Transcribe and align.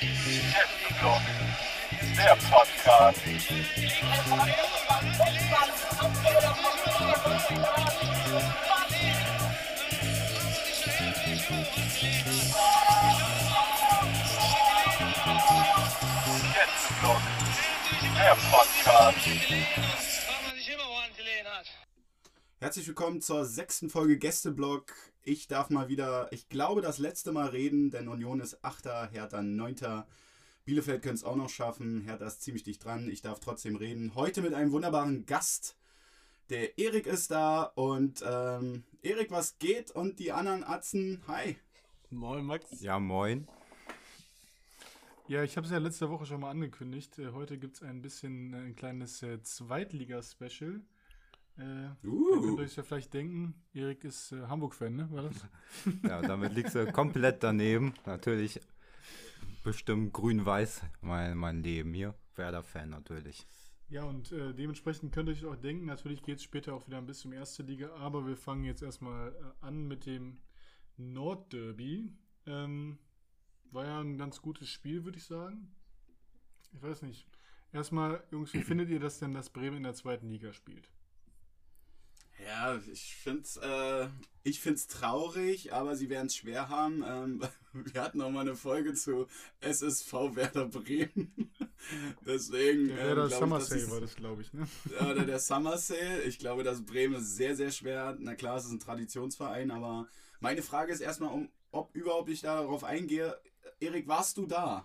Der 0.00 0.06
Podcast. 2.50 3.20
Der 18.14 18.36
Podcast. 18.36 19.18
Herzlich 22.60 22.86
willkommen 22.86 23.20
zur 23.20 23.44
sechsten 23.44 23.90
Folge 23.90 24.16
Gästeblock. 24.16 24.94
Ich 25.28 25.46
darf 25.46 25.68
mal 25.68 25.90
wieder, 25.90 26.32
ich 26.32 26.48
glaube, 26.48 26.80
das 26.80 26.96
letzte 26.96 27.32
Mal 27.32 27.48
reden, 27.48 27.90
denn 27.90 28.08
Union 28.08 28.40
ist 28.40 28.64
Achter, 28.64 29.10
Hertha 29.12 29.42
Neunter. 29.42 30.06
Bielefeld 30.64 31.02
könnte 31.02 31.16
es 31.16 31.24
auch 31.24 31.36
noch 31.36 31.50
schaffen. 31.50 32.00
Hertha 32.00 32.26
ist 32.26 32.40
ziemlich 32.40 32.62
dicht 32.62 32.82
dran. 32.82 33.10
Ich 33.10 33.20
darf 33.20 33.38
trotzdem 33.38 33.76
reden. 33.76 34.14
Heute 34.14 34.40
mit 34.40 34.54
einem 34.54 34.72
wunderbaren 34.72 35.26
Gast. 35.26 35.76
Der 36.48 36.78
Erik 36.78 37.06
ist 37.06 37.30
da 37.30 37.64
und 37.64 38.24
ähm, 38.26 38.84
Erik, 39.02 39.30
was 39.30 39.58
geht? 39.58 39.90
Und 39.90 40.18
die 40.18 40.32
anderen 40.32 40.64
Atzen, 40.64 41.20
hi. 41.28 41.58
Moin 42.08 42.46
Max. 42.46 42.80
Ja, 42.80 42.98
moin. 42.98 43.46
Ja, 45.26 45.42
ich 45.42 45.58
habe 45.58 45.66
es 45.66 45.70
ja 45.70 45.76
letzte 45.76 46.08
Woche 46.08 46.24
schon 46.24 46.40
mal 46.40 46.50
angekündigt. 46.50 47.18
Äh, 47.18 47.32
Heute 47.32 47.58
gibt 47.58 47.74
es 47.76 47.82
ein 47.82 48.00
bisschen 48.00 48.54
äh, 48.54 48.56
ein 48.68 48.76
kleines 48.76 49.22
äh, 49.22 49.42
Zweitliga-Special. 49.42 50.80
Äh, 51.58 51.62
Ihr 51.62 51.96
Uh. 52.04 52.40
könnt 52.40 52.60
euch 52.60 52.76
ja 52.76 52.82
vielleicht 52.82 53.12
denken, 53.12 53.54
Erik 53.72 54.04
ist 54.04 54.32
äh, 54.32 54.46
Hamburg-Fan, 54.46 54.94
ne? 54.94 55.10
War 55.10 55.22
das? 55.24 55.46
Ja, 56.04 56.22
damit 56.22 56.54
liegst 56.54 56.74
du 56.74 56.90
komplett 56.92 57.42
daneben. 57.42 57.94
Natürlich 58.06 58.60
bestimmt 59.64 60.12
grün-weiß 60.12 60.82
mein, 61.00 61.36
mein 61.36 61.62
Leben 61.62 61.92
hier. 61.94 62.14
Werder-Fan 62.36 62.90
natürlich. 62.90 63.46
Ja, 63.90 64.04
und 64.04 64.30
äh, 64.32 64.54
dementsprechend 64.54 65.12
könnt 65.12 65.28
ihr 65.28 65.32
euch 65.32 65.46
auch 65.46 65.56
denken, 65.56 65.86
natürlich 65.86 66.22
geht 66.22 66.36
es 66.36 66.44
später 66.44 66.74
auch 66.74 66.86
wieder 66.86 66.98
ein 66.98 67.06
bisschen 67.06 67.32
um 67.32 67.38
erste 67.38 67.62
Liga, 67.62 67.90
aber 67.96 68.26
wir 68.26 68.36
fangen 68.36 68.64
jetzt 68.64 68.82
erstmal 68.82 69.30
äh, 69.32 69.64
an 69.66 69.88
mit 69.88 70.06
dem 70.06 70.38
Nordderby. 70.96 72.12
Ähm, 72.46 72.98
war 73.70 73.84
ja 73.86 74.00
ein 74.00 74.18
ganz 74.18 74.40
gutes 74.42 74.68
Spiel, 74.68 75.04
würde 75.04 75.18
ich 75.18 75.24
sagen. 75.24 75.74
Ich 76.72 76.82
weiß 76.82 77.02
nicht. 77.02 77.26
Erstmal, 77.72 78.22
Jungs, 78.30 78.52
wie 78.54 78.62
findet 78.62 78.88
ihr 78.90 79.00
das 79.00 79.18
denn, 79.18 79.34
dass 79.34 79.50
Bremen 79.50 79.78
in 79.78 79.82
der 79.82 79.94
zweiten 79.94 80.28
Liga 80.28 80.52
spielt? 80.52 80.90
Ja, 82.46 82.78
ich 82.92 83.16
find's, 83.16 83.56
äh, 83.56 84.08
ich 84.44 84.60
find's 84.60 84.86
traurig, 84.86 85.72
aber 85.72 85.96
sie 85.96 86.08
werden 86.08 86.26
es 86.26 86.36
schwer 86.36 86.68
haben. 86.68 87.04
Ähm, 87.06 87.42
wir 87.72 88.00
hatten 88.02 88.20
auch 88.22 88.30
mal 88.30 88.42
eine 88.42 88.54
Folge 88.54 88.94
zu 88.94 89.26
SSV 89.60 90.12
Werder 90.34 90.66
Bremen. 90.66 91.50
Deswegen. 92.26 92.88
Der 92.88 93.16
ähm, 93.16 93.28
Summer 93.28 93.60
Sale 93.60 93.80
es- 93.82 93.90
war 93.90 94.00
das, 94.00 94.14
glaube 94.14 94.42
ich, 94.42 94.52
ne? 94.52 94.66
Ja, 95.00 95.10
Oder 95.10 95.24
der 95.24 95.38
Summer 95.38 95.76
Sale. 95.78 96.22
Ich 96.22 96.38
glaube, 96.38 96.62
dass 96.62 96.84
Bremen 96.84 97.16
es 97.16 97.36
sehr, 97.36 97.56
sehr 97.56 97.70
schwer 97.70 98.06
hat. 98.06 98.16
Na 98.20 98.34
klar, 98.34 98.56
es 98.56 98.66
ist 98.66 98.72
ein 98.72 98.80
Traditionsverein, 98.80 99.70
aber 99.70 100.06
meine 100.40 100.62
Frage 100.62 100.92
ist 100.92 101.00
erstmal, 101.00 101.32
um, 101.32 101.48
ob 101.70 101.94
überhaupt 101.94 102.28
ich 102.30 102.42
darauf 102.42 102.84
eingehe. 102.84 103.36
Erik, 103.80 104.06
warst 104.08 104.36
du 104.38 104.46
da? 104.46 104.84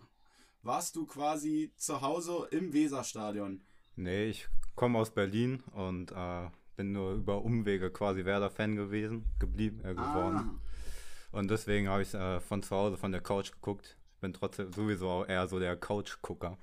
Warst 0.64 0.96
du 0.96 1.06
quasi 1.06 1.72
zu 1.78 2.02
Hause 2.02 2.48
im 2.52 2.74
Weserstadion? 2.74 3.62
Nee, 3.96 4.30
ich 4.30 4.48
komme 4.76 4.98
aus 4.98 5.12
Berlin 5.14 5.62
und 5.74 6.12
äh, 6.12 6.50
bin 6.76 6.92
nur 6.92 7.14
über 7.14 7.44
Umwege 7.44 7.90
quasi 7.92 8.26
Werder-Fan 8.26 8.76
gewesen, 8.76 9.26
geblieben, 9.40 9.80
äh, 9.84 9.94
geworden. 9.94 10.38
Ah, 10.38 11.38
Und 11.38 11.50
deswegen 11.52 11.88
habe 11.90 12.02
ich 12.02 12.14
äh, 12.14 12.40
von 12.40 12.64
zu 12.64 12.76
Hause, 12.76 12.98
von 12.98 13.12
der 13.12 13.22
Couch 13.22 13.52
geguckt. 13.52 13.98
Ich 14.16 14.20
bin 14.22 14.34
trotzdem 14.34 14.72
sowieso 14.72 15.10
auch 15.10 15.28
eher 15.28 15.48
so 15.48 15.60
der 15.60 15.76
Couch-Gucker, 15.76 16.58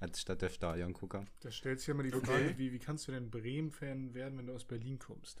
als 0.00 0.20
statt 0.20 0.42
der 0.42 0.48
Stadion-Gucker. 0.48 1.24
Da 1.42 1.50
stellt 1.50 1.78
sich 1.78 1.88
ja 1.88 1.94
immer 1.94 2.02
die 2.02 2.12
Okay. 2.12 2.26
Frage, 2.26 2.54
wie, 2.58 2.72
wie 2.72 2.78
kannst 2.78 3.06
du 3.06 3.12
denn 3.12 3.30
Bremen-Fan 3.30 4.14
werden, 4.14 4.36
wenn 4.38 4.46
du 4.48 4.54
aus 4.54 4.64
Berlin 4.64 4.98
kommst? 4.98 5.40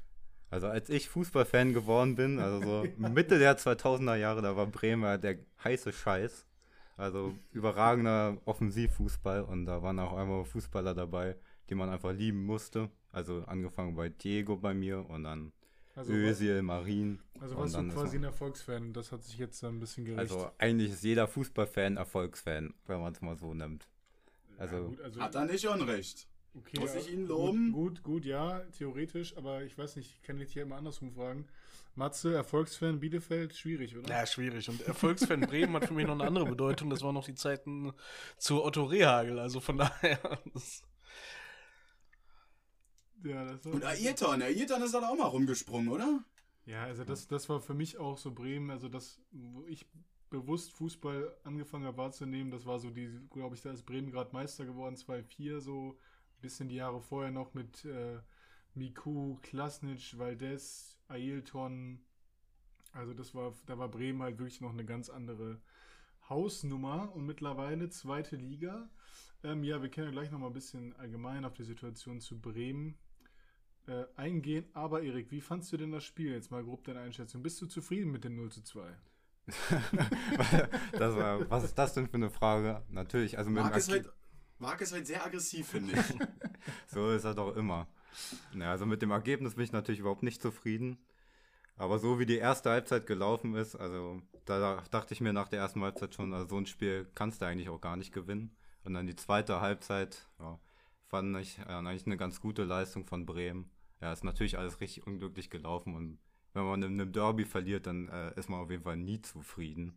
Also 0.50 0.68
als 0.68 0.88
ich 0.88 1.08
Fußballfan 1.08 1.72
geworden 1.72 2.14
bin, 2.14 2.38
also 2.38 2.60
so 2.60 2.88
Mitte 3.08 3.38
der 3.40 3.58
2000er 3.58 4.14
Jahre, 4.16 4.40
da 4.40 4.54
war 4.56 4.66
Bremen 4.66 5.02
ja 5.02 5.16
der 5.18 5.38
heiße 5.64 5.92
Scheiß. 5.92 6.46
Also 6.96 7.34
überragender 7.50 8.38
Offensivfußball 8.44 9.42
und 9.42 9.66
da 9.66 9.82
waren 9.82 9.98
auch 9.98 10.16
einmal 10.16 10.44
Fußballer 10.44 10.94
dabei, 10.94 11.34
die 11.70 11.74
man 11.74 11.88
einfach 11.88 12.12
lieben 12.12 12.44
musste. 12.44 12.90
Also 13.12 13.44
angefangen 13.46 13.94
bei 13.94 14.08
Diego 14.08 14.56
bei 14.56 14.74
mir 14.74 15.08
und 15.08 15.24
dann 15.24 15.52
Also, 15.94 16.12
Özil, 16.12 16.62
Marin. 16.62 17.20
also 17.40 17.56
warst 17.56 17.76
du 17.76 17.88
quasi 17.88 18.16
ein 18.16 18.24
er- 18.24 18.28
Erfolgsfan. 18.30 18.92
Das 18.92 19.12
hat 19.12 19.22
sich 19.22 19.38
jetzt 19.38 19.62
ein 19.64 19.78
bisschen 19.80 20.04
gerecht. 20.04 20.18
Also 20.20 20.50
eigentlich 20.58 20.90
ist 20.92 21.04
jeder 21.04 21.28
Fußballfan 21.28 21.96
Erfolgsfan, 21.96 22.74
wenn 22.86 23.00
man 23.00 23.12
es 23.12 23.20
mal 23.22 23.36
so 23.36 23.54
nimmt. 23.54 23.86
Also 24.58 24.76
Ja, 24.76 24.82
gut, 24.82 25.00
also 25.00 25.20
hat 25.20 25.34
er 25.34 25.44
nicht 25.46 25.66
Unrecht. 25.66 26.26
okay, 26.56 26.80
muss 26.80 26.94
ich 26.96 27.12
ihn 27.12 27.26
loben? 27.26 27.72
Gut, 27.72 28.02
gut, 28.02 28.02
gut, 28.02 28.24
ja, 28.24 28.60
theoretisch, 28.76 29.36
aber 29.36 29.62
ich 29.62 29.76
weiß 29.78 29.96
nicht, 29.96 30.10
ich 30.16 30.22
kann 30.22 30.38
dich 30.38 30.52
hier 30.52 30.62
immer 30.62 30.76
andersrum 30.76 31.12
fragen. 31.12 31.46
Matze, 31.96 32.34
Erfolgsfan 32.34 32.98
Bielefeld, 32.98 33.54
schwierig, 33.54 33.96
oder? 33.96 34.08
Ja, 34.08 34.26
schwierig. 34.26 34.68
Und 34.68 34.80
Erfolgsfan 34.82 35.42
Bremen 35.42 35.74
hat 35.76 35.86
für 35.86 35.94
mich 35.94 36.06
noch 36.06 36.14
eine 36.14 36.24
andere 36.24 36.46
Bedeutung. 36.46 36.90
Das 36.90 37.02
waren 37.02 37.14
noch 37.14 37.24
die 37.24 37.36
Zeiten 37.36 37.92
zu 38.36 38.64
Otto 38.64 38.82
Rehagel. 38.82 39.38
Also 39.38 39.60
von 39.60 39.78
daher. 39.78 40.18
Das 40.52 40.82
Ja, 43.24 43.44
das 43.44 43.64
war, 43.64 43.72
Und 43.72 43.84
Ayrton, 43.84 44.42
Ayrton 44.42 44.82
ist 44.82 44.94
dann 44.94 45.04
auch 45.04 45.16
mal 45.16 45.26
rumgesprungen, 45.26 45.88
oder? 45.88 46.22
ja 46.66 46.84
also 46.84 47.04
das, 47.04 47.26
das 47.26 47.48
war 47.48 47.60
für 47.60 47.74
mich 47.74 47.98
auch 47.98 48.18
so 48.18 48.32
Bremen, 48.32 48.70
also 48.70 48.88
das, 48.88 49.20
wo 49.32 49.64
ich 49.66 49.86
bewusst 50.30 50.72
Fußball 50.72 51.34
angefangen 51.44 51.84
habe 51.86 51.96
wahrzunehmen, 51.96 52.50
das 52.50 52.66
war 52.66 52.78
so 52.78 52.90
die, 52.90 53.08
glaube 53.30 53.54
ich, 53.54 53.62
da 53.62 53.70
ist 53.70 53.84
Bremen 53.84 54.10
gerade 54.10 54.32
Meister 54.32 54.64
geworden, 54.64 54.96
2-4, 54.96 55.60
so 55.60 55.92
ein 55.92 56.40
bisschen 56.42 56.68
die 56.68 56.76
Jahre 56.76 57.00
vorher 57.00 57.30
noch 57.30 57.54
mit 57.54 57.84
äh, 57.84 58.18
Miku, 58.74 59.36
Klasnic, 59.42 60.18
Valdez, 60.18 60.98
Ailton. 61.08 62.00
Also 62.92 63.14
das 63.14 63.34
war, 63.34 63.54
da 63.66 63.78
war 63.78 63.88
Bremen 63.88 64.22
halt 64.22 64.38
wirklich 64.38 64.60
noch 64.60 64.72
eine 64.72 64.84
ganz 64.84 65.08
andere 65.08 65.60
Hausnummer 66.28 67.14
und 67.14 67.26
mittlerweile 67.26 67.88
zweite 67.90 68.36
Liga. 68.36 68.88
Ähm, 69.44 69.62
ja, 69.62 69.82
wir 69.82 69.90
können 69.90 70.08
ja 70.08 70.12
gleich 70.12 70.30
noch 70.30 70.38
mal 70.38 70.48
ein 70.48 70.52
bisschen 70.52 70.96
allgemein 70.96 71.44
auf 71.44 71.54
die 71.54 71.64
Situation 71.64 72.20
zu 72.20 72.40
Bremen 72.40 72.98
äh, 73.86 74.04
eingehen. 74.16 74.66
Aber 74.72 75.02
Erik, 75.02 75.30
wie 75.30 75.40
fandst 75.40 75.72
du 75.72 75.76
denn 75.76 75.92
das 75.92 76.04
Spiel 76.04 76.32
jetzt 76.32 76.50
mal 76.50 76.62
grob 76.62 76.84
deine 76.84 77.00
Einschätzung? 77.00 77.42
Bist 77.42 77.60
du 77.60 77.66
zufrieden 77.66 78.10
mit 78.10 78.24
dem 78.24 78.36
0 78.36 78.50
zu 78.50 78.62
2? 78.62 78.94
das 80.92 81.16
war, 81.16 81.50
was 81.50 81.64
ist 81.64 81.78
das 81.78 81.92
denn 81.92 82.08
für 82.08 82.14
eine 82.14 82.30
Frage? 82.30 82.82
Natürlich, 82.88 83.36
also 83.36 83.50
mit 83.50 83.58
dem 83.58 83.64
Marc 83.64 83.76
ist, 83.76 83.90
halt, 83.90 84.10
Marc 84.58 84.80
ist 84.80 84.92
halt 84.92 85.06
sehr 85.06 85.24
aggressiv, 85.24 85.68
finde 85.68 85.92
ich. 85.92 86.18
So 86.86 87.10
ist 87.10 87.24
er 87.24 87.34
doch 87.34 87.54
immer. 87.56 87.88
Ja, 88.54 88.70
also 88.70 88.86
mit 88.86 89.02
dem 89.02 89.10
Ergebnis 89.10 89.54
bin 89.54 89.64
ich 89.64 89.72
natürlich 89.72 90.00
überhaupt 90.00 90.22
nicht 90.22 90.40
zufrieden. 90.40 90.98
Aber 91.76 91.98
so 91.98 92.18
wie 92.18 92.26
die 92.26 92.38
erste 92.38 92.70
Halbzeit 92.70 93.06
gelaufen 93.06 93.54
ist, 93.54 93.74
also 93.76 94.22
da 94.44 94.82
dachte 94.90 95.12
ich 95.12 95.20
mir 95.20 95.32
nach 95.32 95.48
der 95.48 95.60
ersten 95.60 95.82
Halbzeit 95.82 96.14
schon, 96.14 96.32
also 96.32 96.48
so 96.48 96.56
ein 96.56 96.66
Spiel 96.66 97.06
kannst 97.14 97.42
du 97.42 97.46
eigentlich 97.46 97.68
auch 97.68 97.80
gar 97.80 97.96
nicht 97.96 98.12
gewinnen. 98.12 98.56
Und 98.84 98.94
dann 98.94 99.06
die 99.06 99.16
zweite 99.16 99.60
Halbzeit, 99.60 100.28
ja, 100.38 100.58
fand 101.14 101.36
ich 101.36 101.60
äh, 101.60 101.62
eigentlich 101.62 102.06
eine 102.06 102.16
ganz 102.16 102.40
gute 102.40 102.64
Leistung 102.64 103.06
von 103.06 103.24
Bremen. 103.24 103.70
Ja, 104.00 104.12
ist 104.12 104.24
natürlich 104.24 104.58
alles 104.58 104.80
richtig 104.80 105.06
unglücklich 105.06 105.48
gelaufen 105.48 105.94
und 105.94 106.18
wenn 106.54 106.64
man 106.64 106.82
in 106.82 107.00
einem 107.00 107.12
Derby 107.12 107.44
verliert, 107.44 107.86
dann 107.86 108.08
äh, 108.08 108.36
ist 108.36 108.48
man 108.48 108.58
auf 108.58 108.68
jeden 108.68 108.82
Fall 108.82 108.96
nie 108.96 109.22
zufrieden. 109.22 109.96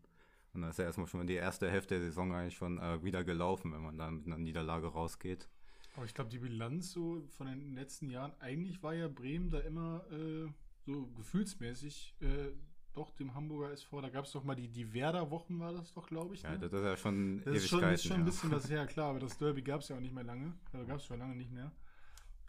Und 0.53 0.61
dann 0.61 0.69
ist 0.69 0.77
ja 0.77 0.85
erstmal 0.85 1.07
schon 1.07 1.25
die 1.25 1.33
erste 1.33 1.71
Hälfte 1.71 1.95
der 1.95 2.03
Saison 2.03 2.35
eigentlich 2.35 2.55
schon 2.55 2.77
äh, 2.77 3.03
wieder 3.03 3.23
gelaufen, 3.23 3.73
wenn 3.73 3.81
man 3.81 3.97
dann 3.97 4.17
mit 4.17 4.27
einer 4.27 4.37
Niederlage 4.37 4.85
rausgeht. 4.85 5.49
Aber 5.95 6.05
ich 6.05 6.13
glaube, 6.13 6.29
die 6.29 6.37
Bilanz 6.37 6.91
so 6.91 7.23
von 7.29 7.47
den 7.47 7.73
letzten 7.73 8.11
Jahren, 8.11 8.33
eigentlich 8.39 8.83
war 8.83 8.93
ja 8.93 9.07
Bremen 9.07 9.49
da 9.49 9.59
immer 9.61 10.05
äh, 10.11 10.47
so 10.85 11.07
gefühlsmäßig 11.15 12.13
äh, 12.19 12.51
doch 12.97 13.11
dem 13.11 13.33
Hamburger 13.33 13.71
SV. 13.71 14.01
Da 14.01 14.09
gab 14.09 14.25
es 14.25 14.31
doch 14.31 14.43
mal 14.43 14.55
die, 14.55 14.67
die 14.67 14.93
Werder-Wochen, 14.93 15.59
war 15.59 15.71
das 15.73 15.93
doch, 15.93 16.07
glaube 16.07 16.33
ich. 16.35 16.41
Ja, 16.43 16.51
ne? 16.51 16.59
das 16.59 16.73
ist 16.73 16.83
ja 16.83 16.97
schon 16.97 17.41
Das 17.43 17.55
ist 17.55 17.69
schon, 17.69 17.83
ist 17.83 18.03
schon 18.03 18.13
ein 18.13 18.19
ja. 18.19 18.25
bisschen 18.25 18.51
was 18.51 18.69
her, 18.69 18.85
klar, 18.87 19.09
aber 19.11 19.19
das 19.19 19.37
Derby 19.37 19.61
gab 19.61 19.81
es 19.81 19.89
ja 19.89 19.95
auch 19.95 20.01
nicht 20.01 20.13
mehr 20.13 20.23
lange. 20.23 20.53
Also 20.73 20.85
gab 20.85 20.97
es 20.97 21.05
schon 21.05 21.19
lange 21.19 21.35
nicht 21.35 21.51
mehr. 21.51 21.71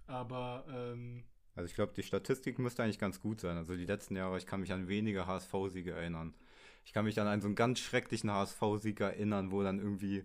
Aber 0.06 0.65
ähm, 0.69 1.25
Also 1.55 1.69
ich 1.69 1.75
glaube, 1.75 1.93
die 1.95 2.03
Statistik 2.03 2.59
müsste 2.59 2.83
eigentlich 2.83 2.99
ganz 2.99 3.21
gut 3.21 3.41
sein. 3.41 3.56
Also 3.56 3.77
die 3.77 3.85
letzten 3.85 4.17
Jahre, 4.17 4.39
ich 4.39 4.47
kann 4.47 4.61
mich 4.61 4.73
an 4.73 4.89
wenige 4.89 5.27
HSV-Siege 5.27 5.93
erinnern. 5.93 6.35
Ich 6.85 6.93
kann 6.93 7.05
mich 7.05 7.21
an 7.21 7.27
einen 7.27 7.43
so 7.43 7.49
einen 7.49 7.55
ganz 7.55 7.81
schrecklichen 7.81 8.31
HSV-Sieg 8.31 9.01
erinnern, 9.01 9.53
wo 9.53 9.62
dann 9.62 9.79
irgendwie 9.79 10.25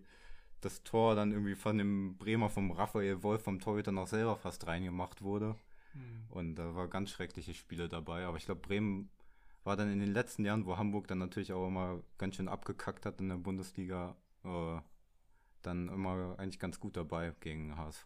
das 0.61 0.83
Tor 0.83 1.15
dann 1.15 1.33
irgendwie 1.33 1.55
von 1.55 1.77
dem 1.77 2.17
Bremer 2.17 2.49
vom 2.49 2.71
Raphael 2.71 3.21
Wolf 3.21 3.43
vom 3.43 3.59
Torhüter 3.59 3.91
noch 3.91 4.07
selber 4.07 4.37
fast 4.37 4.65
reingemacht 4.65 5.21
wurde. 5.21 5.55
hm. 5.91 6.23
Und 6.29 6.55
da 6.55 6.73
war 6.73 6.87
ganz 6.87 7.09
schreckliche 7.11 7.53
Spiele 7.53 7.89
dabei. 7.89 8.25
Aber 8.25 8.37
ich 8.37 8.45
glaube, 8.45 8.61
Bremen 8.61 9.09
war 9.63 9.75
dann 9.77 9.91
in 9.91 9.99
den 9.99 10.13
letzten 10.13 10.45
Jahren, 10.45 10.65
wo 10.65 10.77
Hamburg 10.77 11.07
dann 11.07 11.19
natürlich 11.19 11.53
auch 11.53 11.67
immer 11.67 12.01
ganz 12.17 12.35
schön 12.35 12.47
abgekackt 12.47 13.05
hat 13.05 13.19
in 13.21 13.29
der 13.29 13.37
Bundesliga, 13.37 14.15
äh, 14.43 14.79
dann 15.61 15.87
immer 15.89 16.35
eigentlich 16.37 16.59
ganz 16.59 16.79
gut 16.79 16.97
dabei 16.97 17.33
gegen 17.39 17.77
HSV. 17.77 18.05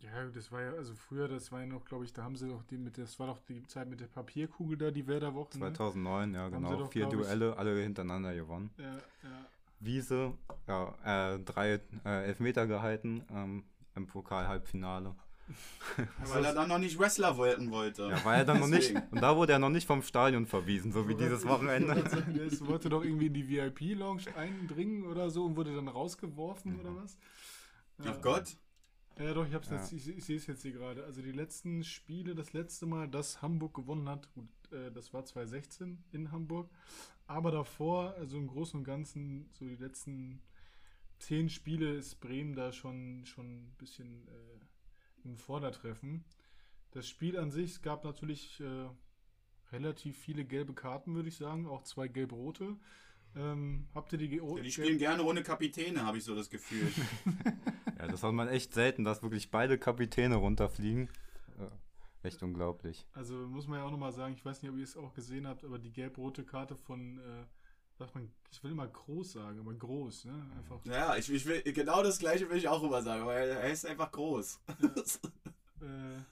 Ja, 0.00 0.26
das 0.32 0.52
war 0.52 0.62
ja, 0.62 0.72
also 0.72 0.94
früher, 0.94 1.26
das 1.26 1.50
war 1.50 1.60
ja 1.60 1.66
noch, 1.66 1.84
glaube 1.84 2.04
ich, 2.04 2.12
da 2.12 2.22
haben 2.22 2.36
sie 2.36 2.48
doch 2.48 2.62
die 2.62 2.76
mit, 2.78 2.98
das 2.98 3.18
war 3.18 3.26
doch 3.26 3.40
die 3.40 3.64
Zeit 3.66 3.88
mit 3.88 3.98
der 4.00 4.06
Papierkugel 4.06 4.78
da, 4.78 4.90
die 4.92 5.06
Werder-Wochen. 5.08 5.58
Ne? 5.58 5.72
2009, 5.72 6.34
ja 6.34 6.40
Haben 6.42 6.52
sie 6.52 6.56
genau. 6.60 6.76
doch, 6.78 6.92
Vier 6.92 7.06
glaub 7.08 7.14
ich- 7.14 7.26
Duelle, 7.26 7.56
alle 7.56 7.82
hintereinander 7.82 8.34
gewonnen. 8.34 8.70
Ja, 8.76 8.94
ja. 8.94 9.46
Wiese 9.80 10.34
ja, 10.68 11.34
äh, 11.34 11.40
drei 11.40 11.80
äh, 12.04 12.24
Elfmeter 12.26 12.66
gehalten 12.66 13.24
ähm, 13.30 13.64
im 13.96 14.06
Pokal-Halbfinale. 14.06 15.14
Weil 16.26 16.44
er 16.44 16.54
dann 16.54 16.68
noch 16.68 16.78
nicht 16.78 16.98
Wrestler 16.98 17.38
werden 17.38 17.70
wollte. 17.70 18.08
Ja, 18.08 18.24
war 18.24 18.36
er 18.36 18.44
dann 18.44 18.60
noch 18.60 18.66
nicht. 18.68 18.94
Und 19.10 19.20
da 19.20 19.36
wurde 19.36 19.52
er 19.52 19.58
noch 19.58 19.70
nicht 19.70 19.86
vom 19.86 20.02
Stadion 20.02 20.46
verwiesen, 20.46 20.92
so 20.92 21.08
wie 21.08 21.14
dieses 21.14 21.46
Wochenende. 21.46 21.94
Der 22.34 22.60
wollte 22.66 22.88
doch 22.88 23.04
irgendwie 23.04 23.26
in 23.26 23.34
die 23.34 23.48
VIP-Lounge 23.48 24.24
eindringen 24.36 25.04
oder 25.06 25.30
so 25.30 25.44
und 25.44 25.56
wurde 25.56 25.74
dann 25.74 25.88
rausgeworfen 25.88 26.78
oder 26.80 26.94
was? 26.96 27.18
Ach 28.04 28.20
Gott. 28.20 28.56
Ja, 29.18 29.34
doch, 29.34 29.46
ich, 29.46 29.54
hab's 29.54 29.68
Ja. 29.68 29.76
Jetzt, 29.76 29.92
ich, 29.92 30.08
ich 30.08 30.24
sehe 30.24 30.36
es 30.36 30.46
jetzt 30.46 30.62
hier 30.62 30.72
gerade. 30.72 31.04
Also 31.04 31.22
die 31.22 31.32
letzten 31.32 31.82
Spiele, 31.82 32.34
das 32.34 32.52
letzte 32.52 32.86
Mal, 32.86 33.08
dass 33.08 33.42
Hamburg 33.42 33.74
gewonnen 33.74 34.08
hat, 34.08 34.32
gut, 34.32 34.48
äh, 34.70 34.92
das 34.92 35.12
war 35.12 35.24
2016 35.24 36.04
in 36.12 36.30
Hamburg. 36.30 36.70
Aber 37.26 37.50
davor, 37.50 38.14
also 38.14 38.38
im 38.38 38.46
Großen 38.46 38.78
und 38.78 38.84
Ganzen, 38.84 39.50
so 39.52 39.66
die 39.66 39.76
letzten 39.76 40.40
zehn 41.18 41.48
Spiele 41.48 41.94
ist 41.94 42.20
Bremen 42.20 42.54
da 42.54 42.72
schon, 42.72 43.26
schon 43.26 43.46
ein 43.46 43.74
bisschen 43.76 44.28
äh, 44.28 44.58
im 45.28 45.36
Vordertreffen. 45.36 46.24
Das 46.92 47.08
Spiel 47.08 47.38
an 47.38 47.50
sich, 47.50 47.72
es 47.72 47.82
gab 47.82 48.04
natürlich 48.04 48.60
äh, 48.60 48.88
relativ 49.72 50.18
viele 50.18 50.44
gelbe 50.44 50.72
Karten, 50.72 51.14
würde 51.14 51.28
ich 51.28 51.36
sagen, 51.36 51.66
auch 51.66 51.82
zwei 51.82 52.08
gelb-rote. 52.08 52.76
Ähm, 53.36 53.86
habt 53.94 54.12
ihr 54.12 54.18
die 54.18 54.28
ge 54.28 54.40
Ja, 54.42 54.62
die 54.62 54.72
spielen 54.72 54.98
gerne 54.98 55.22
ohne 55.22 55.42
Kapitäne, 55.42 56.04
habe 56.04 56.18
ich 56.18 56.24
so 56.24 56.34
das 56.34 56.50
Gefühl. 56.50 56.90
Ja, 57.98 58.06
das 58.06 58.22
hat 58.22 58.32
man 58.32 58.46
echt 58.46 58.74
selten, 58.74 59.02
dass 59.02 59.24
wirklich 59.24 59.50
beide 59.50 59.76
Kapitäne 59.76 60.36
runterfliegen. 60.36 61.10
Ja, 61.58 61.68
echt 62.22 62.40
unglaublich. 62.44 63.04
Also 63.12 63.34
muss 63.34 63.66
man 63.66 63.80
ja 63.80 63.84
auch 63.84 63.90
nochmal 63.90 64.12
sagen, 64.12 64.34
ich 64.34 64.44
weiß 64.44 64.62
nicht, 64.62 64.70
ob 64.70 64.78
ihr 64.78 64.84
es 64.84 64.96
auch 64.96 65.14
gesehen 65.14 65.48
habt, 65.48 65.64
aber 65.64 65.80
die 65.80 65.90
gelb-rote 65.90 66.44
Karte 66.44 66.76
von, 66.76 67.18
äh, 67.18 67.44
sagt 67.98 68.14
man, 68.14 68.30
ich 68.50 68.62
will 68.62 68.70
immer 68.70 68.86
groß 68.86 69.32
sagen, 69.32 69.58
aber 69.58 69.74
groß, 69.74 70.26
ne? 70.26 70.50
Einfach. 70.56 70.84
ja, 70.84 71.16
ich, 71.16 71.30
ich 71.30 71.44
will, 71.46 71.62
genau 71.62 72.02
das 72.02 72.18
gleiche 72.18 72.48
will 72.48 72.56
ich 72.56 72.68
auch 72.68 72.82
immer 72.82 73.02
sagen, 73.02 73.26
weil 73.26 73.48
er 73.48 73.70
ist 73.70 73.84
einfach 73.84 74.10
groß. 74.12 74.60
Äh, 75.80 76.22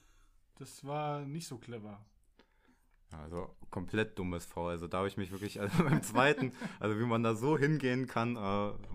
das 0.59 0.83
war 0.83 1.21
nicht 1.21 1.47
so 1.47 1.57
clever. 1.57 2.05
Also 3.11 3.55
komplett 3.69 4.19
dummes 4.19 4.43
Foul. 4.43 4.71
Also 4.71 4.89
da 4.89 4.97
habe 4.97 5.07
ich 5.07 5.15
mich 5.15 5.31
wirklich, 5.31 5.61
also 5.61 5.83
beim 5.85 6.03
zweiten, 6.03 6.51
also 6.81 6.99
wie 6.99 7.05
man 7.05 7.23
da 7.23 7.33
so 7.33 7.57
hingehen 7.57 8.07
kann, 8.07 8.35
äh, 8.35 8.39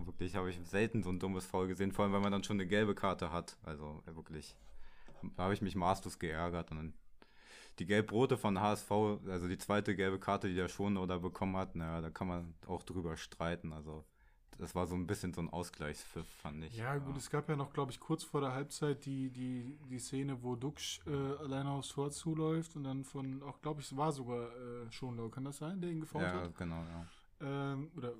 wirklich 0.05 0.35
habe 0.35 0.51
ich 0.51 0.59
selten 0.63 1.01
so 1.01 1.09
ein 1.09 1.17
dummes 1.17 1.47
Foul 1.47 1.67
gesehen, 1.67 1.91
vor 1.91 2.05
allem 2.05 2.13
weil 2.13 2.21
man 2.21 2.31
dann 2.31 2.43
schon 2.43 2.57
eine 2.57 2.67
gelbe 2.67 2.93
Karte 2.93 3.31
hat. 3.31 3.57
Also 3.63 4.03
äh, 4.05 4.15
wirklich, 4.15 4.55
da 5.35 5.45
habe 5.45 5.55
ich 5.55 5.63
mich 5.63 5.75
maßlos 5.75 6.19
geärgert. 6.19 6.69
Und 6.69 6.77
dann 6.77 6.93
die 7.79 7.85
gelb-rote 7.85 8.37
von 8.37 8.59
HSV, 8.59 8.91
also 9.27 9.47
die 9.47 9.57
zweite 9.57 9.95
gelbe 9.95 10.19
Karte, 10.19 10.47
die 10.47 10.55
der 10.55 10.69
Schonau 10.69 11.05
da 11.05 11.17
bekommen 11.17 11.57
hat, 11.57 11.75
naja, 11.75 12.01
da 12.01 12.09
kann 12.09 12.27
man 12.27 12.53
auch 12.67 12.83
drüber 12.83 13.17
streiten. 13.17 13.73
Also 13.73 14.05
das 14.57 14.75
war 14.75 14.85
so 14.85 14.95
ein 14.95 15.07
bisschen 15.07 15.33
so 15.33 15.41
ein 15.41 15.49
Ausgleichspfiff, 15.49 16.27
fand 16.27 16.63
ich. 16.63 16.77
Ja, 16.77 16.97
gut, 16.97 17.17
es 17.17 17.29
gab 17.29 17.49
ja 17.49 17.55
noch, 17.55 17.73
glaube 17.73 17.91
ich, 17.91 17.99
kurz 17.99 18.23
vor 18.23 18.41
der 18.41 18.53
Halbzeit 18.53 19.05
die, 19.05 19.29
die, 19.29 19.77
die 19.89 19.99
Szene, 19.99 20.43
wo 20.43 20.55
Duxch 20.55 21.01
äh, 21.07 21.11
alleine 21.11 21.71
aufs 21.71 21.89
Tor 21.89 22.11
zuläuft 22.11 22.75
und 22.75 22.83
dann 22.83 23.03
von, 23.03 23.41
auch 23.43 23.61
glaube 23.61 23.81
ich, 23.81 23.87
es 23.87 23.97
war 23.97 24.11
sogar 24.11 24.49
äh, 24.55 24.91
Schonlau, 24.91 25.29
kann 25.29 25.45
das 25.45 25.57
sein, 25.57 25.81
der 25.81 25.89
ihn 25.89 26.01
gefault 26.01 26.25
ja, 26.25 26.41
hat? 26.41 26.57
genau, 26.57 26.83
ja. 26.83 27.73
ähm, 27.73 27.91
oder 27.95 28.13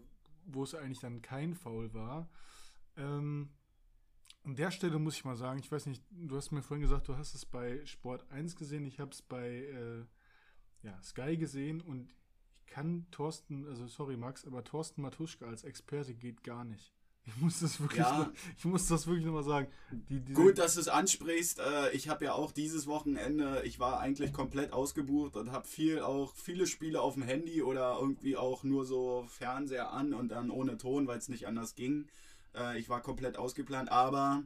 wo 0.45 0.63
es 0.63 0.75
eigentlich 0.75 0.99
dann 0.99 1.21
kein 1.21 1.53
Foul 1.53 1.93
war. 1.93 2.27
Ähm, 2.97 3.49
an 4.43 4.55
der 4.55 4.71
Stelle 4.71 4.99
muss 4.99 5.15
ich 5.15 5.25
mal 5.25 5.35
sagen, 5.35 5.59
ich 5.59 5.71
weiß 5.71 5.85
nicht, 5.85 6.03
du 6.11 6.35
hast 6.35 6.51
mir 6.51 6.61
vorhin 6.61 6.81
gesagt, 6.81 7.07
du 7.07 7.15
hast 7.15 7.33
es 7.33 7.45
bei 7.45 7.85
Sport 7.85 8.29
1 8.29 8.55
gesehen, 8.55 8.85
ich 8.85 8.99
habe 8.99 9.11
es 9.11 9.21
bei 9.21 9.47
äh, 9.49 10.05
ja, 10.85 11.01
Sky 11.01 11.37
gesehen 11.37 11.81
und 11.81 12.09
ich 12.09 12.15
kann 12.67 13.07
Thorsten, 13.11 13.65
also 13.67 13.87
sorry 13.87 14.17
Max, 14.17 14.45
aber 14.45 14.63
Thorsten 14.63 15.01
Matuschka 15.01 15.45
als 15.45 15.63
Experte 15.63 16.13
geht 16.13 16.43
gar 16.43 16.65
nicht. 16.65 16.93
Ich 17.25 17.37
muss 17.37 17.61
das 17.61 17.79
wirklich, 17.79 18.01
Ja. 18.01 18.17
noch, 18.19 18.31
ich 18.57 18.65
muss 18.65 18.87
das 18.87 19.07
wirklich 19.07 19.25
nochmal 19.25 19.43
sagen. 19.43 19.67
Die, 19.91 20.19
Gut, 20.33 20.57
dass 20.57 20.73
du 20.73 20.81
es 20.81 20.89
ansprichst. 20.89 21.57
Äh, 21.59 21.91
ich 21.91 22.09
habe 22.09 22.25
ja 22.25 22.33
auch 22.33 22.51
dieses 22.51 22.85
Wochenende, 22.85 23.61
ich 23.63 23.79
war 23.79 24.01
eigentlich 24.01 24.33
komplett 24.33 24.73
ausgebucht 24.73 25.37
und 25.37 25.49
habe 25.53 25.65
viel 25.65 26.01
auch 26.01 26.35
viele 26.35 26.67
Spiele 26.67 26.99
auf 26.99 27.13
dem 27.13 27.23
Handy 27.23 27.63
oder 27.63 27.97
irgendwie 27.97 28.35
auch 28.35 28.63
nur 28.65 28.85
so 28.85 29.25
Fernseher 29.29 29.91
an 29.93 30.13
und 30.13 30.29
dann 30.33 30.49
ohne 30.49 30.77
Ton, 30.77 31.07
weil 31.07 31.17
es 31.17 31.29
nicht 31.29 31.47
anders 31.47 31.75
ging. 31.75 32.07
Äh, 32.55 32.79
ich 32.79 32.89
war 32.89 33.01
komplett 33.01 33.37
ausgeplant, 33.37 33.91
aber 33.91 34.43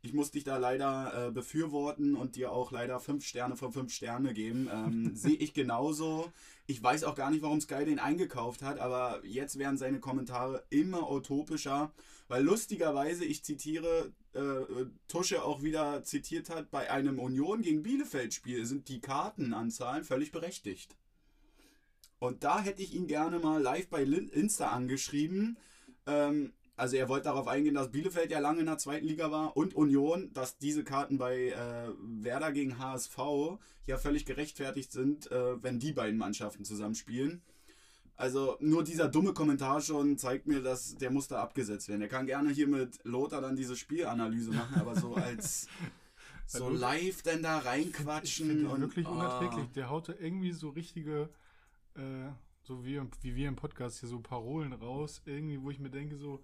ich 0.00 0.12
muss 0.12 0.30
dich 0.30 0.44
da 0.44 0.58
leider 0.58 1.28
äh, 1.28 1.30
befürworten 1.30 2.14
und 2.14 2.36
dir 2.36 2.52
auch 2.52 2.70
leider 2.70 3.00
fünf 3.00 3.24
Sterne 3.24 3.56
von 3.56 3.72
fünf 3.72 3.92
Sterne 3.92 4.32
geben. 4.32 4.68
Ähm, 4.72 5.10
Sehe 5.16 5.36
ich 5.36 5.54
genauso. 5.54 6.32
Ich 6.66 6.82
weiß 6.82 7.04
auch 7.04 7.14
gar 7.14 7.30
nicht, 7.30 7.42
warum 7.42 7.60
Sky 7.60 7.84
den 7.84 7.98
eingekauft 7.98 8.62
hat, 8.62 8.78
aber 8.78 9.20
jetzt 9.24 9.58
werden 9.58 9.76
seine 9.76 10.00
Kommentare 10.00 10.64
immer 10.70 11.10
utopischer, 11.10 11.92
weil 12.28 12.44
lustigerweise, 12.44 13.24
ich 13.24 13.42
zitiere, 13.42 14.12
äh, 14.34 14.86
Tusche 15.08 15.42
auch 15.42 15.62
wieder 15.62 16.04
zitiert 16.04 16.50
hat, 16.50 16.70
bei 16.70 16.90
einem 16.90 17.18
Union 17.18 17.62
gegen 17.62 17.82
Bielefeld-Spiel 17.82 18.66
sind 18.66 18.88
die 18.88 19.00
Kartenanzahlen 19.00 20.04
völlig 20.04 20.30
berechtigt. 20.30 20.94
Und 22.20 22.44
da 22.44 22.60
hätte 22.60 22.82
ich 22.82 22.94
ihn 22.94 23.06
gerne 23.06 23.38
mal 23.38 23.62
live 23.62 23.88
bei 23.88 24.02
Insta 24.02 24.68
angeschrieben. 24.68 25.56
Ähm, 26.06 26.52
also 26.78 26.96
er 26.96 27.08
wollte 27.08 27.24
darauf 27.24 27.48
eingehen, 27.48 27.74
dass 27.74 27.90
Bielefeld 27.90 28.30
ja 28.30 28.38
lange 28.38 28.60
in 28.60 28.66
der 28.66 28.78
zweiten 28.78 29.06
Liga 29.06 29.30
war 29.30 29.56
und 29.56 29.74
Union, 29.74 30.32
dass 30.32 30.58
diese 30.58 30.84
Karten 30.84 31.18
bei 31.18 31.48
äh, 31.48 31.88
Werder 32.00 32.52
gegen 32.52 32.78
HSV 32.78 33.18
ja 33.86 33.98
völlig 33.98 34.24
gerechtfertigt 34.26 34.92
sind, 34.92 35.30
äh, 35.30 35.62
wenn 35.62 35.80
die 35.80 35.92
beiden 35.92 36.18
Mannschaften 36.18 36.64
zusammenspielen. 36.64 37.42
Also 38.16 38.56
nur 38.60 38.84
dieser 38.84 39.08
dumme 39.08 39.32
Kommentar 39.32 39.80
schon 39.80 40.18
zeigt 40.18 40.46
mir, 40.46 40.62
dass 40.62 40.96
der 40.96 41.10
muss 41.10 41.28
da 41.28 41.40
abgesetzt 41.42 41.88
werden. 41.88 42.02
Er 42.02 42.08
kann 42.08 42.26
gerne 42.26 42.50
hier 42.50 42.66
mit 42.66 42.98
Lothar 43.04 43.40
dann 43.40 43.56
diese 43.56 43.76
Spielanalyse 43.76 44.50
machen, 44.50 44.80
aber 44.80 44.94
so 44.94 45.14
als 45.16 45.68
so 46.46 46.68
live 46.68 47.22
denn 47.22 47.42
da 47.42 47.58
ich 47.58 47.66
reinquatschen 47.66 48.48
finde 48.48 48.62
den 48.64 48.72
und 48.72 48.80
wirklich 48.80 49.06
ah. 49.06 49.10
unerträglich. 49.10 49.68
Der 49.74 49.90
haut 49.90 50.08
da 50.08 50.14
irgendwie 50.18 50.52
so 50.52 50.70
richtige, 50.70 51.28
äh, 51.94 52.30
so 52.62 52.84
wie, 52.84 53.00
wie 53.22 53.36
wir 53.36 53.48
im 53.48 53.56
Podcast 53.56 54.00
hier 54.00 54.08
so 54.08 54.20
Parolen 54.20 54.72
raus, 54.72 55.22
irgendwie, 55.24 55.60
wo 55.60 55.70
ich 55.70 55.78
mir 55.78 55.90
denke 55.90 56.16
so, 56.16 56.40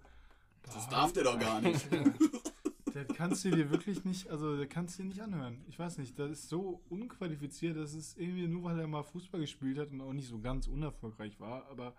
Das 0.73 0.89
darf 0.89 1.13
der 1.13 1.23
doch 1.23 1.39
gar 1.39 1.61
nicht. 1.61 1.87
Der 2.93 3.05
kannst 3.05 3.43
du 3.43 3.51
dir 3.51 3.69
wirklich 3.71 4.05
nicht, 4.05 4.29
also 4.29 4.55
der 4.55 4.67
kannst 4.67 4.97
du 4.97 5.03
dir 5.03 5.09
nicht 5.09 5.21
anhören. 5.21 5.65
Ich 5.67 5.77
weiß 5.77 5.97
nicht, 5.97 6.17
das 6.17 6.31
ist 6.31 6.49
so 6.49 6.81
unqualifiziert, 6.89 7.75
dass 7.75 7.93
es 7.93 8.15
irgendwie 8.15 8.47
nur, 8.47 8.63
weil 8.63 8.79
er 8.79 8.87
mal 8.87 9.03
Fußball 9.03 9.41
gespielt 9.41 9.77
hat 9.77 9.91
und 9.91 9.99
auch 9.99 10.13
nicht 10.13 10.29
so 10.29 10.39
ganz 10.39 10.67
unerfolgreich 10.67 11.39
war, 11.39 11.67
aber 11.69 11.93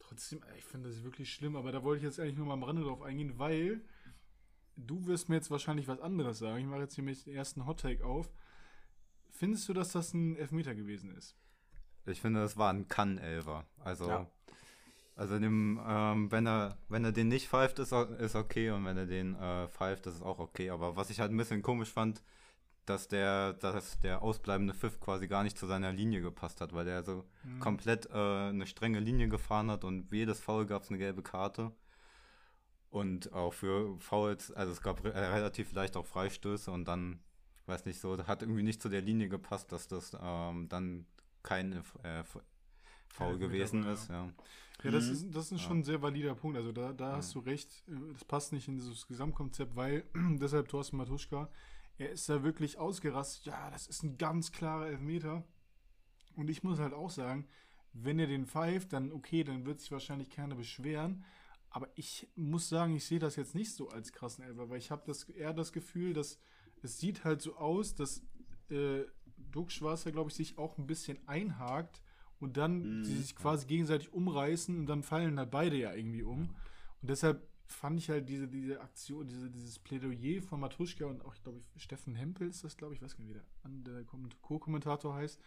trotzdem, 0.00 0.40
ich 0.58 0.64
finde 0.64 0.88
das 0.88 1.04
wirklich 1.04 1.32
schlimm. 1.32 1.54
Aber 1.54 1.70
da 1.70 1.84
wollte 1.84 1.98
ich 1.98 2.04
jetzt 2.04 2.18
eigentlich 2.18 2.36
nur 2.36 2.46
mal 2.46 2.54
am 2.54 2.64
Rande 2.64 2.82
drauf 2.82 3.02
eingehen, 3.02 3.38
weil 3.38 3.82
du 4.76 5.06
wirst 5.06 5.28
mir 5.28 5.36
jetzt 5.36 5.50
wahrscheinlich 5.50 5.86
was 5.86 6.00
anderes 6.00 6.38
sagen. 6.38 6.58
Ich 6.58 6.66
mache 6.66 6.80
jetzt 6.80 6.94
hier 6.96 7.04
mit 7.04 7.24
den 7.24 7.34
ersten 7.34 7.66
Hottake 7.66 8.04
auf. 8.04 8.28
Findest 9.30 9.68
du, 9.68 9.72
dass 9.72 9.92
das 9.92 10.12
ein 10.12 10.36
Elfmeter 10.36 10.74
gewesen 10.74 11.14
ist? 11.16 11.36
Ich 12.06 12.20
finde, 12.20 12.40
das 12.40 12.56
war 12.56 12.72
ein 12.72 12.88
Kann-Elfer. 12.88 13.64
Also, 13.78 14.08
Ja. 14.08 14.30
Also 15.22 15.38
dem, 15.38 15.80
ähm, 15.86 16.32
wenn 16.32 16.48
er, 16.48 16.76
wenn 16.88 17.04
er 17.04 17.12
den 17.12 17.28
nicht 17.28 17.46
pfeift, 17.46 17.78
ist, 17.78 17.92
ist 17.92 18.34
okay 18.34 18.70
und 18.70 18.84
wenn 18.84 18.96
er 18.96 19.06
den 19.06 19.36
äh, 19.36 19.68
pfeift, 19.68 20.04
ist 20.08 20.16
es 20.16 20.22
auch 20.22 20.40
okay. 20.40 20.70
Aber 20.70 20.96
was 20.96 21.10
ich 21.10 21.20
halt 21.20 21.30
ein 21.30 21.36
bisschen 21.36 21.62
komisch 21.62 21.90
fand, 21.90 22.24
dass 22.86 23.06
der, 23.06 23.52
dass 23.52 24.00
der 24.00 24.20
ausbleibende 24.20 24.74
Pfiff 24.74 24.98
quasi 24.98 25.28
gar 25.28 25.44
nicht 25.44 25.56
zu 25.56 25.68
seiner 25.68 25.92
Linie 25.92 26.22
gepasst 26.22 26.60
hat, 26.60 26.72
weil 26.72 26.86
der 26.86 27.04
so 27.04 27.24
komplett 27.60 28.06
äh, 28.06 28.48
eine 28.48 28.66
strenge 28.66 28.98
Linie 28.98 29.28
gefahren 29.28 29.70
hat 29.70 29.84
und 29.84 30.08
für 30.08 30.16
jedes 30.16 30.40
Foul 30.40 30.66
gab 30.66 30.82
es 30.82 30.88
eine 30.88 30.98
gelbe 30.98 31.22
Karte. 31.22 31.70
Und 32.90 33.32
auch 33.32 33.54
für 33.54 33.96
Fouls, 34.00 34.50
also 34.50 34.72
es 34.72 34.82
gab 34.82 35.04
re 35.04 35.12
äh, 35.12 35.26
relativ 35.26 35.72
leicht 35.72 35.96
auch 35.96 36.04
Freistöße 36.04 36.68
und 36.72 36.84
dann, 36.86 37.20
weiß 37.66 37.84
nicht 37.84 38.00
so, 38.00 38.18
hat 38.26 38.42
irgendwie 38.42 38.64
nicht 38.64 38.82
zu 38.82 38.88
der 38.88 39.02
Linie 39.02 39.28
gepasst, 39.28 39.70
dass 39.70 39.86
das 39.86 40.16
ähm, 40.20 40.68
dann 40.68 41.06
kein 41.44 41.74
äh, 42.02 42.24
Foul 43.06 43.38
gewesen 43.38 43.86
ist. 43.86 44.08
ja. 44.08 44.24
Ja. 44.24 44.32
Ja, 44.84 44.90
das 44.90 45.06
Mhm. 45.06 45.12
ist, 45.12 45.34
das 45.34 45.52
ist 45.52 45.60
schon 45.62 45.78
ein 45.80 45.84
sehr 45.84 46.02
valider 46.02 46.34
Punkt. 46.34 46.56
Also 46.56 46.72
da, 46.72 46.92
da 46.92 47.16
hast 47.16 47.34
du 47.34 47.38
recht. 47.40 47.84
Das 48.12 48.24
passt 48.24 48.52
nicht 48.52 48.68
in 48.68 48.76
dieses 48.76 49.06
Gesamtkonzept, 49.06 49.76
weil 49.76 50.04
deshalb 50.40 50.68
Thorsten 50.68 50.96
Matuschka, 50.96 51.50
er 51.98 52.10
ist 52.10 52.28
da 52.28 52.42
wirklich 52.42 52.78
ausgerastet. 52.78 53.46
Ja, 53.46 53.70
das 53.70 53.86
ist 53.86 54.02
ein 54.02 54.18
ganz 54.18 54.50
klarer 54.52 54.88
Elfmeter. 54.88 55.44
Und 56.36 56.48
ich 56.50 56.62
muss 56.62 56.78
halt 56.78 56.94
auch 56.94 57.10
sagen, 57.10 57.46
wenn 57.92 58.18
er 58.18 58.26
den 58.26 58.46
pfeift, 58.46 58.92
dann 58.92 59.12
okay, 59.12 59.44
dann 59.44 59.66
wird 59.66 59.80
sich 59.80 59.92
wahrscheinlich 59.92 60.30
keiner 60.30 60.54
beschweren. 60.54 61.24
Aber 61.70 61.88
ich 61.94 62.28
muss 62.34 62.68
sagen, 62.68 62.96
ich 62.96 63.04
sehe 63.04 63.18
das 63.18 63.36
jetzt 63.36 63.54
nicht 63.54 63.72
so 63.74 63.88
als 63.88 64.12
krassen 64.12 64.44
Elfer, 64.44 64.68
weil 64.68 64.78
ich 64.78 64.90
habe 64.90 65.02
das, 65.06 65.24
eher 65.24 65.52
das 65.54 65.72
Gefühl, 65.72 66.12
dass 66.12 66.38
es 66.82 66.98
sieht 66.98 67.24
halt 67.24 67.40
so 67.40 67.56
aus, 67.56 67.94
dass 67.94 68.22
äh, 68.70 69.04
Duck 69.50 69.70
Schwarzer, 69.70 70.12
glaube 70.12 70.30
ich, 70.30 70.36
sich 70.36 70.58
auch 70.58 70.76
ein 70.78 70.86
bisschen 70.86 71.18
einhakt 71.28 72.02
und 72.42 72.56
dann 72.56 72.98
Mhm. 72.98 73.04
sie 73.04 73.16
sich 73.16 73.34
quasi 73.36 73.66
gegenseitig 73.66 74.12
umreißen 74.12 74.76
und 74.78 74.86
dann 74.86 75.02
fallen 75.02 75.38
halt 75.38 75.50
beide 75.50 75.76
ja 75.76 75.94
irgendwie 75.94 76.22
um. 76.22 76.50
Und 77.00 77.10
deshalb 77.10 77.46
fand 77.66 77.98
ich 77.98 78.10
halt 78.10 78.28
diese, 78.28 78.48
diese 78.48 78.80
Aktion, 78.80 79.26
diese, 79.26 79.48
dieses 79.50 79.78
Plädoyer 79.78 80.42
von 80.42 80.60
Matuschka 80.60 81.06
und 81.06 81.24
auch, 81.24 81.34
ich 81.34 81.42
glaube, 81.42 81.62
Steffen 81.76 82.14
Hempel 82.14 82.48
ist 82.48 82.64
das, 82.64 82.76
glaube 82.76 82.94
ich, 82.94 83.00
weiß 83.00 83.16
gar 83.16 83.20
nicht, 83.24 83.30
wie 83.30 83.38
der, 83.38 83.44
an- 83.62 83.84
der 83.84 84.04
Kom- 84.04 84.28
Co-Kommentator 84.42 85.14
heißt. 85.14 85.40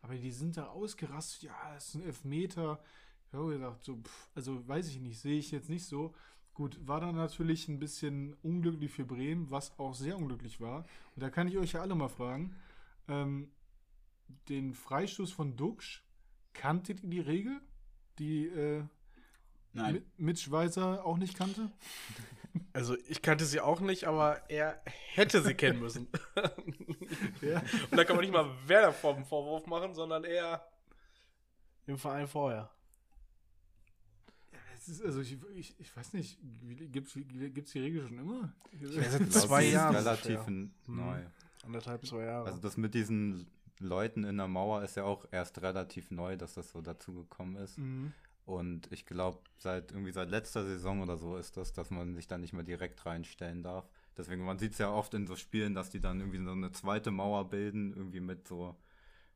Aber 0.00 0.14
die 0.14 0.30
sind 0.30 0.56
da 0.56 0.66
ausgerastet, 0.66 1.42
ja, 1.44 1.54
das 1.74 1.88
ist 1.88 1.94
ein 1.96 2.02
Elfmeter. 2.02 2.80
Ich 3.28 3.34
habe 3.34 3.52
gedacht, 3.52 3.82
so, 3.82 3.96
pff, 3.96 4.28
also 4.34 4.66
weiß 4.68 4.88
ich 4.88 5.00
nicht, 5.00 5.18
sehe 5.18 5.38
ich 5.38 5.50
jetzt 5.50 5.68
nicht 5.70 5.84
so. 5.86 6.14
Gut, 6.54 6.78
war 6.86 7.00
dann 7.00 7.14
natürlich 7.16 7.66
ein 7.68 7.78
bisschen 7.78 8.34
unglücklich 8.42 8.90
für 8.92 9.04
Bremen, 9.06 9.50
was 9.50 9.76
auch 9.78 9.94
sehr 9.94 10.16
unglücklich 10.18 10.60
war. 10.60 10.84
Und 11.16 11.22
da 11.22 11.30
kann 11.30 11.48
ich 11.48 11.56
euch 11.56 11.72
ja 11.72 11.80
alle 11.80 11.94
mal 11.94 12.08
fragen, 12.08 12.54
ähm, 13.08 13.50
den 14.48 14.74
Freistoß 14.74 15.32
von 15.32 15.56
Duxch, 15.56 16.02
kanntet 16.54 17.02
ihr 17.02 17.10
die 17.10 17.20
Regel, 17.20 17.60
die 18.18 18.46
äh, 18.46 18.84
Nein. 19.74 19.96
Mi- 19.96 20.02
Mitch 20.18 20.50
Weiser 20.50 21.04
auch 21.04 21.16
nicht 21.18 21.36
kannte? 21.36 21.70
Also 22.74 22.96
ich 23.08 23.22
kannte 23.22 23.46
sie 23.46 23.60
auch 23.60 23.80
nicht, 23.80 24.04
aber 24.04 24.42
er 24.50 24.82
hätte 25.14 25.40
sie 25.42 25.54
kennen 25.54 25.80
müssen. 25.80 26.06
Ja. 27.40 27.60
Und 27.90 27.96
da 27.96 28.04
kann 28.04 28.14
man 28.16 28.24
nicht 28.24 28.32
mal 28.32 28.50
Werder 28.66 28.92
vom 28.92 29.24
Vorwurf 29.24 29.66
machen, 29.66 29.94
sondern 29.94 30.24
eher 30.24 30.66
im 31.86 31.96
Verein 31.96 32.26
vorher. 32.28 32.70
Es 34.76 34.88
ist, 34.88 35.02
also 35.02 35.20
ich, 35.20 35.38
ich, 35.54 35.78
ich 35.80 35.96
weiß 35.96 36.12
nicht, 36.14 36.38
gibt 36.92 37.08
es 37.08 37.72
die 37.72 37.78
Regel 37.78 38.06
schon 38.06 38.18
immer? 38.18 38.52
weiß 38.72 38.72
Ich 38.72 38.80
jetzt 38.92 39.18
glaub, 39.18 39.30
zwei 39.30 39.60
die 39.62 39.66
ist 39.68 39.72
Jahre 39.74 39.96
relativ 39.96 40.30
ungefähr. 40.46 40.48
n- 40.48 40.74
neu. 40.86 41.22
Anderthalb, 41.64 42.06
zwei 42.06 42.24
Jahre. 42.24 42.46
Also 42.46 42.60
das 42.60 42.76
mit 42.76 42.92
diesen 42.94 43.46
Leuten 43.82 44.24
in 44.24 44.36
der 44.36 44.48
Mauer 44.48 44.82
ist 44.82 44.96
ja 44.96 45.04
auch 45.04 45.26
erst 45.30 45.62
relativ 45.62 46.10
neu, 46.10 46.36
dass 46.36 46.54
das 46.54 46.70
so 46.70 46.80
dazugekommen 46.80 47.56
ist. 47.56 47.78
Mhm. 47.78 48.12
Und 48.44 48.90
ich 48.90 49.06
glaube, 49.06 49.38
seit 49.58 49.92
irgendwie 49.92 50.12
seit 50.12 50.30
letzter 50.30 50.64
Saison 50.64 51.00
oder 51.00 51.16
so 51.16 51.36
ist 51.36 51.56
das, 51.56 51.72
dass 51.72 51.90
man 51.90 52.14
sich 52.14 52.26
da 52.26 52.38
nicht 52.38 52.52
mehr 52.52 52.64
direkt 52.64 53.06
reinstellen 53.06 53.62
darf. 53.62 53.88
Deswegen, 54.16 54.44
man 54.44 54.58
sieht 54.58 54.72
es 54.72 54.78
ja 54.78 54.90
oft 54.90 55.14
in 55.14 55.26
so 55.26 55.36
Spielen, 55.36 55.74
dass 55.74 55.90
die 55.90 56.00
dann 56.00 56.20
irgendwie 56.20 56.44
so 56.44 56.50
eine 56.50 56.72
zweite 56.72 57.10
Mauer 57.10 57.48
bilden, 57.48 57.94
irgendwie 57.94 58.20
mit 58.20 58.48
so 58.48 58.76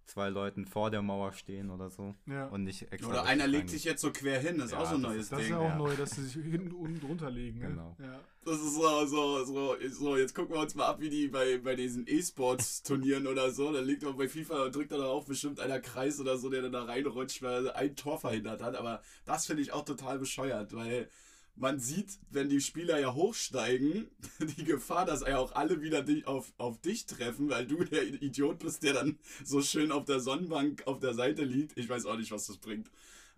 zwei 0.07 0.29
Leuten 0.29 0.67
vor 0.67 0.91
der 0.91 1.03
Mauer 1.03 1.33
stehen 1.33 1.71
oder 1.71 1.91
so. 1.91 2.15
Ja. 2.27 2.47
Und 2.47 2.65
nicht 2.65 2.91
extra. 2.93 3.11
Oder 3.11 3.25
einer 3.25 3.47
legt 3.47 3.71
sich 3.71 3.85
jetzt 3.85 4.01
so 4.01 4.13
quer 4.13 4.39
hin, 4.41 4.57
das 4.59 4.67
ist 4.67 4.73
Ja, 4.73 4.79
auch 4.79 4.89
so 4.89 4.95
ein 4.95 5.03
das 5.03 5.11
neues 5.13 5.23
ist- 5.25 5.33
Das 5.33 5.41
ist 5.41 5.47
Ding. 5.47 5.55
ja 5.55 5.61
auch 5.61 5.69
ja. 5.71 5.77
neu, 5.77 5.97
dass 5.97 6.11
sie 6.11 6.25
sich 6.25 6.35
hinten 6.45 6.73
und 6.73 7.01
drunter 7.03 7.31
legen. 7.31 7.59
Ne? 7.59 7.67
Genau. 7.69 7.97
Ja. 7.99 8.19
Das 8.45 8.57
ist 8.57 8.75
so, 8.77 9.07
so, 9.07 9.45
so, 9.45 9.77
so, 9.91 10.17
jetzt 10.17 10.33
gucken 10.35 10.55
wir 10.55 10.61
uns 10.61 10.75
mal 10.77 10.87
ab, 10.87 11.01
wie 11.01 11.11
die 11.11 11.27
bei, 11.27 11.59
bei 11.59 11.75
diesen 11.75 12.07
E-Sports-Turnieren 12.07 13.27
oder 13.27 13.51
so, 13.51 13.73
da 13.73 13.81
liegt 13.81 14.03
man 14.05 14.17
bei 14.17 14.29
FIFA, 14.29 14.69
drückt 14.69 14.93
da 14.93 15.05
auch 15.05 15.25
bestimmt 15.25 15.59
einer 15.61 15.81
Kreis 15.81 16.21
oder 16.21 16.37
so, 16.39 16.49
der 16.51 16.63
dann 16.63 16.73
da 16.73 16.85
reinrutscht, 16.85 17.43
weil 17.43 17.67
er 17.67 17.77
ein 17.77 17.97
Tor 17.97 18.19
verhindert 18.21 18.63
hat, 18.63 18.77
aber 18.77 19.03
das 19.25 19.47
finde 19.47 19.63
ich 19.63 19.73
auch 19.73 19.85
total 19.85 20.19
bescheuert, 20.21 20.75
weil 20.75 21.09
man 21.57 21.81
sieht, 21.81 22.19
wenn 22.31 22.49
die 22.49 22.61
Spieler 22.61 22.99
ja 22.99 23.15
hochsteigen, 23.15 24.09
die 24.57 24.65
Gefahr, 24.65 25.07
dass 25.07 25.23
ja 25.23 25.39
auch 25.39 25.53
alle 25.53 25.81
wieder 25.81 26.03
dich 26.03 26.27
auf, 26.27 26.53
auf 26.59 26.81
dich 26.81 27.07
treffen, 27.07 27.49
weil 27.49 27.67
du 27.67 27.83
der 27.85 28.05
Idiot 28.05 28.59
bist, 28.59 28.83
der 28.83 28.95
dann 28.95 29.19
so 29.45 29.63
schön 29.63 29.91
auf 29.91 30.05
der 30.05 30.21
Sonnenbank 30.21 30.87
auf 30.87 31.01
der 31.01 31.15
Seite 31.15 31.45
liegt. 31.45 31.77
Ich 31.77 31.89
weiß 31.89 32.07
auch 32.07 32.17
nicht, 32.17 32.31
was 32.31 32.47
das 32.47 32.59
bringt. 32.59 32.91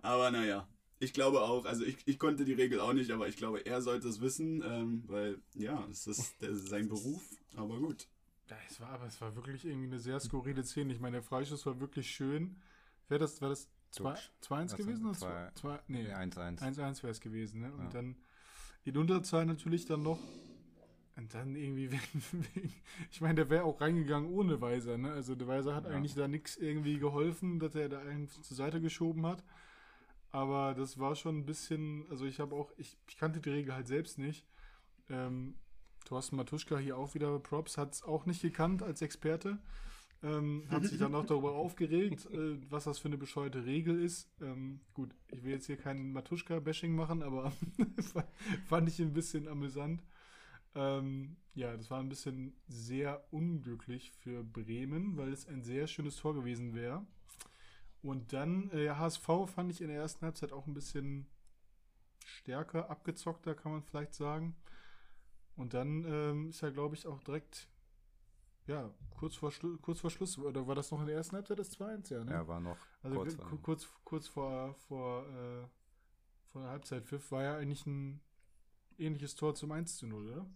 Aber 0.02 0.30
naja, 0.30 0.68
ich 1.00 1.12
glaube 1.12 1.42
auch, 1.42 1.64
also 1.64 1.84
ich, 1.84 1.96
ich 2.06 2.18
konnte 2.18 2.44
die 2.44 2.52
Regel 2.52 2.80
auch 2.80 2.92
nicht, 2.92 3.10
aber 3.10 3.28
ich 3.28 3.36
glaube, 3.36 3.64
er 3.64 3.82
sollte 3.82 4.08
es 4.08 4.20
wissen, 4.20 4.62
ähm, 4.64 5.04
weil 5.06 5.38
ja, 5.54 5.86
es 5.90 6.06
ist 6.06 6.40
der, 6.42 6.54
sein 6.54 6.88
Beruf, 6.88 7.22
aber 7.56 7.78
gut. 7.78 8.08
Ja, 8.50 8.56
es 8.68 8.80
war, 8.80 8.90
aber 8.90 9.06
es 9.06 9.20
war 9.20 9.36
wirklich 9.36 9.64
irgendwie 9.64 9.86
eine 9.86 10.00
sehr 10.00 10.18
skurrile 10.18 10.64
Szene. 10.64 10.92
Ich 10.92 11.00
meine, 11.00 11.18
der 11.18 11.22
Freischuss 11.22 11.66
war 11.66 11.78
wirklich 11.80 12.10
schön. 12.10 12.56
Wäre 13.08 13.20
das, 13.20 13.40
wäre 13.40 13.50
das 13.50 13.68
2-1 13.92 14.72
Also 14.72 14.76
gewesen? 14.76 15.06
Oder 15.06 15.18
zwei- 15.18 15.50
2 15.54 15.80
nee, 15.88 16.02
Nee, 16.04 16.12
1-1. 16.14 16.60
1-1 16.62 17.02
wäre 17.02 17.10
es 17.12 17.20
gewesen, 17.20 17.60
ne? 17.60 17.72
Und 17.72 17.84
Ja. 17.84 17.90
dann 17.90 18.16
in 18.84 18.96
Unterzahl 18.96 19.46
natürlich 19.46 19.86
dann 19.86 20.02
noch. 20.02 20.18
Und 21.16 21.34
dann 21.34 21.56
irgendwie, 21.56 21.90
ich 23.10 23.20
meine, 23.20 23.34
der 23.36 23.50
wäre 23.50 23.64
auch 23.64 23.80
reingegangen 23.80 24.30
ohne 24.30 24.60
Weiser, 24.60 24.98
ne? 24.98 25.12
Also 25.12 25.34
der 25.34 25.48
Weiser 25.48 25.74
hat 25.74 25.84
Ja. 25.84 25.90
eigentlich 25.90 26.14
da 26.14 26.28
nichts 26.28 26.56
irgendwie 26.56 26.98
geholfen, 26.98 27.58
dass 27.58 27.74
er 27.74 27.88
da 27.88 27.98
einen 28.00 28.28
zur 28.28 28.56
Seite 28.56 28.80
geschoben 28.80 29.26
hat. 29.26 29.42
Aber 30.30 30.74
das 30.74 30.98
war 30.98 31.16
schon 31.16 31.38
ein 31.38 31.46
bisschen, 31.46 32.06
also 32.10 32.24
ich 32.26 32.38
habe 32.38 32.54
auch, 32.54 32.70
ich, 32.76 32.98
ich 33.08 33.16
kannte 33.16 33.40
die 33.40 33.50
Regel 33.50 33.74
halt 33.74 33.88
selbst 33.88 34.18
nicht. 34.18 34.46
Ähm, 35.08 35.54
Thorsten 36.04 36.36
Matuschka 36.36 36.78
hier 36.78 36.96
auch 36.96 37.14
wieder 37.14 37.38
Props, 37.38 37.76
hat 37.78 37.94
es 37.94 38.02
auch 38.02 38.24
nicht 38.26 38.40
gekannt 38.42 38.82
als 38.82 39.02
Experte. 39.02 39.58
Ähm, 40.20 40.64
hat 40.68 40.84
sich 40.84 40.98
dann 40.98 41.14
auch 41.14 41.26
darüber 41.26 41.52
aufgeregt, 41.52 42.26
äh, 42.26 42.56
was 42.70 42.84
das 42.84 42.98
für 42.98 43.06
eine 43.06 43.18
bescheuerte 43.18 43.64
Regel 43.64 44.02
ist. 44.02 44.28
Ähm, 44.40 44.80
gut, 44.92 45.14
ich 45.30 45.44
will 45.44 45.52
jetzt 45.52 45.66
hier 45.66 45.76
kein 45.76 46.12
Matuschka-Bashing 46.12 46.92
machen, 46.94 47.22
aber 47.22 47.52
fand 48.66 48.88
ich 48.88 49.00
ein 49.00 49.12
bisschen 49.12 49.46
amüsant. 49.46 50.02
Ähm, 50.74 51.36
ja, 51.54 51.76
das 51.76 51.90
war 51.90 52.00
ein 52.00 52.08
bisschen 52.08 52.56
sehr 52.66 53.24
unglücklich 53.30 54.10
für 54.10 54.42
Bremen, 54.42 55.16
weil 55.16 55.32
es 55.32 55.46
ein 55.46 55.62
sehr 55.62 55.86
schönes 55.86 56.16
Tor 56.16 56.34
gewesen 56.34 56.74
wäre. 56.74 57.06
Und 58.02 58.32
dann, 58.32 58.70
äh, 58.70 58.90
HSV 58.90 59.26
fand 59.46 59.70
ich 59.70 59.80
in 59.80 59.88
der 59.88 59.98
ersten 59.98 60.24
Halbzeit 60.24 60.52
auch 60.52 60.66
ein 60.66 60.74
bisschen 60.74 61.26
stärker, 62.24 62.90
abgezockter, 62.90 63.54
kann 63.54 63.72
man 63.72 63.82
vielleicht 63.82 64.14
sagen. 64.14 64.56
Und 65.56 65.74
dann 65.74 66.04
ähm, 66.06 66.48
ist 66.50 66.62
er, 66.62 66.70
glaube 66.70 66.94
ich, 66.94 67.06
auch 67.06 67.20
direkt, 67.22 67.68
ja, 68.68 68.90
kurz 69.16 69.36
vor, 69.36 69.50
Schlu 69.50 69.78
kurz 69.78 70.00
vor 70.00 70.10
Schluss, 70.10 70.38
oder 70.38 70.66
war 70.66 70.74
das 70.74 70.90
noch 70.90 71.00
in 71.00 71.06
der 71.06 71.16
ersten 71.16 71.36
Halbzeit 71.36 71.58
das 71.58 71.70
2-1? 71.70 72.10
Ja, 72.10 72.24
ne? 72.24 72.32
Ja, 72.32 72.46
war 72.46 72.60
noch 72.60 72.78
Also 73.02 73.16
kurz. 73.16 73.36
kurz, 73.62 73.88
kurz, 74.04 74.28
vor, 74.28 74.74
vor, 74.74 75.26
äh, 75.26 75.66
vor 76.52 76.62
der 76.62 76.70
Halbzeitpfiff 76.70 77.30
war 77.32 77.42
ja 77.42 77.56
eigentlich 77.56 77.86
ein 77.86 78.20
ähnliches 78.98 79.34
Tor 79.36 79.54
zum 79.54 79.72
1 79.72 79.96
zu 79.96 80.06
0, 80.06 80.28
oder? 80.30 80.46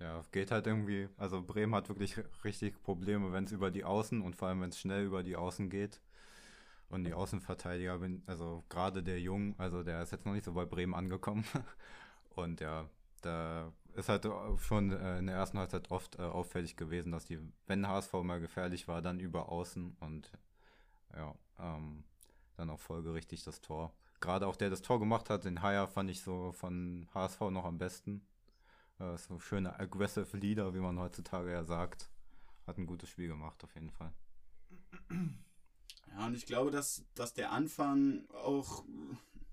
Ja, 0.00 0.22
geht 0.30 0.50
halt 0.52 0.66
irgendwie, 0.66 1.08
also 1.16 1.42
Bremen 1.42 1.74
hat 1.74 1.88
wirklich 1.88 2.16
richtig 2.44 2.80
Probleme, 2.82 3.32
wenn 3.32 3.44
es 3.44 3.52
über 3.52 3.70
die 3.70 3.84
Außen 3.84 4.22
und 4.22 4.36
vor 4.36 4.48
allem, 4.48 4.60
wenn 4.60 4.70
es 4.70 4.78
schnell 4.78 5.04
über 5.04 5.22
die 5.24 5.36
Außen 5.36 5.70
geht. 5.70 6.00
Und 6.90 7.04
die 7.04 7.14
Außenverteidiger, 7.14 7.98
bin, 7.98 8.22
also 8.26 8.64
gerade 8.70 9.02
der 9.02 9.20
Jung, 9.20 9.54
also 9.58 9.82
der 9.82 10.02
ist 10.02 10.12
jetzt 10.12 10.26
noch 10.26 10.32
nicht 10.32 10.44
so 10.44 10.54
bei 10.54 10.64
Bremen 10.66 10.94
angekommen. 10.94 11.44
Und 12.30 12.60
ja, 12.60 12.88
da 13.22 13.72
ist 13.98 14.08
halt 14.08 14.26
schon 14.58 14.92
äh, 14.92 15.18
in 15.18 15.26
der 15.26 15.36
ersten 15.36 15.58
Halbzeit 15.58 15.90
oft 15.90 16.18
äh, 16.18 16.22
auffällig 16.22 16.76
gewesen, 16.76 17.12
dass 17.12 17.24
die, 17.24 17.40
wenn 17.66 17.86
HSV 17.86 18.12
mal 18.22 18.40
gefährlich 18.40 18.88
war, 18.88 19.02
dann 19.02 19.20
über 19.20 19.50
Außen 19.50 19.96
und 20.00 20.30
ja, 21.14 21.34
ähm, 21.58 22.04
dann 22.56 22.70
auch 22.70 22.80
folgerichtig 22.80 23.42
das 23.44 23.60
Tor. 23.60 23.92
Gerade 24.20 24.46
auch 24.46 24.56
der 24.56 24.70
das 24.70 24.82
Tor 24.82 24.98
gemacht 24.98 25.30
hat, 25.30 25.44
den 25.44 25.62
Haier 25.62 25.88
fand 25.88 26.10
ich 26.10 26.22
so 26.22 26.52
von 26.52 27.08
HSV 27.14 27.40
noch 27.50 27.64
am 27.64 27.78
besten. 27.78 28.22
Äh, 28.98 29.16
so 29.16 29.38
schöne 29.40 29.78
aggressive 29.78 30.36
Leader, 30.36 30.74
wie 30.74 30.80
man 30.80 30.98
heutzutage 30.98 31.50
ja 31.50 31.64
sagt. 31.64 32.10
Hat 32.66 32.78
ein 32.78 32.86
gutes 32.86 33.08
Spiel 33.08 33.28
gemacht, 33.28 33.62
auf 33.64 33.74
jeden 33.74 33.90
Fall. 33.90 34.12
Ja, 36.16 36.26
und 36.26 36.34
ich 36.34 36.46
glaube, 36.46 36.70
dass, 36.70 37.04
dass 37.14 37.32
der 37.34 37.52
Anfang 37.52 38.28
auch 38.30 38.84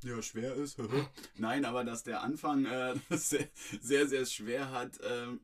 ja, 0.05 0.21
schwer 0.21 0.55
ist. 0.55 0.77
Nein, 1.37 1.65
aber 1.65 1.83
dass 1.83 2.03
der 2.03 2.21
Anfang 2.21 2.65
äh, 2.65 2.95
das 3.09 3.29
sehr, 3.29 3.47
sehr, 3.81 4.07
sehr 4.07 4.25
schwer 4.25 4.71
hat. 4.71 4.99
Ähm, 5.03 5.41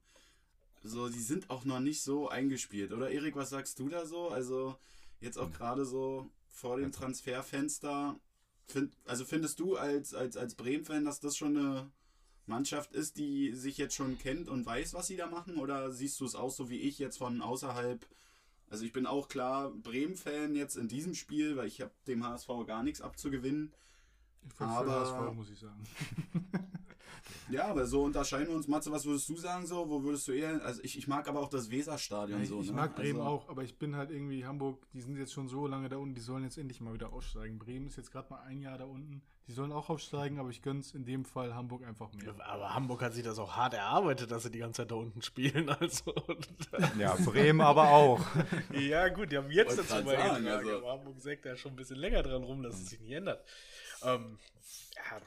so, 0.83 1.09
die 1.09 1.19
sind 1.19 1.49
auch 1.49 1.65
noch 1.65 1.79
nicht 1.79 2.01
so 2.01 2.29
eingespielt, 2.29 2.91
oder 2.91 3.11
Erik, 3.11 3.35
was 3.35 3.49
sagst 3.51 3.77
du 3.79 3.89
da 3.89 4.05
so? 4.05 4.29
Also 4.29 4.75
jetzt 5.19 5.37
auch 5.37 5.47
Hm. 5.47 5.53
gerade 5.53 5.85
so 5.85 6.29
vor 6.47 6.77
dem 6.77 6.91
Transferfenster. 6.91 8.15
Find, 8.67 8.93
also 9.05 9.25
findest 9.25 9.59
du 9.59 9.75
als, 9.75 10.13
als, 10.13 10.37
als 10.37 10.55
Bremen-Fan, 10.55 11.05
dass 11.05 11.19
das 11.19 11.35
schon 11.37 11.57
eine 11.57 11.91
Mannschaft 12.47 12.93
ist, 12.93 13.17
die 13.17 13.53
sich 13.53 13.77
jetzt 13.77 13.95
schon 13.95 14.17
kennt 14.17 14.49
und 14.49 14.65
weiß, 14.65 14.93
was 14.93 15.07
sie 15.07 15.17
da 15.17 15.27
machen? 15.27 15.57
Oder 15.57 15.91
siehst 15.91 16.19
du 16.19 16.25
es 16.25 16.35
auch 16.35 16.51
so 16.51 16.69
wie 16.69 16.79
ich 16.79 16.97
jetzt 16.99 17.17
von 17.17 17.41
außerhalb? 17.41 18.05
Also 18.69 18.85
ich 18.85 18.93
bin 18.93 19.05
auch 19.05 19.27
klar 19.27 19.71
Bremen-Fan 19.71 20.55
jetzt 20.55 20.77
in 20.77 20.87
diesem 20.87 21.13
Spiel, 21.13 21.57
weil 21.57 21.67
ich 21.67 21.81
habe 21.81 21.91
dem 22.07 22.25
HSV 22.25 22.47
gar 22.65 22.83
nichts 22.83 23.01
abzugewinnen. 23.01 23.73
Ich 24.53 24.61
Aber- 24.61 25.01
HSV, 25.01 25.33
muss 25.33 25.49
ich 25.49 25.59
sagen. 25.59 25.83
Ja, 27.49 27.67
aber 27.67 27.85
so 27.85 28.03
unterscheiden 28.03 28.47
wir 28.47 28.55
uns. 28.55 28.67
Matze, 28.67 28.91
was 28.91 29.05
würdest 29.05 29.27
du 29.29 29.35
sagen 29.35 29.65
so? 29.65 29.89
Wo 29.89 30.03
würdest 30.03 30.27
du 30.27 30.31
eher... 30.31 30.63
Also 30.63 30.81
ich, 30.83 30.97
ich 30.97 31.07
mag 31.07 31.27
aber 31.27 31.41
auch 31.41 31.49
das 31.49 31.69
Weserstadion 31.69 32.41
ich 32.41 32.49
so. 32.49 32.61
ich 32.61 32.67
ne? 32.69 32.73
mag 32.73 32.95
Bremen 32.95 33.19
also, 33.19 33.29
auch, 33.29 33.49
aber 33.49 33.63
ich 33.63 33.77
bin 33.77 33.95
halt 33.95 34.09
irgendwie 34.09 34.45
Hamburg, 34.45 34.85
die 34.93 35.01
sind 35.01 35.17
jetzt 35.17 35.33
schon 35.33 35.47
so 35.47 35.67
lange 35.67 35.89
da 35.89 35.97
unten, 35.97 36.15
die 36.15 36.21
sollen 36.21 36.43
jetzt 36.43 36.57
endlich 36.57 36.79
mal 36.79 36.93
wieder 36.93 37.11
aussteigen. 37.11 37.59
Bremen 37.59 37.87
ist 37.87 37.97
jetzt 37.97 38.11
gerade 38.11 38.29
mal 38.29 38.41
ein 38.41 38.61
Jahr 38.61 38.77
da 38.77 38.85
unten. 38.85 39.21
Die 39.47 39.53
sollen 39.53 39.73
auch 39.73 39.89
aufsteigen, 39.89 40.39
aber 40.39 40.49
ich 40.49 40.61
gönn's 40.61 40.93
in 40.93 41.03
dem 41.03 41.25
Fall 41.25 41.53
Hamburg 41.53 41.83
einfach 41.83 42.13
mehr. 42.13 42.33
Aber 42.47 42.73
Hamburg 42.73 43.01
hat 43.01 43.13
sich 43.13 43.23
das 43.23 43.37
auch 43.37 43.57
hart 43.57 43.73
erarbeitet, 43.73 44.31
dass 44.31 44.43
sie 44.43 44.51
die 44.51 44.59
ganze 44.59 44.83
Zeit 44.83 44.91
da 44.91 44.95
unten 44.95 45.21
spielen. 45.21 45.67
Also, 45.67 46.13
Ja, 46.97 47.15
Bremen 47.15 47.59
aber 47.59 47.89
auch. 47.89 48.21
ja, 48.71 49.09
gut, 49.09 49.31
die 49.31 49.37
haben 49.37 49.51
jetzt 49.51 49.77
dazu 49.77 49.89
grad 49.89 50.05
sagen, 50.07 50.47
also- 50.47 50.77
Aber 50.77 50.91
Hamburg 50.93 51.19
sägt 51.19 51.45
ja 51.45 51.57
schon 51.57 51.73
ein 51.73 51.75
bisschen 51.75 51.97
länger 51.97 52.23
dran 52.23 52.43
rum, 52.43 52.63
dass 52.63 52.75
es 52.75 52.91
sich 52.91 53.01
nicht 53.01 53.11
ändert. 53.11 53.43
Ähm, 54.03 54.39
ja, 54.95 55.21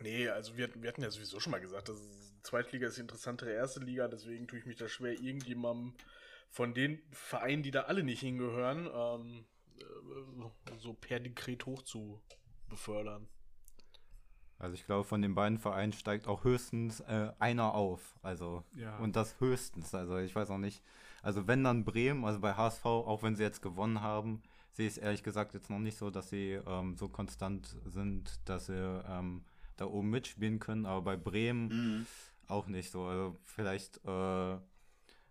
nee, 0.00 0.28
also 0.28 0.56
wir, 0.56 0.70
wir 0.80 0.88
hatten 0.88 1.02
ja 1.02 1.10
sowieso 1.10 1.40
schon 1.40 1.52
mal 1.52 1.60
gesagt, 1.60 1.88
dass 1.88 2.00
Zweitliga 2.42 2.88
ist 2.88 2.96
die 2.96 3.02
interessantere 3.02 3.52
erste 3.52 3.80
Liga, 3.80 4.08
deswegen 4.08 4.46
tue 4.46 4.58
ich 4.58 4.66
mich 4.66 4.76
da 4.76 4.88
schwer, 4.88 5.12
irgendjemandem 5.12 5.94
von 6.50 6.74
den 6.74 7.02
Vereinen, 7.10 7.62
die 7.62 7.70
da 7.70 7.82
alle 7.82 8.02
nicht 8.02 8.20
hingehören, 8.20 8.88
ähm, 8.92 9.44
äh, 9.78 10.78
so 10.78 10.94
per 10.94 11.20
Dekret 11.20 11.66
hoch 11.66 11.82
zu 11.82 12.20
befördern. 12.68 13.28
Also 14.58 14.74
ich 14.74 14.86
glaube, 14.86 15.04
von 15.04 15.20
den 15.20 15.34
beiden 15.34 15.58
Vereinen 15.58 15.92
steigt 15.92 16.26
auch 16.26 16.44
höchstens 16.44 17.00
äh, 17.00 17.32
einer 17.38 17.74
auf. 17.74 18.16
Also 18.22 18.64
Ja. 18.74 18.96
und 18.98 19.16
das 19.16 19.38
höchstens. 19.38 19.94
Also 19.94 20.16
ich 20.16 20.34
weiß 20.34 20.50
auch 20.50 20.58
nicht. 20.58 20.82
Also 21.22 21.46
wenn 21.46 21.62
dann 21.62 21.84
Bremen, 21.84 22.24
also 22.24 22.40
bei 22.40 22.54
HSV, 22.54 22.84
auch 22.86 23.22
wenn 23.22 23.36
sie 23.36 23.42
jetzt 23.42 23.60
gewonnen 23.60 24.00
haben, 24.00 24.42
sehe 24.76 24.86
es 24.86 24.98
ehrlich 24.98 25.22
gesagt 25.22 25.54
jetzt 25.54 25.70
noch 25.70 25.78
nicht 25.78 25.96
so, 25.96 26.10
dass 26.10 26.28
sie 26.28 26.60
ähm, 26.66 26.96
so 26.96 27.08
konstant 27.08 27.76
sind, 27.86 28.38
dass 28.44 28.66
sie 28.66 29.02
ähm, 29.08 29.42
da 29.76 29.86
oben 29.86 30.10
mitspielen 30.10 30.58
können, 30.58 30.84
aber 30.86 31.02
bei 31.02 31.16
Bremen 31.16 31.68
Mhm. 31.68 32.06
auch 32.46 32.66
nicht 32.66 32.90
so. 32.90 33.04
Also 33.04 33.36
vielleicht, 33.44 34.04
äh, 34.04 34.08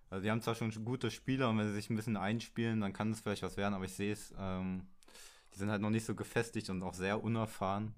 also 0.09 0.23
die 0.23 0.31
haben 0.31 0.41
zwar 0.41 0.55
schon 0.55 0.71
gute 0.83 1.11
Spieler 1.11 1.49
und 1.49 1.59
wenn 1.59 1.67
sie 1.67 1.73
sich 1.75 1.89
ein 1.89 1.95
bisschen 1.95 2.17
einspielen, 2.17 2.81
dann 2.81 2.91
kann 2.93 3.11
es 3.11 3.21
vielleicht 3.21 3.43
was 3.43 3.55
werden, 3.57 3.75
aber 3.75 3.85
ich 3.85 3.93
sehe 3.93 4.13
es, 4.13 4.33
ähm, 4.37 4.87
die 5.53 5.59
sind 5.59 5.69
halt 5.69 5.81
noch 5.81 5.91
nicht 5.91 6.05
so 6.05 6.15
gefestigt 6.15 6.69
und 6.69 6.81
auch 6.83 6.95
sehr 6.95 7.23
unerfahren. 7.23 7.93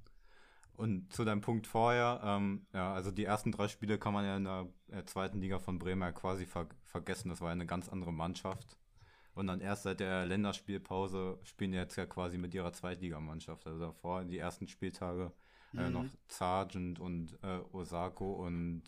Und 0.74 1.12
zu 1.12 1.26
deinem 1.26 1.42
Punkt 1.42 1.66
vorher, 1.66 2.22
ähm, 2.24 2.68
ja, 2.74 2.94
also 2.94 3.10
die 3.10 3.24
ersten 3.24 3.52
drei 3.52 3.68
Spiele 3.68 3.98
kann 3.98 4.14
man 4.14 4.26
ja 4.26 4.38
in 4.38 4.44
der 4.44 4.68
äh, 4.92 5.04
zweiten 5.06 5.42
Liga 5.42 5.58
von 5.60 5.80
Bremen 5.80 6.02
ja 6.02 6.12
quasi 6.12 6.46
ver 6.46 6.68
vergessen. 6.84 7.30
Das 7.30 7.42
war 7.42 7.48
ja 7.48 7.54
eine 7.54 7.66
ganz 7.66 7.90
andere 7.90 8.14
Mannschaft. 8.14 8.78
Und 9.38 9.48
dann 9.48 9.62
erst 9.62 9.84
seit 9.84 10.00
der 10.00 10.26
Länderspielpause 10.26 11.40
spielen 11.44 11.72
die 11.72 11.78
jetzt 11.78 11.96
ja 11.96 12.06
quasi 12.06 12.38
mit 12.38 12.54
ihrer 12.54 12.74
Zweitligamannschaft. 12.74 13.68
Also 13.68 13.80
davor, 13.80 14.26
die 14.26 14.38
ersten 14.40 14.68
Spieltage, 14.68 15.32
äh, 15.76 15.90
Mhm. 15.90 15.92
noch 15.92 16.06
Sargent 16.28 17.00
und 17.00 17.38
äh, 17.44 17.60
Osako 17.72 18.34
und 18.46 18.84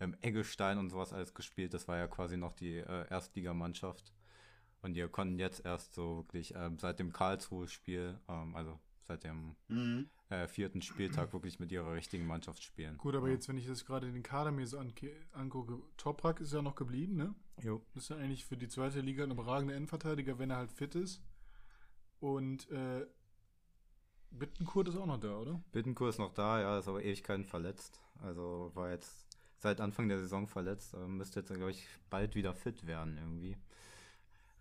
ähm, 0.00 0.16
Eggestein 0.20 0.78
und 0.78 0.90
sowas 0.90 1.12
alles 1.12 1.34
gespielt. 1.34 1.74
Das 1.74 1.88
war 1.88 1.96
ja 1.98 2.06
quasi 2.08 2.36
noch 2.36 2.52
die 2.54 2.76
äh, 2.78 3.08
Erstligamannschaft. 3.10 4.12
Und 4.82 4.94
die 4.94 5.06
konnten 5.08 5.38
jetzt 5.38 5.64
erst 5.64 5.94
so 5.94 6.18
wirklich 6.18 6.54
ähm, 6.56 6.78
seit 6.78 6.98
dem 7.00 7.12
Karlsruhe-Spiel, 7.12 8.18
ähm, 8.28 8.56
also 8.56 8.78
seit 9.10 9.24
dem 9.24 9.56
Mhm. 9.68 10.08
äh, 10.28 10.46
vierten 10.46 10.82
Spieltag 10.82 11.32
wirklich 11.32 11.58
mit 11.58 11.72
ihrer 11.72 11.92
richtigen 11.92 12.26
Mannschaft 12.26 12.62
spielen. 12.62 12.96
Gut, 12.96 13.16
aber 13.16 13.26
ja. 13.26 13.34
jetzt, 13.34 13.48
wenn 13.48 13.58
ich 13.58 13.66
das 13.66 13.84
gerade 13.84 14.10
den 14.10 14.22
Kader 14.22 14.52
mir 14.52 14.66
so 14.66 14.78
angucke, 15.32 15.82
Toprak 15.96 16.40
ist 16.40 16.52
ja 16.52 16.62
noch 16.62 16.76
geblieben, 16.76 17.16
ne? 17.16 17.34
Jo. 17.60 17.82
Das 17.94 18.04
ist 18.04 18.08
ja 18.10 18.16
eigentlich 18.16 18.44
für 18.44 18.56
die 18.56 18.68
zweite 18.68 19.00
Liga 19.00 19.24
ein 19.24 19.32
überragender 19.32 19.74
Endverteidiger, 19.74 20.38
wenn 20.38 20.50
er 20.50 20.58
halt 20.58 20.72
fit 20.72 20.94
ist. 20.94 21.22
Und 22.20 22.70
äh, 22.70 23.04
Bittenkurt 24.30 24.86
ist 24.88 24.96
auch 24.96 25.06
noch 25.06 25.18
da, 25.18 25.38
oder? 25.38 25.60
Bittencourt 25.72 26.10
ist 26.10 26.18
noch 26.18 26.32
da, 26.32 26.60
ja, 26.60 26.78
ist 26.78 26.86
aber 26.86 27.02
Ewigkeiten 27.02 27.44
verletzt. 27.44 28.00
Also 28.20 28.70
war 28.74 28.90
jetzt 28.90 29.26
seit 29.58 29.80
Anfang 29.80 30.08
der 30.08 30.18
Saison 30.20 30.46
verletzt, 30.46 30.94
aber 30.94 31.08
müsste 31.08 31.40
jetzt, 31.40 31.52
glaube 31.52 31.72
ich, 31.72 31.84
bald 32.10 32.36
wieder 32.36 32.54
fit 32.54 32.86
werden 32.86 33.16
irgendwie. 33.18 33.56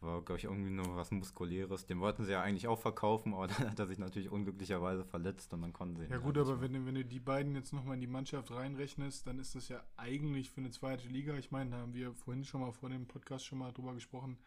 War, 0.01 0.21
glaube 0.21 0.37
ich, 0.37 0.45
irgendwie 0.45 0.69
nur 0.69 0.95
was 0.95 1.11
Muskuläres. 1.11 1.85
Den 1.85 1.99
wollten 1.99 2.23
sie 2.23 2.31
ja 2.31 2.41
eigentlich 2.41 2.67
auch 2.69 2.79
verkaufen, 2.79 3.33
aber 3.33 3.47
dann 3.47 3.69
hat 3.71 3.79
er 3.79 3.87
sich 3.87 3.97
natürlich 3.97 4.29
unglücklicherweise 4.29 5.03
verletzt 5.03 5.53
und 5.53 5.61
dann 5.61 5.73
konnten 5.73 5.97
sie 5.97 6.03
ihn 6.03 6.09
Ja 6.09 6.15
halt 6.15 6.23
gut, 6.23 6.37
aber 6.37 6.61
wenn, 6.61 6.73
du- 6.73 6.85
wenn 6.85 6.95
du 6.95 7.03
die 7.03 7.19
beiden 7.19 7.53
jetzt 7.55 7.73
nochmal 7.73 7.95
in 7.95 8.01
die 8.01 8.07
Mannschaft 8.07 8.51
reinrechnest, 8.51 9.27
dann 9.27 9.39
ist 9.39 9.55
das 9.55 9.67
ja 9.67 9.83
eigentlich 9.97 10.51
für 10.51 10.61
eine 10.61 10.71
zweite 10.71 11.07
Liga. 11.09 11.35
Ich 11.35 11.51
meine, 11.51 11.71
da 11.71 11.77
haben 11.79 11.93
wir 11.93 12.13
vorhin 12.13 12.45
schon 12.45 12.61
mal 12.61 12.71
vor 12.71 12.89
dem 12.89 13.07
Podcast 13.07 13.45
schon 13.45 13.59
mal 13.59 13.73
drüber 13.73 13.93
gesprochen. 13.93 14.37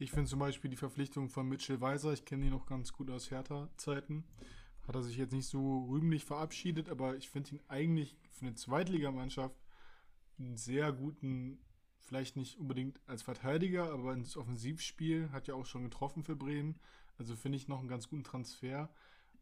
Ich 0.00 0.10
finde 0.12 0.28
zum 0.30 0.38
Beispiel 0.40 0.70
die 0.70 0.76
Verpflichtung 0.76 1.28
von 1.30 1.48
Mitchell 1.48 1.80
Weiser, 1.80 2.12
ich 2.12 2.24
kenne 2.24 2.44
ihn 2.46 2.52
noch 2.52 2.66
ganz 2.66 2.92
gut 2.92 3.10
aus 3.10 3.30
Hertha-Zeiten, 3.30 4.24
hat 4.86 4.94
er 4.94 5.02
sich 5.02 5.16
jetzt 5.16 5.32
nicht 5.32 5.46
so 5.48 5.86
rühmlich 5.90 6.24
verabschiedet, 6.24 6.88
aber 6.88 7.16
ich 7.16 7.30
finde 7.30 7.50
ihn 7.56 7.60
eigentlich 7.66 8.16
für 8.30 8.46
eine 8.46 8.54
Zweitligamannschaft 8.54 9.56
einen 10.38 10.56
sehr 10.56 10.92
guten, 10.92 11.58
vielleicht 12.08 12.36
nicht 12.36 12.58
unbedingt 12.58 13.00
als 13.06 13.22
Verteidiger, 13.22 13.92
aber 13.92 14.14
ins 14.14 14.36
Offensivspiel, 14.36 15.30
hat 15.30 15.46
ja 15.46 15.54
auch 15.54 15.66
schon 15.66 15.84
getroffen 15.84 16.24
für 16.24 16.34
Bremen. 16.34 16.76
Also 17.18 17.36
finde 17.36 17.56
ich 17.56 17.68
noch 17.68 17.80
einen 17.80 17.88
ganz 17.88 18.08
guten 18.08 18.24
Transfer. 18.24 18.88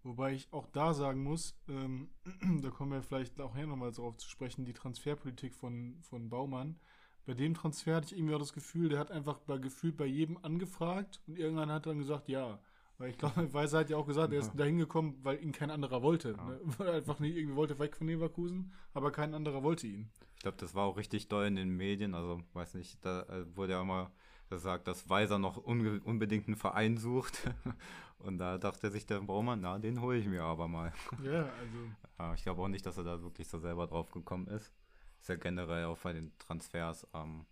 Wobei 0.02 0.34
ich 0.34 0.52
auch 0.52 0.66
da 0.68 0.94
sagen 0.94 1.22
muss, 1.22 1.56
ähm, 1.68 2.08
da 2.62 2.70
kommen 2.70 2.92
wir 2.92 3.02
vielleicht 3.02 3.40
auch 3.40 3.56
hier 3.56 3.66
nochmal 3.66 3.92
darauf 3.92 4.16
zu 4.16 4.28
sprechen, 4.28 4.64
die 4.64 4.72
Transferpolitik 4.72 5.54
von, 5.54 5.96
von 6.02 6.28
Baumann. 6.28 6.78
Bei 7.24 7.34
dem 7.34 7.54
Transfer 7.54 7.96
hatte 7.96 8.06
ich 8.06 8.18
irgendwie 8.18 8.34
auch 8.34 8.40
das 8.40 8.52
Gefühl, 8.52 8.88
der 8.88 9.00
hat 9.00 9.10
einfach 9.10 9.38
bei, 9.38 9.58
gefühlt 9.58 9.96
bei 9.96 10.06
jedem 10.06 10.36
angefragt 10.38 11.20
und 11.26 11.38
irgendwann 11.38 11.72
hat 11.72 11.86
dann 11.86 11.98
gesagt, 11.98 12.28
ja. 12.28 12.58
Weil 12.98 13.10
ich 13.10 13.18
glaube, 13.18 13.34
Weiser 13.52 13.80
hat 13.80 13.90
ja 13.90 13.96
auch 13.96 14.06
gesagt, 14.06 14.32
er 14.32 14.38
ist 14.40 14.48
Ja. 14.48 14.54
dahin 14.54 14.78
gekommen, 14.78 15.18
weil 15.22 15.42
ihn 15.42 15.52
kein 15.52 15.70
anderer 15.70 16.02
wollte. 16.02 16.30
Ja. 16.36 16.44
Ne? 16.44 16.60
Weil 16.78 16.88
er 16.88 16.94
einfach 16.94 17.18
nicht 17.20 17.36
irgendwie 17.36 17.56
wollte 17.56 17.78
weg 17.78 17.96
von 17.96 18.06
Leverkusen, 18.06 18.72
aber 18.94 19.10
kein 19.12 19.34
anderer 19.34 19.62
wollte 19.62 19.86
ihn. 19.86 20.08
Ich 20.36 20.42
glaube, 20.42 20.56
das 20.58 20.74
war 20.74 20.84
auch 20.86 20.96
richtig 20.96 21.28
doll 21.28 21.44
in 21.46 21.56
den 21.56 21.70
Medien. 21.76 22.14
Also, 22.14 22.40
weiß 22.54 22.74
nicht, 22.74 23.04
da 23.04 23.22
äh, 23.22 23.56
wurde 23.56 23.72
ja 23.72 23.82
immer 23.82 24.10
gesagt, 24.48 24.86
dass 24.88 25.08
Weiser 25.10 25.38
noch 25.38 25.56
unge- 25.58 26.00
unbedingt 26.02 26.46
einen 26.46 26.56
Verein 26.56 26.96
sucht. 26.96 27.50
Und 28.18 28.38
da 28.38 28.56
dachte 28.56 28.90
sich 28.90 29.04
der 29.04 29.20
Baumann, 29.20 29.60
na, 29.60 29.78
den 29.78 30.00
hole 30.00 30.16
ich 30.18 30.26
mir 30.26 30.42
aber 30.42 30.68
mal. 30.68 30.90
Ja, 31.22 31.40
also 31.42 31.78
Ja, 32.18 32.32
ich 32.34 32.42
glaube 32.44 32.62
auch 32.62 32.68
nicht, 32.68 32.86
dass 32.86 32.96
er 32.96 33.04
da 33.04 33.20
wirklich 33.22 33.46
so 33.48 33.58
selber 33.58 33.86
drauf 33.86 34.10
gekommen 34.10 34.46
ist. 34.48 34.72
Ist 35.20 35.28
ja 35.28 35.36
generell 35.36 35.84
auch 35.86 35.98
bei 35.98 36.12
den 36.14 36.32
Transfers. 36.38 37.06
Ähm, 37.12 37.44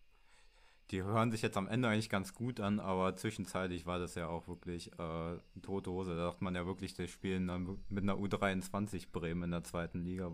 die 0.91 1.03
hören 1.03 1.31
sich 1.31 1.43
jetzt 1.43 1.57
am 1.57 1.67
Ende 1.67 1.89
eigentlich 1.89 2.11
ganz 2.11 2.35
gut 2.35 2.61
an, 2.61 2.79
aber 2.79 3.17
zwischenzeitlich 3.17 3.87
war 3.87 3.99
das 3.99 4.15
ja 4.15 4.29
auch 4.29 4.47
wirklich 4.49 4.93
äh, 4.99 5.39
tote 5.63 5.91
Hose. 5.91 6.15
Da 6.17 6.27
dachte 6.27 6.45
man 6.45 6.55
ja 6.55 6.67
wirklich, 6.67 6.95
die 6.95 7.09
spielen 7.09 7.47
dann 7.47 7.79
mit 7.89 8.03
einer 8.03 8.15
U23 8.17 9.11
Bremen 9.11 9.45
in 9.45 9.51
der 9.51 9.65
zweiten 9.65 10.03
Liga, 10.05 10.31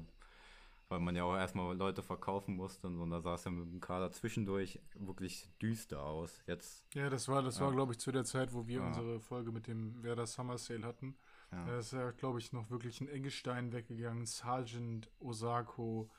weil 0.88 0.98
man 1.00 1.14
ja 1.14 1.22
auch 1.22 1.36
erstmal 1.36 1.76
Leute 1.76 2.02
verkaufen 2.02 2.56
musste 2.56 2.88
und 2.88 2.96
so. 2.96 3.02
Und 3.02 3.10
da 3.10 3.20
sah 3.20 3.34
es 3.34 3.44
ja 3.44 3.50
mit 3.52 3.72
dem 3.72 3.80
Kader 3.80 4.10
zwischendurch 4.10 4.80
wirklich 4.96 5.48
düster 5.62 6.02
aus. 6.02 6.40
Jetzt, 6.48 6.84
Ja, 6.94 7.08
das 7.08 7.28
war, 7.28 7.42
das 7.42 7.60
war, 7.60 7.68
Ja. 7.68 7.74
glaube 7.74 7.92
ich, 7.92 8.00
zu 8.00 8.10
der 8.10 8.24
Zeit, 8.24 8.52
wo 8.52 8.66
wir 8.66 8.80
Ja. 8.80 8.86
unsere 8.88 9.20
Folge 9.20 9.52
mit 9.52 9.68
dem 9.68 10.02
Werder 10.02 10.26
Summer 10.26 10.58
Sale 10.58 10.84
hatten. 10.84 11.16
ja. 11.52 11.64
Da 11.64 11.78
ist 11.78 11.92
ja, 11.92 12.10
glaube 12.10 12.40
ich, 12.40 12.52
noch 12.52 12.70
wirklich 12.70 13.00
ein 13.00 13.08
Eggestein 13.08 13.72
weggegangen, 13.72 14.26
Sargent, 14.26 15.08
Osako. 15.20 16.10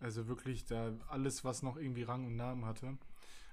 Also 0.00 0.28
wirklich 0.28 0.64
da 0.66 0.92
alles, 1.08 1.44
was 1.44 1.62
noch 1.62 1.76
irgendwie 1.76 2.02
Rang 2.02 2.26
und 2.26 2.36
Namen 2.36 2.64
hatte. 2.66 2.96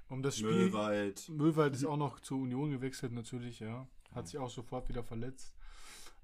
Um 0.09 0.23
das 0.23 0.37
Spiel. 0.37 0.49
Möllwald. 0.51 1.29
Möwald 1.29 1.75
ist 1.75 1.85
auch 1.85 1.97
noch 1.97 2.19
zur 2.19 2.39
Union 2.39 2.71
gewechselt, 2.71 3.11
natürlich, 3.11 3.59
ja. 3.59 3.87
Hat 4.13 4.27
sich 4.27 4.37
auch 4.37 4.49
sofort 4.49 4.87
wieder 4.89 5.03
verletzt. 5.03 5.53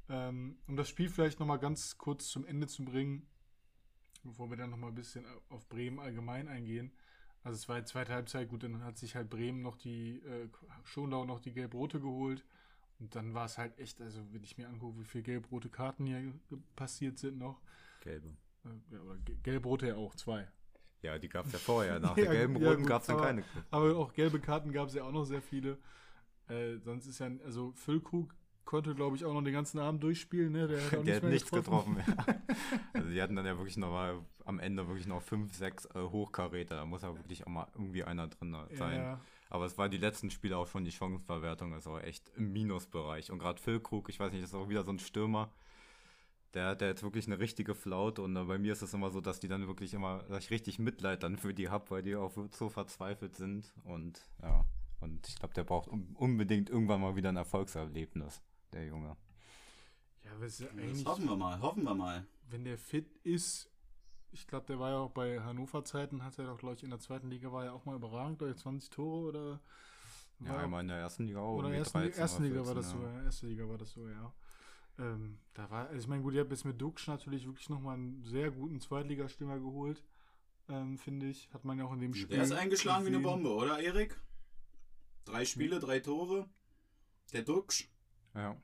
Ähm, 0.10 0.58
um 0.68 0.76
das 0.76 0.90
Spiel 0.90 1.10
vielleicht 1.10 1.40
nochmal 1.40 1.60
ganz 1.60 1.98
kurz 1.98 2.28
zum 2.28 2.46
Ende 2.46 2.68
zu 2.68 2.84
bringen, 2.86 3.28
bevor 4.24 4.50
wir 4.50 4.58
dann 4.58 4.70
nochmal 4.70 4.92
ein 4.92 4.96
bisschen 4.96 5.26
auf 5.50 5.68
Bremen 5.68 6.00
allgemein 6.00 6.48
eingehen. 6.48 6.92
Also 7.44 7.58
es 7.58 7.68
war 7.68 7.80
die 7.80 7.86
zweite 7.86 8.14
Halbzeit, 8.14 8.48
gut, 8.48 8.64
dann 8.64 8.84
hat 8.84 8.98
sich 8.98 9.16
halt 9.16 9.30
Bremen 9.30 9.62
noch 9.62 9.76
die, 9.76 10.20
äh, 10.20 10.48
Schonlau 10.86 11.26
noch 11.26 11.40
die 11.42 11.52
gelb-rote 11.52 12.00
geholt. 12.00 12.46
Und 13.00 13.16
dann 13.16 13.34
war 13.34 13.46
es 13.46 13.58
halt 13.58 13.78
echt, 13.80 14.00
also 14.00 14.22
wenn 14.32 14.44
ich 14.44 14.58
mir 14.58 14.70
angucke, 14.70 15.00
wie 15.00 15.04
viele 15.04 15.24
gelb-rote 15.24 15.70
Karten 15.70 16.06
hier 16.06 16.34
passiert 16.76 17.18
sind 17.20 17.38
noch. 17.38 17.62
Gelbe. 18.00 18.30
Äh, 18.64 18.94
ja, 18.94 19.02
oder 19.02 19.18
ge- 19.18 19.38
gelb-rote 19.44 19.88
ja 19.88 19.96
auch, 19.96 20.16
zwei. 20.16 20.48
Ja, 21.04 21.20
die 21.20 21.30
gab 21.30 21.46
es 21.46 21.52
ja 21.54 21.60
vorher. 21.60 22.00
Nach 22.00 22.10
Ja, 22.18 22.24
der 22.26 22.34
gelben 22.34 22.56
ja, 22.62 22.70
Roten 22.72 22.86
gab 22.86 23.02
es 23.02 23.08
dann 23.08 23.18
aber- 23.18 23.26
keine. 23.26 23.44
Aber 23.72 23.96
auch 23.98 24.14
gelbe 24.14 24.40
Karten 24.40 24.72
gab 24.72 24.88
es 24.88 24.96
ja 24.96 25.04
auch 25.04 25.12
noch 25.12 25.26
sehr 25.26 25.42
viele. 25.42 25.78
Äh, 26.48 26.78
sonst 26.80 27.06
ist 27.06 27.20
ja, 27.20 27.30
also 27.46 27.72
Füllkrug 27.76 28.34
konnte, 28.66 28.96
glaube 28.96 29.16
ich, 29.16 29.26
auch 29.26 29.34
noch 29.34 29.44
den 29.44 29.54
ganzen 29.54 29.80
Abend 29.80 30.02
durchspielen. 30.04 30.52
Ne? 30.54 30.68
Der 30.68 30.82
hat, 30.84 30.92
Der 31.06 31.16
hat 31.18 31.24
mehr 31.24 31.32
nichts 31.32 31.52
getroffen. 31.52 31.98
ja. 32.08 32.26
also 32.94 33.10
die 33.10 33.22
hatten 33.22 33.36
dann 33.36 33.46
ja 33.46 33.58
wirklich 33.58 33.78
noch 33.78 33.92
mal 33.92 34.20
am 34.46 34.60
Ende 34.60 34.88
wirklich 34.88 35.08
noch 35.08 35.22
fünf, 35.22 35.54
sechs 35.54 35.86
äh, 35.88 36.00
Hochkaräter. 36.00 36.76
Da 36.78 36.86
muss 36.86 37.02
ja 37.02 37.16
wirklich 37.16 37.44
auch 37.46 37.50
mal 37.52 37.68
irgendwie 37.74 38.04
einer 38.04 38.28
drin 38.28 38.56
sein. 38.72 38.98
Ja, 39.00 39.20
Aber 39.50 39.66
es 39.66 39.78
war 39.78 39.90
die 39.90 39.98
letzten 39.98 40.32
Spiele 40.32 40.58
auch 40.58 40.68
schon 40.68 40.86
die 40.86 40.92
Chancenverwertung, 40.92 41.74
ist 41.74 41.88
auch 41.88 42.00
echt 42.00 42.30
im 42.38 42.54
Minusbereich. 42.54 43.32
Und 43.32 43.40
gerade 43.40 43.62
Phil 43.62 43.80
Krug, 43.82 44.10
ich 44.10 44.20
weiß 44.20 44.32
nicht, 44.32 44.44
ist 44.44 44.56
auch 44.56 44.70
wieder 44.70 44.84
so 44.84 44.92
ein 44.92 45.00
Stürmer. 45.00 45.52
Der 46.54 46.68
hat 46.68 46.82
ja 46.82 46.88
jetzt 46.88 47.04
wirklich 47.04 47.26
eine 47.28 47.40
richtige 47.40 47.74
Flaute 47.76 48.22
und 48.22 48.36
äh, 48.36 48.44
bei 48.44 48.58
mir 48.60 48.74
ist 48.74 48.82
es 48.84 48.94
immer 48.94 49.10
so, 49.12 49.22
dass 49.22 49.40
die 49.40 49.48
dann 49.48 49.68
wirklich 49.68 49.94
immer, 49.94 50.24
dass 50.30 50.46
ich 50.46 50.52
richtig 50.52 50.80
Mitleid 50.80 51.24
dann 51.24 51.38
für 51.38 51.54
die 51.54 51.70
hab, 51.70 51.90
weil 51.92 52.04
die 52.04 52.16
auch 52.16 52.32
so 52.52 52.70
verzweifelt 52.70 53.36
sind. 53.36 53.74
Und 53.84 54.22
ja, 54.42 54.66
und 55.00 55.28
ich 55.28 55.36
glaube, 55.38 55.54
der 55.54 55.64
braucht 55.64 55.88
un 55.90 56.16
unbedingt 56.16 56.70
irgendwann 56.70 57.02
mal 57.02 57.16
wieder 57.16 57.30
ein 57.30 57.38
Erfolgserlebnis, 57.38 58.42
der 58.72 58.86
Junge. 58.88 59.18
ja 60.24 60.46
ist 60.46 60.60
ja 60.60 60.68
Das 60.78 60.78
eigentlich, 60.78 61.06
hoffen 61.06 61.26
wir 61.28 61.36
mal, 61.38 61.60
hoffen 61.62 61.84
wir 61.84 61.96
mal. 61.96 62.26
wenn 62.50 62.64
der 62.66 62.78
fit 62.78 63.12
ist, 63.24 63.70
ich 64.32 64.48
glaube, 64.48 64.66
der 64.68 64.80
war 64.80 64.92
ja 64.92 64.98
auch 64.98 65.12
bei 65.12 65.42
Hannover 65.42 65.84
Zeiten, 65.86 66.24
hat 66.24 66.38
er 66.40 66.46
doch, 66.48 66.58
glaube 66.58 66.76
ich, 66.76 66.84
in 66.84 66.90
der 66.90 67.00
zweiten 67.00 67.30
Liga 67.30 67.52
war 67.52 67.66
er 67.66 67.74
auch 67.74 67.86
mal 67.86 67.96
überragend, 67.96 68.40
glaube 68.40 68.54
ich, 68.54 68.60
20 68.60 68.90
Tore 68.90 69.28
oder 69.30 69.62
Ja, 70.40 70.58
einmal 70.58 70.82
in 70.82 70.88
der 70.90 70.98
ersten 70.98 71.26
Liga 71.26 71.40
auch. 71.40 71.58
Oder 71.58 71.72
ersten, 71.74 71.98
13 72.00 72.20
ersten 72.22 72.44
oder 72.44 72.50
Liga 72.50 72.66
war 72.66 72.74
14, 72.74 72.76
das 72.76 72.92
ja. 72.92 72.92
sogar, 72.92 73.24
erste 73.24 73.48
Liga 73.48 73.70
war 73.70 73.78
das 73.78 73.92
so, 73.92 74.08
ja. 74.10 74.34
Ähm, 75.00 75.40
da 75.54 75.70
war, 75.70 75.88
also 75.88 76.00
ich 76.00 76.08
meine, 76.08 76.22
gut, 76.22 76.34
ihr 76.34 76.42
habt 76.42 76.52
jetzt 76.52 76.66
mit 76.66 76.80
Dux 76.80 77.08
natürlich 77.08 77.46
wirklich 77.46 77.70
nochmal 77.70 77.96
einen 77.96 78.24
sehr 78.24 78.52
guten 78.52 78.80
Zweitligastürmer 78.80 79.60
geholt, 79.60 80.04
ähm, 80.70 80.98
finde 80.98 81.28
ich. 81.30 81.50
Hat 81.54 81.66
man 81.66 81.78
ja 81.80 81.86
auch 81.86 81.94
in 81.94 82.00
dem 82.00 82.14
Spiel. 82.14 82.36
Der 82.36 82.44
ist 82.44 82.52
eingeschlagen 82.52 83.06
wie 83.06 83.10
eine 83.10 83.18
gesehen. 83.18 83.44
Bombe, 83.44 83.54
oder 83.56 83.80
Erik? 83.80 84.20
Drei 85.26 85.46
Spiele, 85.46 85.80
drei 85.80 86.00
Tore. 86.00 86.48
Der 87.32 87.42
Duxch. 87.44 87.90
Ja. 88.36 88.56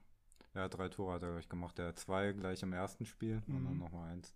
Ja, 0.53 0.67
drei 0.67 0.89
Tore 0.89 1.13
hat 1.13 1.23
er 1.23 1.31
gleich 1.31 1.47
gemacht. 1.49 1.77
Der 1.77 1.87
hat 1.89 1.99
zwei 1.99 2.31
gleich 2.33 2.61
im 2.63 2.73
ersten 2.73 3.05
Spiel 3.05 3.41
und 3.47 3.63
dann 3.63 3.73
Mhm. 3.73 3.79
nochmal 3.79 4.09
eins. 4.11 4.35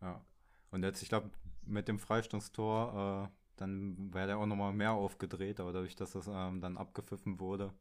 Ja. 0.00 0.24
Und 0.70 0.82
jetzt, 0.82 1.02
ich 1.02 1.08
glaube, 1.08 1.30
mit 1.66 1.86
dem 1.88 1.98
Freistoßtor, 1.98 3.28
äh, 3.28 3.36
dann 3.56 4.12
wäre 4.14 4.26
der 4.28 4.38
auch 4.38 4.46
nochmal 4.46 4.72
mehr 4.72 4.92
aufgedreht, 4.92 5.60
aber 5.60 5.72
dadurch, 5.72 5.94
dass 5.94 6.12
das 6.12 6.26
ähm, 6.26 6.60
dann 6.60 6.76
abgepfiffen 6.78 7.38
wurde, 7.38 7.72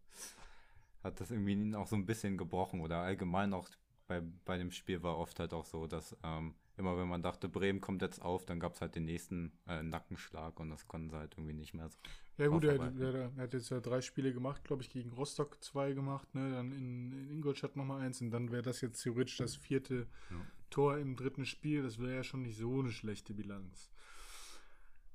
hat 1.03 1.19
das 1.19 1.31
irgendwie 1.31 1.53
ihn 1.53 1.75
auch 1.75 1.87
so 1.87 1.95
ein 1.95 2.05
bisschen 2.05 2.37
gebrochen. 2.37 2.81
Oder 2.81 2.97
allgemein 2.97 3.53
auch 3.53 3.69
bei, 4.07 4.21
bei 4.45 4.57
dem 4.57 4.71
Spiel 4.71 5.03
war 5.03 5.17
oft 5.17 5.39
halt 5.39 5.53
auch 5.53 5.65
so, 5.65 5.87
dass 5.87 6.15
ähm, 6.23 6.55
immer 6.77 6.97
wenn 6.97 7.07
man 7.07 7.21
dachte, 7.21 7.47
Bremen 7.47 7.79
kommt 7.79 8.01
jetzt 8.01 8.21
auf, 8.21 8.45
dann 8.45 8.59
gab 8.59 8.73
es 8.73 8.81
halt 8.81 8.95
den 8.95 9.05
nächsten 9.05 9.51
äh, 9.67 9.83
Nackenschlag 9.83 10.59
und 10.59 10.69
das 10.69 10.87
konnten 10.87 11.09
sie 11.09 11.17
halt 11.17 11.33
irgendwie 11.37 11.53
nicht 11.53 11.73
mehr 11.73 11.87
so. 11.89 11.97
Ja 12.37 12.47
gut, 12.47 12.63
er, 12.63 12.79
er, 12.79 13.13
er 13.13 13.35
hat 13.37 13.53
jetzt 13.53 13.69
ja 13.69 13.79
drei 13.79 14.01
Spiele 14.01 14.33
gemacht, 14.33 14.63
glaube 14.63 14.81
ich, 14.81 14.89
gegen 14.89 15.11
Rostock 15.11 15.63
zwei 15.63 15.93
gemacht, 15.93 16.33
ne? 16.33 16.51
dann 16.51 16.71
in, 16.71 17.11
in 17.11 17.29
Ingolstadt 17.29 17.75
nochmal 17.75 18.01
eins 18.01 18.19
und 18.21 18.31
dann 18.31 18.51
wäre 18.51 18.63
das 18.63 18.81
jetzt 18.81 19.03
theoretisch 19.03 19.37
das 19.37 19.55
vierte 19.55 20.07
Ja. 20.29 20.37
Tor 20.71 20.97
im 20.97 21.15
dritten 21.15 21.45
Spiel. 21.45 21.83
Das 21.83 21.99
wäre 21.99 22.15
ja 22.15 22.23
schon 22.23 22.41
nicht 22.41 22.57
so 22.57 22.79
eine 22.79 22.91
schlechte 22.91 23.33
Bilanz. 23.33 23.91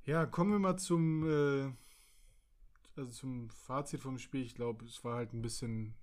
Ja, 0.04 0.24
kommen 0.24 0.52
wir 0.52 0.58
mal 0.58 0.76
zum, 0.76 1.28
äh, 1.28 1.72
also 2.98 3.12
zum 3.12 3.50
Fazit 3.50 4.00
vom 4.00 4.18
Spiel. 4.18 4.42
Ich 4.42 4.54
glaube, 4.54 4.84
es 4.84 5.04
war 5.04 5.16
halt 5.16 5.32
ein 5.32 5.42
bisschen, 5.42 5.94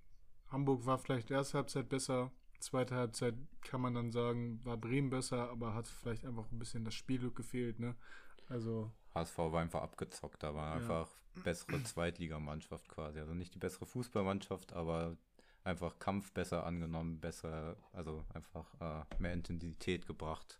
Hamburg 0.47 0.85
war 0.85 0.97
vielleicht 0.97 1.31
erste 1.31 1.57
Halbzeit 1.57 1.89
besser, 1.89 2.31
zweite 2.59 2.95
Halbzeit 2.95 3.35
kann 3.61 3.81
man 3.81 3.93
dann 3.93 4.11
sagen, 4.11 4.63
war 4.63 4.77
Bremen 4.77 5.09
besser, 5.09 5.49
aber 5.49 5.73
hat 5.73 5.87
vielleicht 5.87 6.25
einfach 6.25 6.51
ein 6.51 6.59
bisschen 6.59 6.85
das 6.85 6.93
Spielglück 6.95 7.35
gefehlt, 7.35 7.79
ne? 7.79 7.95
Also, 8.47 8.91
HSV 9.15 9.37
war 9.37 9.61
einfach 9.61 9.81
abgezockt, 9.81 10.43
da 10.43 10.53
war 10.55 10.67
Ja. 10.67 10.73
einfach 10.75 11.09
bessere 11.43 11.81
Zweitligamannschaft 11.83 12.87
quasi. 12.89 13.19
Also 13.19 13.33
nicht 13.33 13.53
die 13.55 13.59
bessere 13.59 13.85
Fußballmannschaft, 13.85 14.73
aber 14.73 15.17
einfach 15.63 15.99
Kampf 15.99 16.31
besser 16.33 16.65
angenommen, 16.65 17.19
besser, 17.19 17.77
also 17.91 18.23
einfach 18.33 18.73
äh, 18.81 19.05
mehr 19.19 19.33
Intensität 19.33 20.05
gebracht 20.05 20.59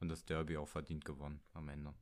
und 0.00 0.08
das 0.08 0.24
Derby 0.24 0.56
auch 0.56 0.68
verdient 0.68 1.04
gewonnen 1.04 1.40
am 1.52 1.68
Ende. 1.68 1.94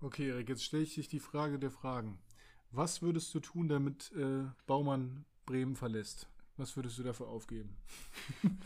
Okay, 0.00 0.28
Erik, 0.28 0.48
jetzt 0.48 0.64
stelle 0.64 0.82
ich 0.84 0.94
dich 0.94 1.08
die 1.08 1.20
Frage 1.20 1.58
der 1.58 1.70
Fragen. 1.70 2.18
Was 2.70 3.02
würdest 3.02 3.34
du 3.34 3.40
tun, 3.40 3.68
damit 3.68 4.12
äh, 4.12 4.44
Baumann 4.66 5.24
Bremen 5.46 5.76
verlässt? 5.76 6.28
Was 6.56 6.76
würdest 6.76 6.98
du 6.98 7.02
dafür 7.02 7.28
aufgeben? 7.28 7.76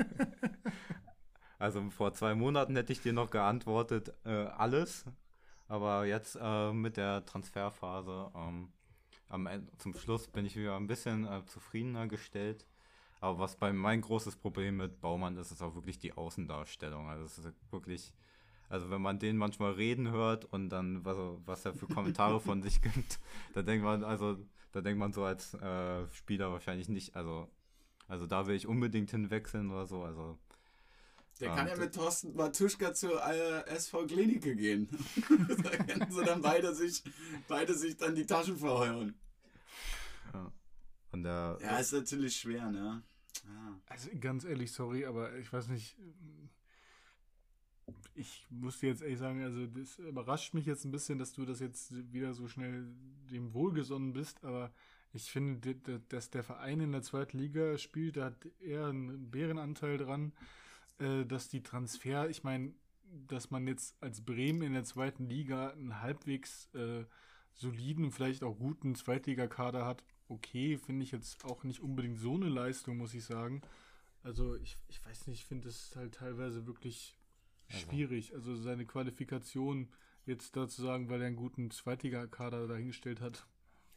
Also 1.62 1.88
vor 1.90 2.12
zwei 2.12 2.34
Monaten 2.34 2.74
hätte 2.74 2.92
ich 2.92 3.02
dir 3.02 3.12
noch 3.12 3.30
geantwortet, 3.30 4.12
äh, 4.24 4.30
alles. 4.30 5.04
Aber 5.68 6.04
jetzt 6.06 6.36
äh, 6.40 6.72
mit 6.72 6.96
der 6.96 7.24
Transferphase 7.24 8.32
ähm, 8.34 8.72
am 9.28 9.46
Ende, 9.46 9.70
zum 9.78 9.94
Schluss 9.94 10.26
bin 10.26 10.44
ich 10.44 10.56
wieder 10.56 10.76
ein 10.76 10.88
bisschen 10.88 11.24
äh, 11.24 11.46
zufriedener 11.46 12.08
gestellt. 12.08 12.66
Aber 13.20 13.38
was 13.38 13.54
bei 13.54 13.72
mein 13.72 14.00
großes 14.00 14.34
Problem 14.34 14.78
mit 14.78 15.00
Baumann 15.00 15.36
ist, 15.36 15.52
ist 15.52 15.62
auch 15.62 15.76
wirklich 15.76 16.00
die 16.00 16.12
Außendarstellung. 16.12 17.08
Also 17.08 17.26
es 17.26 17.38
ist 17.38 17.54
wirklich, 17.70 18.12
also 18.72 18.90
wenn 18.90 19.02
man 19.02 19.18
den 19.18 19.36
manchmal 19.36 19.72
reden 19.72 20.10
hört 20.10 20.44
und 20.46 20.68
dann 20.70 21.04
was, 21.04 21.16
er- 21.18 21.38
was 21.46 21.64
er 21.64 21.74
für 21.74 21.86
Kommentare 21.86 22.40
von 22.40 22.62
sich 22.62 22.80
gibt, 22.82 23.20
da 23.54 23.62
denkt 23.62 23.84
man, 23.84 24.02
also 24.02 24.38
da 24.72 24.80
denkt 24.80 24.98
man 24.98 25.12
so 25.12 25.24
als 25.24 25.54
äh, 25.54 26.06
Spieler 26.12 26.50
wahrscheinlich 26.50 26.88
nicht, 26.88 27.14
also 27.14 27.48
also 28.08 28.26
da 28.26 28.46
will 28.46 28.56
ich 28.56 28.66
unbedingt 28.66 29.10
hinwechseln 29.10 29.70
oder 29.70 29.86
so. 29.86 30.02
Also 30.02 30.38
Der 31.40 31.50
Ah, 31.52 31.56
kann 31.56 31.68
ja 31.68 31.76
mit 31.76 31.94
Thorsten 31.94 32.34
Matuschka 32.34 32.92
zur 32.92 33.22
äh, 33.26 33.66
SV 33.68 34.06
Klinike 34.06 34.54
gehen. 34.56 34.88
da 35.62 35.70
können 35.76 36.10
sie 36.10 36.24
dann 36.24 36.42
beide 36.42 36.74
sich, 36.74 37.02
beide 37.48 37.74
sich 37.74 37.96
dann 37.96 38.14
die 38.14 38.26
Taschen 38.26 38.56
verheuern. 38.58 39.14
Und 41.12 41.22
der, 41.24 41.58
Ja, 41.60 41.78
ist 41.78 41.92
natürlich 41.92 42.36
schwer, 42.36 42.70
ne? 42.70 43.02
Ja. 43.46 43.80
Also 43.86 44.08
ganz 44.18 44.44
ehrlich, 44.44 44.72
sorry, 44.72 45.04
aber 45.04 45.36
ich 45.38 45.52
weiß 45.52 45.68
nicht. 45.68 45.96
Ich 48.14 48.46
muss 48.50 48.78
dir 48.78 48.90
jetzt 48.90 49.02
ehrlich 49.02 49.18
sagen, 49.18 49.42
also 49.42 49.66
das 49.66 49.98
überrascht 49.98 50.54
mich 50.54 50.66
jetzt 50.66 50.84
ein 50.84 50.90
bisschen, 50.90 51.18
dass 51.18 51.32
du 51.32 51.44
das 51.44 51.60
jetzt 51.60 52.12
wieder 52.12 52.34
so 52.34 52.46
schnell 52.46 52.86
dem 53.30 53.54
wohlgesonnen 53.54 54.12
bist, 54.12 54.44
aber 54.44 54.70
ich 55.14 55.30
finde, 55.30 55.74
dass 56.08 56.30
der 56.30 56.42
Verein 56.42 56.80
in 56.80 56.92
der 56.92 57.02
zweiten 57.02 57.38
Liga 57.38 57.76
spielt, 57.78 58.16
da 58.16 58.26
hat 58.26 58.46
eher 58.60 58.86
einen 58.86 59.30
Bärenanteil 59.30 59.98
dran, 59.98 60.32
äh, 60.98 61.24
dass 61.24 61.48
die 61.48 61.62
Transfer, 61.62 62.28
ich 62.28 62.44
meine, 62.44 62.74
dass 63.28 63.50
man 63.50 63.66
jetzt 63.66 64.02
als 64.02 64.22
Bremen 64.22 64.62
in 64.62 64.72
der 64.72 64.84
zweiten 64.84 65.26
Liga 65.28 65.70
einen 65.70 66.00
halbwegs 66.00 66.68
äh, 66.74 67.04
soliden, 67.54 68.10
vielleicht 68.10 68.42
auch 68.42 68.58
guten 68.58 68.94
Zweitligakader 68.94 69.84
hat, 69.84 70.02
okay, 70.28 70.78
finde 70.78 71.04
ich 71.04 71.12
jetzt 71.12 71.44
auch 71.44 71.62
nicht 71.64 71.80
unbedingt 71.80 72.18
so 72.18 72.34
eine 72.34 72.48
Leistung, 72.48 72.96
muss 72.96 73.14
ich 73.14 73.24
sagen. 73.24 73.60
Also 74.22 74.54
ich, 74.56 74.78
ich 74.88 75.04
weiß 75.04 75.26
nicht, 75.26 75.40
ich 75.40 75.46
finde 75.46 75.68
es 75.68 75.94
halt 75.96 76.14
teilweise 76.14 76.66
wirklich 76.66 77.16
schwierig. 77.72 78.34
Also 78.34 78.56
seine 78.56 78.86
Qualifikation 78.86 79.88
jetzt 80.24 80.56
dazu 80.56 80.82
sagen, 80.82 81.08
weil 81.08 81.20
er 81.20 81.26
einen 81.26 81.36
guten 81.36 81.70
Zweitligakader 81.70 82.68
dahingestellt 82.68 83.20
hat, 83.20 83.46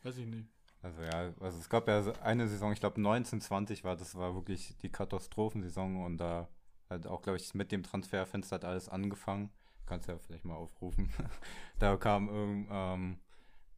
weiß 0.04 0.18
ich 0.18 0.28
nicht. 0.28 0.50
also 0.82 1.02
ja, 1.04 1.34
also 1.40 1.60
es 1.60 1.70
gab 1.70 1.88
ja 1.88 2.04
eine 2.22 2.48
Saison, 2.48 2.72
ich 2.72 2.80
glaube 2.80 2.98
1920 2.98 3.84
war, 3.84 3.96
das 3.96 4.16
war 4.16 4.36
wirklich 4.36 4.78
die 4.78 4.92
Katastrophensaison 4.92 6.04
und 6.04 6.18
da 6.18 6.50
hat 6.90 7.08
auch, 7.08 7.22
glaube 7.22 7.38
ich, 7.38 7.54
mit 7.54 7.72
dem 7.72 7.84
Transferfenster 7.84 8.56
hat 8.56 8.66
alles 8.66 8.90
angefangen. 8.90 9.50
Kannst 9.86 10.08
ja 10.08 10.18
vielleicht 10.18 10.46
mal 10.46 10.56
aufrufen. 10.56 11.12
da 11.80 11.96
kam 11.98 12.28
irgend, 12.30 12.68
ähm, 12.72 13.20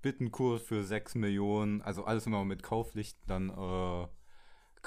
Bittenkurs 0.02 0.62
für 0.62 0.84
6 0.84 1.16
Millionen, 1.16 1.82
also 1.82 2.06
alles 2.06 2.28
immer 2.28 2.46
mit 2.46 2.64
Kaufpflicht, 2.64 3.18
dann 3.28 3.50
äh, 3.50 4.08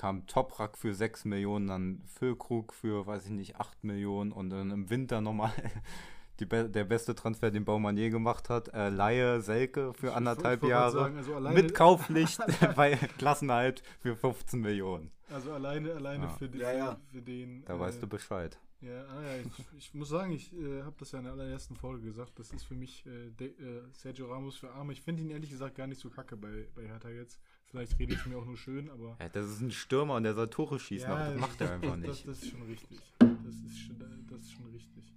kam 0.01 0.27
Toprak 0.27 0.79
für 0.79 0.95
6 0.95 1.27
Millionen, 1.27 1.67
dann 1.67 2.03
Füllkrug 2.07 2.73
für, 2.73 3.07
weiß 3.07 3.27
ich 3.27 3.33
nicht, 3.33 3.57
8 3.61 3.85
Millionen 3.85 4.33
und 4.33 4.49
dann 4.49 4.71
im 4.71 4.89
Winter 4.89 5.21
nochmal 5.21 5.53
die 6.41 6.47
be 6.47 6.71
der 6.71 6.85
beste 6.85 7.15
Transfer, 7.15 7.51
den 7.51 7.67
Baumann 7.67 7.99
je 7.99 8.09
gemacht 8.09 8.49
hat, 8.49 8.73
äh, 8.73 8.89
Laie 8.89 9.43
Selke 9.43 9.93
für 9.93 10.15
anderthalb 10.15 10.63
Jahre. 10.65 10.93
sagen, 10.93 11.19
also 11.19 11.35
alleine, 11.35 11.63
Mit 11.63 11.75
Kaufpflicht 11.75 12.41
bei 12.77 12.97
Klassenhalt 13.19 13.83
für 14.01 14.17
15 14.17 14.59
Millionen. 14.59 15.11
Also 15.31 15.53
alleine, 15.53 15.93
alleine 15.93 16.25
Ja. 16.25 16.31
für, 16.31 16.49
die, 16.49 16.59
Ja, 16.59 16.73
ja. 16.73 17.01
für 17.13 17.21
den. 17.21 17.63
Da 17.67 17.75
äh, 17.75 17.81
weißt 17.81 18.03
du 18.03 18.07
Bescheid. 18.07 18.59
Ja, 18.81 19.05
ah, 19.05 19.23
ja 19.23 19.37
ich, 19.37 19.67
ich 19.77 19.95
muss 19.95 20.09
sagen, 20.09 20.33
ich 20.33 20.51
äh, 20.55 20.83
habe 20.83 20.97
das 20.99 21.13
ja 21.13 21.19
in 21.19 21.27
der 21.27 21.35
allerersten 21.35 21.77
Folge 21.77 22.07
gesagt. 22.07 22.39
Das 22.39 22.51
ist 22.53 22.65
für 22.65 22.75
mich 22.75 23.05
äh, 23.05 23.31
De 23.39 23.49
äh, 23.49 23.83
Sergio 23.93 24.33
Ramos 24.33 24.57
für 24.57 24.71
Arme. 24.71 24.95
Ich 24.95 25.03
finde 25.03 25.23
ihn 25.23 25.29
ehrlich 25.29 25.51
gesagt 25.51 25.75
gar 25.75 25.87
nicht 25.87 26.01
so 26.01 26.09
kacke 26.09 26.39
bei, 26.39 26.69
bei 26.75 26.87
Hertha 26.87 27.11
jetzt. 27.11 27.39
Vielleicht 27.71 27.99
rede 27.99 28.15
ich 28.15 28.27
mir 28.27 28.37
auch 28.37 28.45
nur 28.45 28.57
schön, 28.57 28.91
aber. 28.91 29.17
Ja, 29.21 29.29
das 29.29 29.49
ist 29.49 29.61
ein 29.61 29.71
Stürmer 29.71 30.17
und 30.17 30.25
der 30.25 30.35
soll 30.35 30.51
Tore 30.51 30.79
schießen, 30.81 31.09
aber 31.09 31.31
das 31.33 31.41
macht 31.41 31.61
er 31.61 31.73
einfach 31.73 31.91
Das, 31.91 31.99
nicht. 32.01 32.29
das 32.29 32.43
ist 32.43 32.51
schon 32.51 32.63
richtig. 32.63 32.99
Das 33.19 33.55
ist 33.55 33.79
schon, 33.79 34.27
das 34.29 34.41
ist 34.41 34.53
schon 34.53 34.67
richtig. 34.73 35.15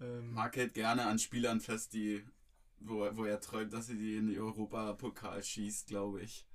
Ähm, 0.00 0.32
Mag 0.34 0.56
hält 0.56 0.74
gerne 0.74 1.06
an 1.06 1.18
Spielern 1.18 1.60
fest, 1.60 1.92
die, 1.94 2.22
wo, 2.78 3.02
er- 3.02 3.16
wo 3.16 3.24
er 3.24 3.40
träumt, 3.40 3.72
dass 3.72 3.88
sie 3.88 3.96
die 3.98 4.16
in 4.16 4.28
die 4.28 4.38
Europapokal 4.38 5.42
schießt, 5.42 5.88
glaube 5.88 6.20
ich. 6.22 6.46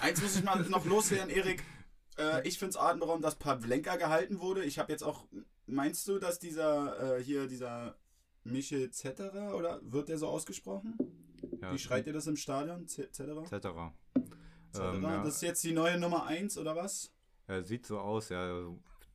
Eins 0.00 0.22
muss 0.22 0.36
ich 0.36 0.44
mal 0.44 0.62
noch 0.68 0.86
loswerden, 0.86 1.28
Erik. 1.30 1.62
Äh, 2.18 2.46
ich 2.48 2.58
finde 2.58 2.70
es 2.70 2.76
atemberaubend, 2.78 3.24
dass 3.24 3.38
Pavlenka 3.38 3.96
gehalten 3.96 4.40
wurde. 4.40 4.64
Ich 4.64 4.78
habe 4.78 4.90
jetzt 4.92 5.02
auch. 5.04 5.26
Meinst 5.66 6.08
du, 6.08 6.18
dass 6.18 6.38
dieser 6.38 7.18
äh, 7.18 7.22
hier, 7.22 7.46
dieser 7.46 7.96
Michel 8.44 8.90
Zetterer, 8.90 9.54
oder 9.54 9.80
wird 9.82 10.08
der 10.08 10.16
so 10.16 10.26
ausgesprochen? 10.28 10.96
Ja, 11.60 11.72
Wie 11.72 11.78
schreit 11.78 12.06
ihr 12.06 12.12
das 12.14 12.26
im 12.26 12.36
Stadion? 12.36 12.86
Zetterer? 12.88 13.44
Zetterer? 13.44 13.92
Ähm, 14.78 15.02
ja. 15.02 15.22
Das 15.22 15.36
ist 15.36 15.42
jetzt 15.42 15.64
die 15.64 15.72
neue 15.72 15.98
Nummer 15.98 16.26
1 16.26 16.58
oder 16.58 16.76
was? 16.76 17.12
Ja, 17.48 17.62
sieht 17.62 17.86
so 17.86 17.98
aus, 18.00 18.28
ja. 18.28 18.60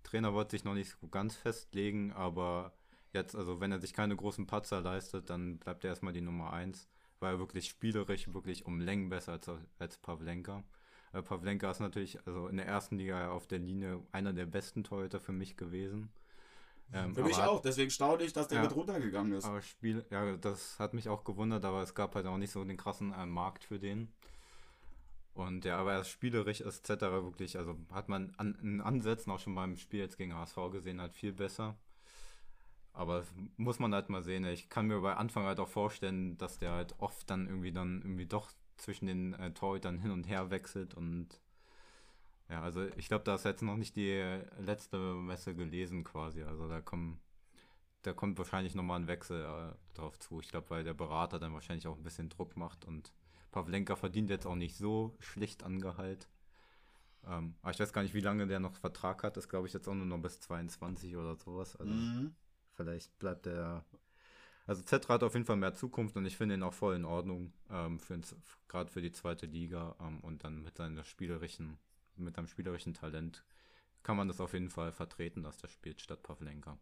Trainer 0.03 0.33
wollte 0.33 0.51
sich 0.51 0.63
noch 0.63 0.73
nicht 0.73 0.95
so 0.99 1.07
ganz 1.07 1.35
festlegen, 1.35 2.11
aber 2.13 2.73
jetzt, 3.13 3.35
also 3.35 3.59
wenn 3.59 3.71
er 3.71 3.79
sich 3.79 3.93
keine 3.93 4.15
großen 4.15 4.47
Patzer 4.47 4.81
leistet, 4.81 5.29
dann 5.29 5.57
bleibt 5.59 5.83
er 5.83 5.91
erstmal 5.91 6.13
die 6.13 6.21
Nummer 6.21 6.51
1. 6.53 6.87
War 7.19 7.31
er 7.31 7.39
wirklich 7.39 7.67
spielerisch, 7.69 8.33
wirklich 8.33 8.65
um 8.65 8.79
Längen 8.81 9.09
besser 9.09 9.33
als, 9.33 9.49
als 9.79 9.97
Pavlenka. 9.97 10.63
Äh, 11.13 11.21
Pavlenka 11.21 11.69
ist 11.71 11.79
natürlich 11.79 12.19
also 12.27 12.47
in 12.47 12.57
der 12.57 12.65
ersten 12.67 12.97
Liga 12.97 13.31
auf 13.31 13.47
der 13.47 13.59
Linie 13.59 14.01
einer 14.11 14.33
der 14.33 14.45
besten 14.45 14.83
Torhüter 14.83 15.19
für 15.21 15.31
mich 15.31 15.55
gewesen. 15.55 16.09
Ähm, 16.91 17.15
Für 17.15 17.23
mich 17.23 17.37
hat- 17.37 17.47
auch, 17.47 17.61
deswegen 17.61 17.89
staune 17.89 18.23
ich, 18.23 18.33
dass 18.33 18.49
der 18.49 18.57
Ja. 18.57 18.63
mit 18.65 18.75
runtergegangen 18.75 19.31
ist. 19.33 19.45
Aber 19.45 19.61
Spiel, 19.61 20.05
ja, 20.11 20.35
das 20.37 20.77
hat 20.79 20.93
mich 20.93 21.07
auch 21.09 21.23
gewundert, 21.23 21.63
aber 21.65 21.81
es 21.81 21.95
gab 21.95 22.13
halt 22.13 22.25
auch 22.27 22.37
nicht 22.37 22.51
so 22.51 22.63
den 22.63 22.77
krassen 22.77 23.13
äh, 23.13 23.25
Markt 23.25 23.63
für 23.63 23.79
den. 23.79 24.11
Und 25.33 25.65
ja, 25.65 25.77
aber 25.79 25.93
er 25.93 26.01
ist 26.01 26.09
spielerisch 26.09 26.61
etc. 26.61 26.89
wirklich, 27.01 27.57
also 27.57 27.75
hat 27.91 28.07
man 28.09 28.33
an, 28.37 28.55
in 28.61 28.81
Ansätzen 28.81 29.31
auch 29.31 29.39
schon 29.39 29.55
beim 29.55 29.77
Spiel 29.77 29.99
jetzt 29.99 30.17
gegen 30.17 30.35
HSV 30.35 30.57
gesehen, 30.71 31.01
halt 31.01 31.13
viel 31.13 31.33
besser. 31.33 31.75
Aber 32.93 33.23
muss 33.57 33.79
man 33.79 33.93
halt 33.93 34.09
mal 34.09 34.23
sehen. 34.23 34.45
Ich 34.45 34.69
kann 34.69 34.87
mir 34.87 35.01
bei 35.01 35.15
Anfang 35.15 35.45
halt 35.45 35.59
auch 35.59 35.67
vorstellen, 35.67 36.37
dass 36.37 36.59
der 36.59 36.73
halt 36.73 36.95
oft 36.99 37.27
dann 37.29 37.47
irgendwie 37.47 37.71
dann 37.71 38.01
irgendwie 38.03 38.27
doch 38.27 38.51
zwischen 38.77 39.07
den 39.07 39.33
äh, 39.33 39.51
Torhütern 39.53 39.99
hin 39.99 40.11
und 40.11 40.27
her 40.27 40.51
wechselt 40.51 40.93
und 40.93 41.39
ja, 42.49 42.61
also 42.61 42.83
ich 42.97 43.07
glaube, 43.07 43.23
da 43.23 43.35
ist 43.35 43.45
jetzt 43.45 43.61
noch 43.63 43.77
nicht 43.77 43.95
die 43.95 44.41
letzte 44.59 44.97
Messe 45.15 45.55
gelesen 45.55 46.03
quasi. 46.03 46.43
Also 46.43 46.67
da 46.67 46.81
kommen 46.81 47.19
da 48.03 48.13
kommt 48.13 48.37
wahrscheinlich 48.37 48.75
nochmal 48.75 48.99
ein 48.99 49.07
Wechsel 49.07 49.43
äh, 49.43 49.95
drauf 49.95 50.19
zu. 50.19 50.39
Ich 50.41 50.49
glaube, 50.49 50.69
weil 50.69 50.83
der 50.83 50.93
Berater 50.93 51.39
dann 51.39 51.53
wahrscheinlich 51.53 51.87
auch 51.87 51.97
ein 51.97 52.03
bisschen 52.03 52.29
Druck 52.29 52.57
macht 52.57 52.85
und 52.85 53.13
Pavlenka 53.53 53.95
verdient 53.95 54.31
jetzt 54.31 54.47
auch 54.47 54.55
nicht 54.57 54.77
so 54.77 55.15
schlicht 55.21 55.63
an 55.63 55.81
Gehalt. 55.81 56.29
Ähm, 57.25 57.55
aber 57.61 57.71
ich 57.71 57.79
weiß 57.79 57.93
gar 57.93 58.03
nicht, 58.03 58.13
wie 58.13 58.19
lange 58.21 58.47
der 58.47 58.59
noch 58.59 58.75
Vertrag 58.75 59.23
hat. 59.23 59.37
Das 59.37 59.49
glaube 59.49 59.67
ich 59.67 59.73
jetzt 59.73 59.87
auch 59.87 59.95
nur 59.95 60.05
noch 60.05 60.19
bis 60.19 60.39
22 60.41 61.15
oder 61.15 61.35
sowas. 61.35 61.75
Also 61.75 61.95
Mhm. 61.95 62.35
vielleicht 62.73 63.17
bleibt 63.19 63.45
der. 63.45 63.85
Also 64.67 64.83
Zetra 64.83 65.15
hat 65.15 65.23
auf 65.23 65.33
jeden 65.33 65.45
Fall 65.45 65.57
mehr 65.57 65.73
Zukunft 65.73 66.17
und 66.17 66.25
ich 66.25 66.37
finde 66.37 66.55
ihn 66.55 66.63
auch 66.63 66.73
voll 66.73 66.95
in 66.95 67.05
Ordnung, 67.05 67.53
ähm, 67.69 67.99
für 67.99 68.19
gerade 68.69 68.91
für 68.91 69.01
die 69.01 69.11
zweite 69.11 69.45
Liga 69.47 69.95
ähm, 70.01 70.21
und 70.21 70.43
dann 70.45 70.63
mit 70.63 70.77
seiner 70.77 71.03
spielerischen, 71.03 71.77
mit 72.17 72.35
seinem 72.35 72.47
spielerischen 72.47 72.93
Talent 72.93 73.43
kann 74.03 74.17
man 74.17 74.27
das 74.29 74.41
auf 74.41 74.53
jeden 74.53 74.69
Fall 74.71 74.91
vertreten, 74.93 75.43
dass 75.43 75.57
der 75.59 75.69
spielt 75.69 76.01
statt 76.01 76.23
Pavlenka. 76.23 76.77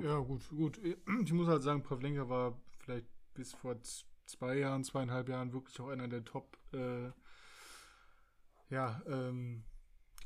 Ja. 0.00 0.18
Gut, 0.18 0.48
gut. 0.50 0.78
Ich 1.24 1.32
muss 1.32 1.48
halt 1.48 1.62
sagen, 1.62 1.82
Pavlenka 1.82 2.28
war 2.28 2.60
vielleicht 2.78 3.06
bis 3.34 3.54
vor 3.54 3.80
zwei 4.28 4.58
Jahren, 4.58 4.84
zweieinhalb 4.84 5.28
Jahren 5.28 5.52
wirklich 5.52 5.80
auch 5.80 5.88
einer 5.88 6.08
der 6.08 6.24
Top, 6.24 6.58
äh, 6.72 7.10
ja, 8.70 9.02
ähm, 9.06 9.64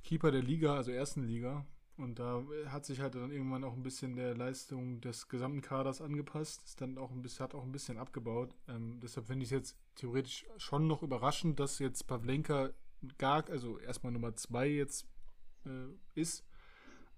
Keeper 0.03 0.31
der 0.31 0.43
Liga, 0.43 0.75
also 0.75 0.91
ersten 0.91 1.25
Liga. 1.25 1.65
Und 1.97 2.19
da 2.19 2.43
hat 2.67 2.85
sich 2.85 3.01
halt 3.01 3.15
dann 3.15 3.31
irgendwann 3.31 3.65
auch 3.65 3.75
ein 3.75 3.83
bisschen 3.83 4.17
der 4.17 4.35
Leistung 4.35 5.01
des 5.01 5.29
gesamten 5.29 5.61
Kaders 5.61 6.01
angepasst. 6.01 6.65
Ist 6.65 6.81
dann 6.81 6.99
auch 6.99 7.11
ein 7.11 7.23
bisschen, 7.23 7.45
hat 7.45 7.55
auch 7.55 7.62
ein 7.62 7.73
bisschen 7.73 7.99
abgebaut. 7.99 8.55
Ähm, 8.67 8.99
deshalb 9.01 9.27
finde 9.27 9.45
ich 9.45 9.49
es 9.49 9.57
jetzt 9.57 9.79
theoretisch 9.95 10.47
schon 10.57 10.88
noch 10.88 11.03
überraschend, 11.03 11.61
dass 11.61 11.79
jetzt 11.79 12.07
Pavlenka 12.07 12.71
gar, 13.19 13.49
also 13.51 13.79
erstmal 13.79 14.12
Nummer 14.12 14.35
zwei 14.35 14.69
jetzt 14.69 15.07
äh, 15.65 16.21
ist. 16.21 16.45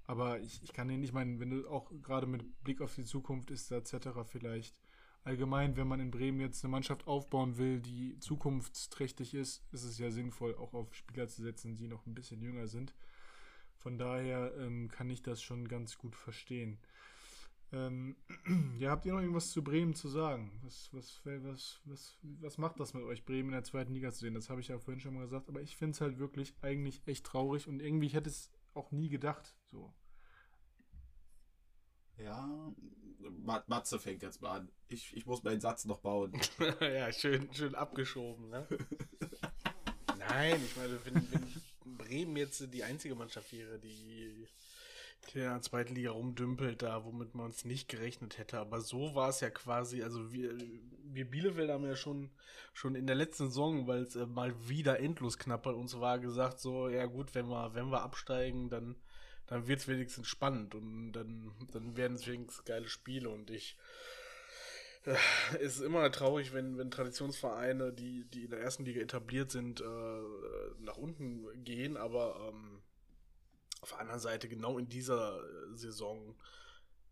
Aber 0.06 0.40
ich, 0.40 0.62
ich 0.62 0.72
kann 0.72 0.88
den 0.88 1.00
nicht 1.00 1.14
meinen, 1.14 1.40
wenn 1.40 1.50
du 1.50 1.68
auch 1.68 1.90
gerade 2.02 2.26
mit 2.26 2.62
Blick 2.62 2.82
auf 2.82 2.94
die 2.94 3.04
Zukunft 3.04 3.50
ist, 3.50 3.70
etc. 3.70 4.08
vielleicht 4.26 4.76
allgemein, 5.24 5.76
wenn 5.76 5.88
man 5.88 6.00
in 6.00 6.10
Bremen 6.10 6.40
jetzt 6.40 6.64
eine 6.64 6.70
Mannschaft 6.70 7.06
aufbauen 7.06 7.56
will, 7.56 7.80
die 7.80 8.18
zukunftsträchtig 8.18 9.34
ist, 9.34 9.64
ist 9.72 9.84
es 9.84 9.98
ja 9.98 10.10
sinnvoll, 10.10 10.54
auch 10.54 10.74
auf 10.74 10.94
Spieler 10.94 11.28
zu 11.28 11.42
setzen, 11.42 11.76
die 11.76 11.88
noch 11.88 12.06
ein 12.06 12.14
bisschen 12.14 12.40
jünger 12.40 12.68
sind. 12.68 12.94
Von 13.76 13.98
daher 13.98 14.54
ähm, 14.58 14.88
kann 14.88 15.10
ich 15.10 15.22
das 15.22 15.42
schon 15.42 15.68
ganz 15.68 15.98
gut 15.98 16.14
verstehen. 16.14 16.78
Ähm, 17.72 18.16
ja, 18.78 18.90
habt 18.90 19.04
ihr 19.04 19.12
noch 19.12 19.20
irgendwas 19.20 19.50
zu 19.50 19.64
Bremen 19.64 19.94
zu 19.94 20.08
sagen? 20.08 20.52
Was, 20.62 20.90
was, 20.92 21.20
was, 21.24 21.80
was, 21.84 22.18
was 22.22 22.58
macht 22.58 22.78
das 22.78 22.94
mit 22.94 23.02
euch, 23.02 23.24
Bremen 23.24 23.48
in 23.48 23.54
der 23.54 23.64
zweiten 23.64 23.94
Liga 23.94 24.12
zu 24.12 24.20
sehen? 24.20 24.34
Das 24.34 24.48
habe 24.48 24.60
ich 24.60 24.68
ja 24.68 24.78
vorhin 24.78 25.00
schon 25.00 25.14
mal 25.14 25.22
gesagt, 25.22 25.48
aber 25.48 25.60
ich 25.60 25.76
finde 25.76 25.92
es 25.92 26.00
halt 26.00 26.18
wirklich 26.18 26.54
eigentlich 26.62 27.02
echt 27.06 27.26
traurig 27.26 27.66
und 27.66 27.80
irgendwie, 27.80 28.06
ich 28.06 28.14
hätte 28.14 28.30
es 28.30 28.50
auch 28.74 28.92
nie 28.92 29.08
gedacht. 29.08 29.56
So. 29.70 29.92
Ja, 32.18 32.72
Matze 33.66 33.98
fängt 33.98 34.22
jetzt 34.22 34.42
mal 34.42 34.58
an. 34.58 34.68
Ich, 34.88 35.16
ich 35.16 35.26
muss 35.26 35.42
meinen 35.42 35.60
Satz 35.60 35.84
noch 35.84 35.98
bauen. 35.98 36.32
ja, 36.80 37.12
schön, 37.12 37.52
schön 37.52 37.74
abgeschoben, 37.74 38.50
ne? 38.50 38.66
Nein, 40.18 40.60
ich 40.64 40.76
meine, 40.76 40.98
wenn, 41.04 41.32
wenn 41.32 41.96
Bremen 41.98 42.36
jetzt 42.36 42.72
die 42.72 42.84
einzige 42.84 43.14
Mannschaft 43.14 43.52
wäre, 43.52 43.78
die 43.78 44.46
in 45.32 45.40
der 45.40 45.62
zweiten 45.62 45.94
Liga 45.94 46.10
rumdümpelt, 46.10 46.82
da, 46.82 47.04
womit 47.04 47.34
man 47.34 47.46
uns 47.46 47.64
nicht 47.64 47.88
gerechnet 47.88 48.38
hätte. 48.38 48.58
Aber 48.58 48.80
so 48.80 49.14
war 49.14 49.30
es 49.30 49.40
ja 49.40 49.50
quasi, 49.50 50.02
also 50.02 50.32
wir, 50.32 50.56
wir 51.04 51.30
Bielefeld 51.30 51.70
haben 51.70 51.84
ja 51.84 51.96
schon, 51.96 52.30
schon 52.72 52.94
in 52.94 53.06
der 53.06 53.16
letzten 53.16 53.46
Saison, 53.48 53.86
weil 53.86 54.02
es 54.02 54.16
äh, 54.16 54.26
mal 54.26 54.54
wieder 54.68 55.00
endlos 55.00 55.38
knapp 55.38 55.62
bei 55.64 55.72
uns 55.72 55.98
war, 55.98 56.18
gesagt, 56.18 56.60
so, 56.60 56.88
ja 56.88 57.06
gut, 57.06 57.34
wenn 57.34 57.48
wir, 57.48 57.74
wenn 57.74 57.90
wir 57.90 58.02
absteigen, 58.02 58.68
dann, 58.68 58.96
dann 59.46 59.66
wird 59.66 59.80
es 59.80 59.88
wenigstens 59.88 60.26
spannend 60.26 60.74
und 60.74 61.12
dann, 61.12 61.52
dann 61.72 61.96
werden 61.96 62.16
es 62.16 62.26
wenigstens 62.26 62.64
geile 62.64 62.88
Spiele 62.88 63.28
und 63.28 63.50
ich 63.50 63.76
äh, 65.04 65.16
es 65.60 65.76
ist 65.76 65.80
immer 65.80 66.10
traurig, 66.10 66.52
wenn, 66.52 66.78
wenn 66.78 66.90
Traditionsvereine, 66.90 67.92
die, 67.92 68.24
die 68.24 68.44
in 68.44 68.50
der 68.50 68.60
ersten 68.60 68.84
Liga 68.84 69.00
etabliert 69.00 69.50
sind, 69.50 69.80
äh, 69.80 69.84
nach 70.80 70.96
unten 70.96 71.64
gehen, 71.64 71.96
aber 71.96 72.50
ähm, 72.52 72.82
auf 73.80 73.90
der 73.90 74.00
anderen 74.00 74.20
Seite, 74.20 74.48
genau 74.48 74.78
in 74.78 74.88
dieser 74.88 75.40
Saison 75.76 76.34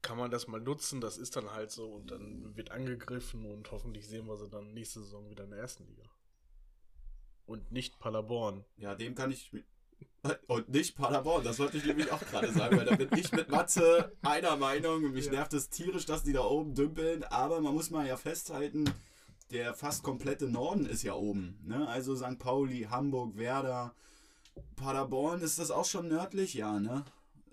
kann 0.00 0.18
man 0.18 0.30
das 0.30 0.48
mal 0.48 0.60
nutzen, 0.60 1.00
das 1.00 1.16
ist 1.16 1.36
dann 1.36 1.52
halt 1.52 1.70
so 1.70 1.92
und 1.92 2.10
dann 2.10 2.56
wird 2.56 2.70
angegriffen 2.72 3.46
und 3.46 3.70
hoffentlich 3.70 4.08
sehen 4.08 4.26
wir 4.26 4.36
sie 4.36 4.48
dann 4.48 4.72
nächste 4.74 5.00
Saison 5.00 5.30
wieder 5.30 5.44
in 5.44 5.50
der 5.50 5.60
ersten 5.60 5.86
Liga. 5.86 6.02
Und 7.46 7.70
nicht 7.70 7.98
Paderborn. 7.98 8.64
Ja, 8.76 8.94
dem 8.94 9.14
kann 9.14 9.30
ich. 9.30 9.52
Und 10.46 10.68
nicht 10.68 10.94
Paderborn, 10.96 11.42
das 11.42 11.58
wollte 11.58 11.78
ich 11.78 11.84
nämlich 11.84 12.12
auch 12.12 12.20
gerade 12.20 12.52
sagen, 12.52 12.76
weil 12.76 12.84
da 12.84 12.94
bin 12.94 13.08
ich 13.18 13.32
mit 13.32 13.48
Matze 13.48 14.12
einer 14.22 14.56
Meinung 14.56 15.04
und 15.04 15.14
mich 15.14 15.26
Ja. 15.26 15.32
nervt 15.32 15.52
es 15.52 15.68
tierisch, 15.68 16.06
dass 16.06 16.22
die 16.22 16.32
da 16.32 16.44
oben 16.44 16.74
dümpeln, 16.76 17.24
aber 17.24 17.60
man 17.60 17.74
muss 17.74 17.90
mal 17.90 18.06
ja 18.06 18.16
festhalten, 18.16 18.84
der 19.50 19.74
fast 19.74 20.04
komplette 20.04 20.48
Norden 20.48 20.86
ist 20.86 21.02
ja 21.02 21.14
oben. 21.14 21.58
Ne? 21.64 21.88
Also 21.88 22.14
St. 22.14 22.38
Pauli, 22.38 22.86
Hamburg, 22.88 23.36
Werder, 23.36 23.94
Paderborn, 24.76 25.40
ist 25.42 25.58
das 25.58 25.72
auch 25.72 25.84
schon 25.84 26.06
nördlich? 26.08 26.54
Ja, 26.54 26.78
ne? 26.78 27.04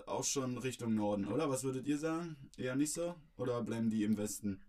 Auch 0.05 0.23
schon 0.23 0.57
Richtung 0.57 0.95
Norden, 0.95 1.25
oder? 1.27 1.49
Was 1.49 1.63
würdet 1.63 1.87
ihr 1.87 1.97
sagen? 1.97 2.35
Eher 2.57 2.75
nicht 2.75 2.93
so? 2.93 3.15
Oder 3.37 3.61
bleiben 3.63 3.89
die 3.89 4.03
im 4.03 4.17
Westen? 4.17 4.61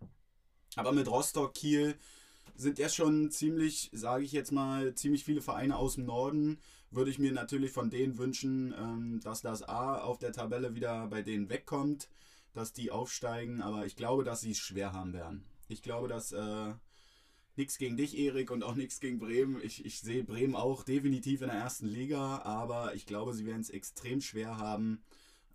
Aber 0.75 0.91
mit 0.91 1.07
Rostock, 1.09 1.53
Kiel 1.53 1.95
sind 2.55 2.79
ja 2.79 2.89
schon 2.89 3.29
ziemlich, 3.31 3.89
sage 3.93 4.23
ich 4.23 4.31
jetzt 4.31 4.51
mal, 4.51 4.93
ziemlich 4.95 5.23
viele 5.23 5.41
Vereine 5.41 5.77
aus 5.77 5.95
dem 5.95 6.05
Norden. 6.05 6.59
Würde 6.91 7.09
ich 7.09 7.19
mir 7.19 7.31
natürlich 7.31 7.71
von 7.71 7.89
denen 7.89 8.17
wünschen, 8.17 8.73
ähm, 8.77 9.19
dass 9.23 9.41
das 9.41 9.63
A 9.63 9.97
auf 9.99 10.19
der 10.19 10.33
Tabelle 10.33 10.75
wieder 10.75 11.07
bei 11.07 11.21
denen 11.21 11.49
wegkommt, 11.49 12.09
dass 12.53 12.73
die 12.73 12.91
aufsteigen. 12.91 13.61
Aber 13.61 13.85
ich 13.85 13.95
glaube, 13.95 14.23
dass 14.25 14.41
sie 14.41 14.51
es 14.51 14.59
schwer 14.59 14.91
haben 14.91 15.13
werden. 15.13 15.45
Ich 15.69 15.81
glaube, 15.81 16.09
dass 16.09 16.33
äh, 16.33 16.73
nichts 17.55 17.77
gegen 17.77 17.95
dich, 17.95 18.17
Erik, 18.17 18.51
und 18.51 18.63
auch 18.63 18.75
nichts 18.75 18.99
gegen 18.99 19.19
Bremen. 19.19 19.61
Ich, 19.63 19.85
ich 19.85 20.01
sehe 20.01 20.25
Bremen 20.25 20.55
auch 20.55 20.83
definitiv 20.83 21.41
in 21.41 21.47
der 21.47 21.57
ersten 21.57 21.87
Liga, 21.87 22.41
aber 22.43 22.93
ich 22.93 23.05
glaube, 23.05 23.33
sie 23.33 23.45
werden 23.45 23.61
es 23.61 23.69
extrem 23.69 24.19
schwer 24.19 24.57
haben. 24.57 25.01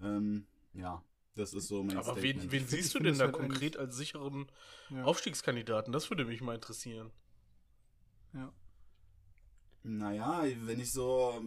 Ähm, 0.01 0.47
ja, 0.73 1.03
das 1.35 1.53
ist 1.53 1.69
so 1.69 1.83
mein 1.83 1.99
Aber 1.99 2.23
wen, 2.23 2.51
wen 2.51 2.67
siehst 2.67 2.95
du 2.95 2.99
denn 2.99 3.19
da 3.19 3.25
halt 3.27 3.35
konkret 3.35 3.77
als 3.77 3.95
sicheren 3.97 4.47
Ja. 4.89 5.05
Aufstiegskandidaten? 5.05 5.93
Das 5.93 6.09
würde 6.11 6.25
mich 6.25 6.41
mal 6.41 6.55
interessieren. 6.55 7.11
ja. 8.33 8.53
Naja, 9.87 10.45
wenn 10.65 10.81
ich 10.81 10.91
so. 10.93 11.41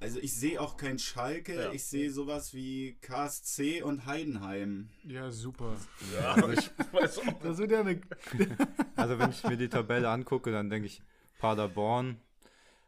Also 0.00 0.18
ich 0.18 0.34
sehe 0.34 0.60
auch 0.60 0.76
kein 0.76 0.98
Schalke, 0.98 1.54
Ja. 1.54 1.72
ich 1.72 1.84
sehe 1.84 2.10
sowas 2.10 2.52
wie 2.54 2.96
KSC 3.00 3.82
und 3.82 4.04
Heidenheim. 4.04 4.88
ja, 5.04 5.30
super. 5.30 5.76
Ja, 6.12 6.36
ich 6.52 6.70
weiß 6.92 7.18
auch 7.20 7.40
Das 7.40 7.58
wird 7.58 7.70
ja 7.70 7.80
eine. 7.80 8.00
Also 8.96 9.18
wenn 9.18 9.30
ich 9.30 9.42
mir 9.44 9.56
die 9.56 9.68
Tabelle 9.68 10.08
angucke, 10.10 10.50
dann 10.50 10.70
denke 10.70 10.86
ich 10.86 11.02
Paderborn, 11.38 12.18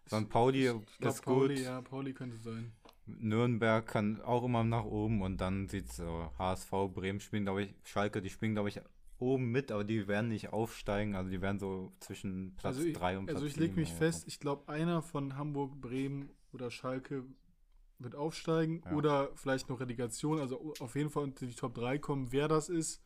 St. 0.09 0.29
Pauli 0.29 0.67
Ich 0.67 0.99
glaub, 0.99 1.13
ist 1.15 1.23
gut, 1.25 1.35
Pauli, 1.35 1.63
ja, 1.63 1.81
Pauli 1.83 2.13
könnte 2.15 2.37
sein. 2.37 2.73
Nürnberg 3.07 3.87
kann 3.87 4.21
auch 4.23 4.45
immer 4.45 4.65
nach 4.65 4.85
oben 4.85 5.23
und 5.23 5.39
dann 5.41 5.69
sieht 5.69 5.93
so 5.93 6.31
HSV, 6.39 6.71
Bremen 6.93 7.21
spielen, 7.21 7.45
glaube 7.45 7.63
ich, 7.65 7.75
Schalke, 7.85 8.21
die 8.23 8.31
spielen, 8.31 8.55
glaube 8.55 8.71
ich, 8.71 8.81
oben 9.19 9.51
mit, 9.51 9.71
aber 9.71 9.85
die 9.85 10.09
werden 10.09 10.29
nicht 10.29 10.53
aufsteigen, 10.53 11.15
also 11.15 11.31
die 11.31 11.41
werden 11.41 11.59
so 11.59 11.93
zwischen 12.01 12.55
Platz 12.57 12.77
Also 12.77 12.89
ich, 12.89 12.95
3 12.95 13.19
und 13.19 13.27
Platz 13.27 13.37
also 13.37 13.47
ich 13.47 13.57
lege 13.57 13.73
7 13.73 13.81
mich 13.81 13.93
fest, 13.93 14.25
ich 14.27 14.41
glaube, 14.41 14.69
einer 14.69 15.03
von 15.03 15.37
Hamburg, 15.37 15.81
Bremen 15.81 16.31
oder 16.53 16.71
Schalke 16.71 17.25
wird 17.99 18.17
aufsteigen 18.17 18.83
Ja. 18.85 18.93
oder 18.93 19.31
vielleicht 19.37 19.69
noch 19.69 19.81
Relegation, 19.81 20.41
also 20.41 20.75
auf 20.81 20.95
jeden 20.97 21.11
Fall 21.11 21.23
unter 21.23 21.47
die 21.47 21.55
Top 21.55 21.75
3 21.75 21.99
kommen. 21.99 22.33
Wer 22.33 22.49
das 22.49 22.69
ist, 22.69 23.01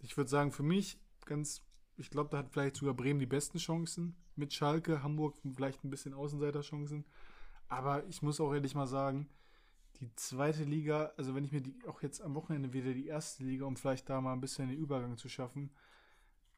ich 0.00 0.16
würde 0.16 0.30
sagen, 0.30 0.50
für 0.50 0.62
mich 0.62 0.98
ganz, 1.26 1.62
ich 1.96 2.10
glaube, 2.10 2.30
da 2.30 2.38
hat 2.38 2.50
vielleicht 2.50 2.76
sogar 2.76 2.94
Bremen 2.94 3.20
die 3.20 3.26
besten 3.26 3.58
Chancen 3.58 4.16
mit 4.36 4.52
Schalke, 4.54 5.02
Hamburg 5.02 5.36
vielleicht 5.54 5.84
ein 5.84 5.90
bisschen 5.90 6.14
Außenseiterchancen. 6.14 7.04
Aber 7.68 8.04
ich 8.06 8.22
muss 8.22 8.40
auch 8.40 8.52
ehrlich 8.52 8.74
mal 8.74 8.86
sagen, 8.86 9.28
die 10.00 10.14
zweite 10.16 10.64
Liga, 10.64 11.12
also 11.16 11.34
wenn 11.34 11.44
ich 11.44 11.52
mir 11.52 11.60
die 11.60 11.74
auch 11.86 12.02
jetzt 12.02 12.20
am 12.22 12.34
Wochenende 12.34 12.72
wieder 12.72 12.92
die 12.94 13.06
erste 13.06 13.44
Liga, 13.44 13.66
um 13.66 13.76
vielleicht 13.76 14.08
da 14.08 14.20
mal 14.20 14.32
ein 14.32 14.40
bisschen 14.40 14.68
den 14.68 14.78
Übergang 14.78 15.16
zu 15.18 15.28
schaffen, 15.28 15.70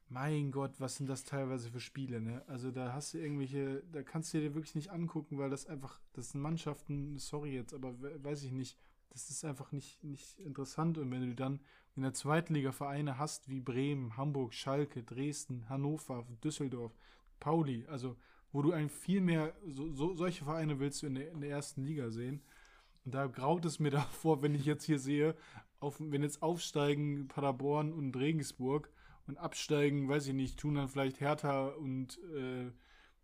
mein 0.09 0.51
Gott, 0.51 0.73
was 0.79 0.95
sind 0.97 1.07
das 1.09 1.23
teilweise 1.23 1.71
für 1.71 1.79
Spiele, 1.79 2.21
ne? 2.21 2.43
Also 2.47 2.71
da 2.71 2.93
hast 2.93 3.13
du 3.13 3.17
irgendwelche, 3.19 3.83
da 3.91 4.03
kannst 4.03 4.33
du 4.33 4.39
dir 4.39 4.53
wirklich 4.53 4.75
nicht 4.75 4.91
angucken, 4.91 5.39
weil 5.39 5.49
das 5.49 5.65
einfach, 5.67 5.99
das 6.13 6.31
sind 6.31 6.41
Mannschaften, 6.41 7.17
sorry 7.17 7.53
jetzt, 7.55 7.73
aber 7.73 7.99
we- 8.01 8.23
weiß 8.23 8.43
ich 8.43 8.51
nicht, 8.51 8.77
das 9.09 9.29
ist 9.29 9.43
einfach 9.45 9.71
nicht, 9.71 10.03
nicht 10.03 10.39
interessant. 10.39 10.97
Und 10.97 11.11
wenn 11.11 11.27
du 11.27 11.35
dann 11.35 11.59
in 11.95 12.03
der 12.03 12.13
zweiten 12.13 12.53
Liga 12.53 12.71
Vereine 12.71 13.17
hast 13.17 13.49
wie 13.49 13.59
Bremen, 13.61 14.15
Hamburg, 14.17 14.53
Schalke, 14.53 15.03
Dresden, 15.03 15.67
Hannover, 15.69 16.25
Düsseldorf, 16.43 16.93
Pauli, 17.39 17.85
also 17.87 18.15
wo 18.51 18.61
du 18.61 18.71
ein 18.71 18.89
viel 18.89 19.21
mehr, 19.21 19.53
so, 19.67 19.91
so, 19.93 20.13
solche 20.15 20.45
Vereine 20.45 20.79
willst 20.79 21.01
du 21.01 21.07
in 21.07 21.15
der, 21.15 21.31
in 21.31 21.41
der 21.41 21.49
ersten 21.49 21.83
Liga 21.83 22.11
sehen. 22.11 22.41
Und 23.05 23.13
da 23.13 23.27
graut 23.27 23.65
es 23.65 23.79
mir 23.79 23.91
davor, 23.91 24.41
wenn 24.41 24.55
ich 24.55 24.65
jetzt 24.65 24.85
hier 24.85 24.99
sehe, 24.99 25.35
auf, 25.79 25.97
wenn 25.99 26.23
jetzt 26.23 26.41
aufsteigen 26.41 27.27
Paderborn 27.27 27.91
und 27.91 28.15
Regensburg 28.15 28.89
und 29.27 29.37
absteigen, 29.37 30.07
weiß 30.07 30.27
ich 30.27 30.33
nicht, 30.33 30.59
tun 30.59 30.75
dann 30.75 30.87
vielleicht 30.87 31.19
Hertha 31.19 31.67
und 31.67 32.19
äh, 32.35 32.71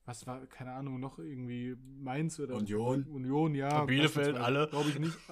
was 0.06 0.26
war, 0.26 0.46
keine 0.48 0.74
Ahnung, 0.74 1.00
noch 1.00 1.20
irgendwie 1.20 1.78
Mainz 2.02 2.39
oder 2.39 2.56
Union. 2.56 3.04
Union, 3.06 3.56
ja. 3.56 3.86
Bielefeld, 3.86 4.38
alle. 4.38 4.68
Glaube 4.68 4.89
ich 4.89 5.00
nicht. 5.00 5.18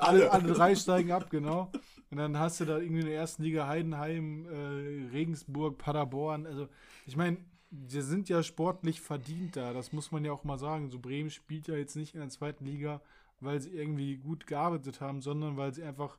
Alle, 0.00 0.32
alle 0.32 0.52
drei 0.54 0.74
steigen 0.74 1.12
ab, 1.12 1.28
genau. 1.28 1.70
Und 2.10 2.16
dann 2.16 2.38
hast 2.38 2.60
du 2.60 2.64
da 2.64 2.78
irgendwie 2.78 3.00
in 3.00 3.08
der 3.08 3.16
ersten 3.16 3.42
Liga 3.42 3.66
Heidenheim, 3.66 4.46
äh, 4.46 5.10
Regensburg, 5.12 5.76
Paderborn. 5.76 6.46
Also, 6.46 6.68
ich 7.04 7.14
meine, 7.14 7.36
wir 7.70 8.02
sind 8.02 8.30
ja 8.30 8.42
sportlich 8.42 9.02
verdient 9.02 9.56
da, 9.56 9.74
das 9.74 9.92
muss 9.92 10.12
man 10.12 10.24
ja 10.24 10.32
auch 10.32 10.44
mal 10.44 10.58
sagen. 10.58 10.88
So 10.88 10.98
Bremen 10.98 11.28
spielt 11.28 11.68
ja 11.68 11.76
jetzt 11.76 11.96
nicht 11.96 12.14
in 12.14 12.20
der 12.20 12.30
zweiten 12.30 12.64
Liga, 12.64 13.02
weil 13.40 13.60
sie 13.60 13.70
irgendwie 13.70 14.16
gut 14.16 14.46
gearbeitet 14.46 15.00
haben, 15.00 15.20
sondern 15.20 15.56
weil 15.56 15.74
sie 15.74 15.82
einfach 15.82 16.18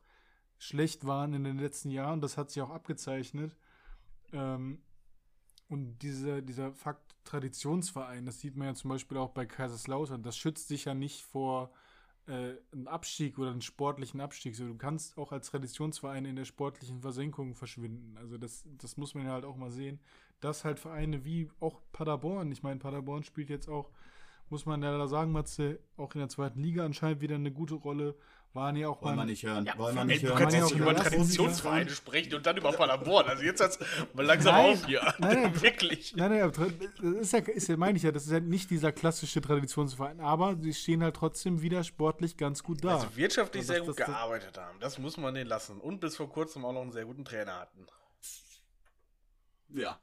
schlecht 0.57 1.05
waren 1.05 1.33
in 1.33 1.43
den 1.43 1.57
letzten 1.57 1.89
Jahren. 1.89 2.21
Das 2.21 2.37
hat 2.37 2.49
sich 2.51 2.61
auch 2.61 2.69
abgezeichnet. 2.69 3.55
Ähm, 4.31 4.81
und 5.69 5.99
dieser, 5.99 6.41
dieser 6.41 6.73
Fakt 6.73 7.15
Traditionsverein, 7.25 8.25
das 8.25 8.39
sieht 8.39 8.55
man 8.55 8.67
ja 8.67 8.73
zum 8.73 8.89
Beispiel 8.89 9.17
auch 9.17 9.29
bei 9.29 9.45
Kaiserslautern, 9.45 10.23
das 10.23 10.35
schützt 10.35 10.67
sich 10.67 10.85
ja 10.85 10.95
nicht 10.95 11.23
vor 11.23 11.71
äh, 12.27 12.55
einen 12.71 12.87
Abstieg 12.87 13.37
oder 13.37 13.51
einen 13.51 13.61
sportlichen 13.61 14.19
Abstieg. 14.19 14.55
So, 14.55 14.65
du 14.65 14.77
kannst 14.77 15.17
auch 15.17 15.31
als 15.31 15.49
Traditionsverein 15.49 16.25
in 16.25 16.35
der 16.35 16.45
sportlichen 16.45 17.01
Versenkung 17.01 17.55
verschwinden. 17.55 18.17
Also 18.17 18.37
das, 18.37 18.65
das 18.77 18.97
muss 18.97 19.13
man 19.13 19.25
ja 19.25 19.33
halt 19.33 19.45
auch 19.45 19.57
mal 19.57 19.71
sehen. 19.71 19.99
Dass 20.39 20.63
halt 20.65 20.79
Vereine 20.79 21.25
wie 21.25 21.51
auch 21.59 21.81
Paderborn, 21.91 22.51
ich 22.51 22.63
meine, 22.63 22.79
Paderborn 22.79 23.23
spielt 23.23 23.49
jetzt 23.49 23.67
auch, 23.67 23.91
muss 24.49 24.65
man 24.65 24.81
ja 24.83 24.97
da 24.97 25.07
sagen, 25.07 25.31
Matze, 25.31 25.79
auch 25.97 26.13
in 26.15 26.19
der 26.19 26.29
zweiten 26.29 26.61
Liga 26.61 26.85
anscheinend 26.85 27.21
wieder 27.21 27.35
eine 27.35 27.51
gute 27.51 27.75
Rolle. 27.75 28.15
Waren 28.53 28.75
ja 28.77 28.89
auch 28.89 28.99
Wollen 29.03 29.15
wir 29.15 29.25
nicht 29.25 29.43
hören. 29.43 29.63
Ja, 29.63 29.77
Wollen 29.77 29.93
wir 29.93 30.01
ey, 30.01 30.07
nicht 30.07 30.23
du 30.23 30.29
hören. 30.29 30.37
kannst 30.39 30.55
Man 30.55 30.63
jetzt 30.63 30.73
nicht 30.73 30.81
auch 30.81 30.91
über 30.91 30.95
Traditionsvereine 30.95 31.89
sprechen 31.91 32.33
und 32.33 32.43
dann 32.47 32.57
über 32.57 32.71
Paderborn. 32.71 33.27
Also 33.27 33.43
jetzt 33.43 33.61
hat's 33.61 33.77
mal 34.15 34.25
langsam 34.25 34.55
Nein, 34.55 34.73
auf 34.73 34.85
hier. 34.87 35.01
nein, 35.19 35.41
nein. 35.43 35.61
Wirklich. 35.61 36.15
Nein, 36.15 36.31
nein, 36.31 36.51
das 36.51 36.67
ist 37.21 37.31
ja, 37.33 37.39
ist 37.41 37.67
ja, 37.67 37.77
meine 37.77 37.97
ich 37.97 38.03
ja, 38.03 38.11
das 38.11 38.25
ist 38.25 38.31
ja 38.31 38.39
nicht 38.39 38.71
dieser 38.71 38.91
klassische 38.91 39.39
Traditionsverein, 39.39 40.19
aber 40.19 40.57
sie 40.59 40.73
stehen 40.73 41.03
halt 41.03 41.15
trotzdem 41.15 41.61
wieder 41.61 41.83
sportlich 41.83 42.37
ganz 42.37 42.63
gut 42.63 42.83
da. 42.83 42.95
Also 42.95 43.15
wirtschaftlich 43.15 43.61
Also 43.61 43.73
sehr 43.73 43.79
das- 43.81 43.87
gut 43.87 43.99
das- 43.99 44.05
das- 44.07 44.15
gearbeitet 44.15 44.57
haben. 44.57 44.79
Das 44.79 44.97
muss 44.97 45.17
man 45.17 45.35
denen 45.35 45.47
lassen. 45.47 45.79
Und 45.79 45.99
bis 45.99 46.15
vor 46.15 46.27
kurzem 46.29 46.65
auch 46.65 46.73
noch 46.73 46.81
einen 46.81 46.91
sehr 46.91 47.05
guten 47.05 47.25
Trainer 47.25 47.53
hatten. 47.53 47.85
Ja. 49.75 49.99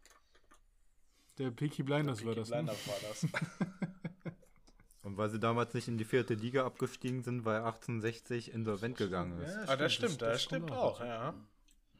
Der 1.39 1.51
Peaky 1.51 1.83
Blinders 1.83 2.25
war 2.25 2.35
Peaky 2.35 2.41
das. 2.43 2.51
Ne? 2.51 2.57
Blinders 2.59 2.87
war 2.87 2.95
das. 3.09 3.27
Und 5.07 5.17
weil 5.17 5.31
sie 5.31 5.39
damals 5.39 5.73
nicht 5.73 5.87
in 5.87 5.99
die 5.99 6.05
vierte 6.05 6.35
Liga 6.35 6.67
abgestiegen 6.67 7.23
sind, 7.23 7.45
weil 7.45 7.59
1860 7.59 8.53
insolvent 8.53 8.97
gegangen 8.97 9.39
ist. 9.39 9.55
Ja, 9.55 9.65
ah, 9.69 9.77
das 9.77 9.93
stimmt, 9.93 10.21
das, 10.21 10.33
das 10.33 10.43
stimmt 10.43 10.73
auch, 10.73 11.01
auch 11.01 11.01
ja. 11.01 11.33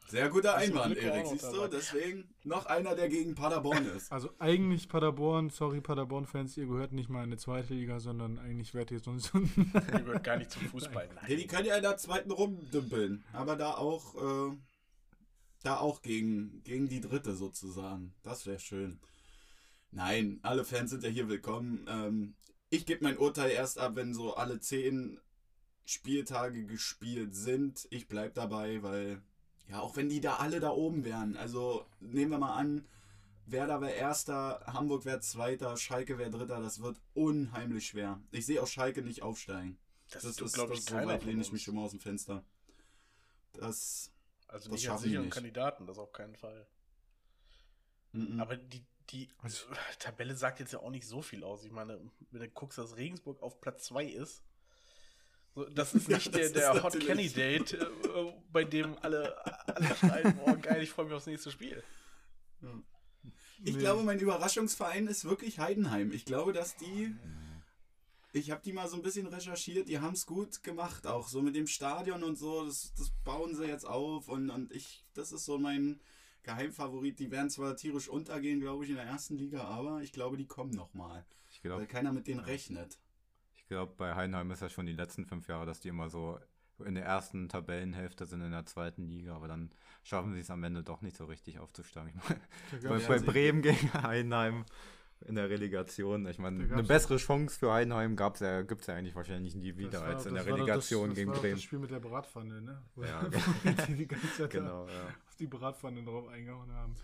Sehr 0.09 0.29
guter 0.29 0.57
Einwand, 0.57 0.97
Erik. 0.97 1.25
Siehst 1.29 1.53
du? 1.53 1.69
Deswegen 1.69 2.35
noch 2.43 2.67
einer, 2.67 2.97
der 2.97 3.09
gegen 3.09 3.37
Paderborn 3.37 3.87
ist. 3.97 4.11
Also 4.11 4.31
eigentlich 4.41 4.89
Paderborn, 4.89 5.51
sorry 5.51 5.81
Paderborn-Fans, 5.81 6.57
ihr 6.57 6.67
gehört 6.67 6.91
nicht 6.91 7.09
mal 7.09 7.23
in 7.23 7.31
die 7.31 7.37
zweite 7.37 7.75
Liga, 7.75 8.01
sondern 8.01 8.41
eigentlich 8.41 8.75
werdet 8.75 8.91
ihr 8.91 8.99
sonst. 8.99 9.33
Die 9.33 9.71
gehört 9.73 10.25
gar 10.25 10.39
nicht 10.39 10.51
zum 10.51 10.63
Fußball. 10.63 11.09
Nein. 11.15 11.25
Ja, 11.29 11.37
die 11.37 11.47
können 11.47 11.67
ja 11.67 11.77
in 11.77 11.83
der 11.83 11.99
zweiten 11.99 12.33
rumdümpeln. 12.33 13.25
Aber 13.33 13.55
da 13.55 13.75
auch, 13.75 14.51
äh, 14.51 14.57
da 15.63 15.77
auch 15.77 16.03
gegen, 16.03 16.61
gegen 16.65 16.89
die 16.89 17.01
dritte 17.01 17.37
sozusagen. 17.37 18.17
Das 18.25 18.47
wäre 18.47 18.59
schön. 18.59 18.99
Nein, 19.93 20.41
alle 20.43 20.65
Fans 20.65 20.91
sind 20.91 21.05
ja 21.05 21.09
hier 21.09 21.29
willkommen. 21.29 21.87
Ähm, 21.89 22.35
ich 22.77 22.87
gebe 22.87 23.05
mein 23.05 23.19
Urteil 23.19 23.51
erst 23.51 23.79
ab, 23.79 23.97
wenn 23.97 24.15
so 24.15 24.35
alle 24.35 24.61
zehn 24.61 25.19
Spieltage 25.85 26.65
gespielt 26.67 27.35
sind. 27.35 27.87
Ich 27.91 28.09
bleib 28.09 28.35
dabei, 28.35 28.83
weil, 28.83 29.23
ja, 29.69 29.81
auch 29.81 29.97
wenn 29.97 30.09
die 30.09 30.21
da 30.21 30.37
alle 30.37 30.61
da 30.61 30.71
oben 30.71 31.05
wären. 31.05 31.37
Also 31.37 31.87
nehmen 32.01 32.33
wir 32.33 32.39
mal 32.39 32.55
an, 32.55 32.85
Werder 33.47 33.81
wäre 33.81 33.93
Erster, 33.93 34.61
Hamburg 34.67 35.05
wäre 35.05 35.21
Zweiter, 35.21 35.77
Schalke 35.77 36.19
wäre 36.19 36.31
Dritter. 36.31 36.61
Das 36.61 36.83
wird 36.83 37.01
unheimlich 37.15 37.87
schwer. 37.87 38.21
Ich 38.33 38.47
sehe 38.47 38.63
auch 38.63 38.67
Schalke 38.67 39.03
nicht 39.03 39.23
aufsteigen. 39.23 39.79
Das, 40.11 40.23
Das, 40.23 40.41
ist, 40.41 40.55
glaube 40.55 40.75
ich, 40.75 40.85
so 40.85 40.95
weit 40.95 41.25
lehne 41.25 41.43
ich 41.43 41.53
mich 41.53 41.63
schon 41.63 41.77
mal 41.77 41.85
aus 41.85 41.91
dem 41.93 42.01
Fenster. 42.01 42.45
Das. 43.53 44.13
Also 44.49 44.71
das 44.71 44.81
nicht 44.81 44.91
als 44.91 45.03
sicheren. 45.03 45.31
Kandidaten, 45.31 45.87
das 45.87 45.99
auf 45.99 46.13
keinen 46.13 46.37
Fall. 46.37 46.67
mm, 48.13 48.37
mm. 48.37 48.41
Aber 48.41 48.57
die, 48.57 48.85
die 49.11 49.29
Also- 49.43 49.67
Tabelle 49.99 50.37
sagt 50.37 50.61
jetzt 50.61 50.73
ja 50.73 50.81
auch 50.81 50.91
nicht 50.91 51.07
so 51.07 51.23
viel 51.23 51.45
aus. 51.45 51.65
Ich 51.65 51.73
meine, 51.73 52.01
wenn 52.31 52.41
du 52.41 52.49
guckst, 52.49 52.79
dass 52.79 52.97
Regensburg 52.97 53.43
auf 53.43 53.61
Platz 53.61 53.85
2 53.87 54.05
ist, 54.05 54.43
so, 55.55 55.65
das 55.65 55.95
ist 55.95 56.07
Ja, 56.09 56.17
nicht 56.17 56.27
das 56.29 56.33
der, 56.35 56.45
ist 56.45 56.55
der 56.57 56.83
Hot 56.83 57.01
Candidate, 57.01 57.77
äh, 57.79 58.33
bei 58.53 58.65
dem 58.65 58.97
alle, 59.01 59.37
alle 59.75 59.97
schreien, 59.97 60.39
oh 60.45 60.57
geil, 60.61 60.83
ich 60.83 60.91
freue 60.91 61.07
mich 61.07 61.15
aufs 61.15 61.27
nächste 61.27 61.51
Spiel. 61.51 61.83
Ich 63.65 63.75
Nee. 63.75 63.81
glaube, 63.81 64.03
mein 64.03 64.19
Überraschungsverein 64.19 65.07
ist 65.07 65.25
wirklich 65.25 65.59
Heidenheim. 65.59 66.13
Ich 66.13 66.25
glaube, 66.25 66.53
dass 66.53 66.77
die. 66.77 67.15
Ich 68.33 68.51
habe 68.51 68.61
die 68.63 68.73
mal 68.75 68.87
so 68.87 68.97
ein 68.97 69.03
bisschen 69.03 69.27
recherchiert, 69.27 69.89
die 69.89 69.99
haben 69.99 70.13
es 70.13 70.27
gut 70.27 70.63
gemacht, 70.63 71.07
auch 71.07 71.27
so 71.27 71.41
mit 71.41 71.57
dem 71.57 71.67
Stadion 71.67 72.23
und 72.23 72.37
so. 72.37 72.67
Das, 72.67 72.93
das 72.95 73.11
bauen 73.25 73.55
sie 73.55 73.65
jetzt 73.65 73.87
auf 73.87 74.29
und, 74.29 74.51
und 74.51 74.73
ich, 74.73 75.07
das 75.15 75.33
ist 75.33 75.47
so 75.47 75.59
mein 75.59 76.01
Geheimfavorit. 76.47 77.19
Die 77.19 77.31
werden 77.31 77.51
zwar 77.51 77.77
tierisch 77.77 78.09
untergehen, 78.09 78.61
glaube 78.61 78.85
ich, 78.85 78.91
in 78.91 78.97
der 78.97 79.05
ersten 79.05 79.37
Liga, 79.37 79.65
aber 79.65 80.01
ich 80.01 80.13
glaube, 80.13 80.37
die 80.37 80.47
kommen 80.47 80.71
nochmal. 80.71 81.27
Weil 81.63 81.63
glaube, 81.63 81.87
keiner 81.87 82.13
mit 82.13 82.27
denen 82.29 82.41
rechnet. 82.41 82.99
ich 83.55 83.67
glaub, 83.67 83.97
bei 83.97 84.15
Heidenheim 84.15 84.51
ist 84.53 84.63
ja 84.63 84.69
schon 84.69 84.87
die 84.87 84.93
letzten 84.93 85.27
fünf 85.27 85.49
Jahre, 85.49 85.67
dass 85.67 85.81
die 85.81 85.89
immer 85.89 86.09
so 86.09 86.39
in 86.85 86.95
der 86.95 87.05
ersten 87.05 87.49
Tabellenhälfte 87.49 88.27
sind 88.27 88.43
in 88.43 88.53
der 88.53 88.67
zweiten 88.67 89.09
Liga, 89.09 89.35
aber 89.35 89.49
dann 89.49 89.71
schaffen 90.05 90.35
sie 90.35 90.41
es 90.41 90.51
am 90.51 90.63
Ende 90.63 90.83
doch 90.85 91.01
nicht 91.01 91.17
so 91.17 91.25
richtig 91.25 91.59
aufzusteigen. 91.59 92.21
Ich 92.77 92.83
meine, 92.85 93.01
bei, 93.01 93.19
bei 93.19 93.19
Bremen 93.19 93.63
gegen 93.63 93.93
Heidenheim 94.03 94.65
in 95.25 95.35
der 95.35 95.49
Relegation, 95.49 96.27
ich 96.27 96.39
meine, 96.39 96.63
eine 96.71 96.83
bessere 96.83 97.17
Chance 97.17 97.59
für 97.59 97.73
Heidenheim 97.73 98.15
gab's 98.15 98.41
ja, 98.41 98.63
gibt 98.63 98.83
es 98.83 98.87
ja 98.87 98.95
eigentlich 98.95 99.15
wahrscheinlich 99.15 99.55
nie 99.55 99.77
wieder 99.77 100.01
war- 100.01 100.09
als 100.09 100.27
in 100.27 100.35
der 100.35 100.45
Relegation 100.47 101.09
das, 101.09 101.17
gegen 101.17 101.31
das 101.31 101.37
war 101.39 101.43
doch 101.43 101.43
Bremen. 101.43 101.55
Das 101.57 101.63
Spiel 101.63 101.79
mit 101.79 101.91
der 101.91 102.01
Bratpfanne, 102.01 102.61
ne? 102.61 102.83
Wo 102.95 103.03
Ja, 103.03 103.23
da 104.39 104.47
Genau, 104.49 104.87
ja. 104.87 105.15
Die 105.39 105.47
Bratpfanne 105.47 106.03
drauf 106.03 106.29
eingehauen 106.29 106.73
haben. 106.73 106.95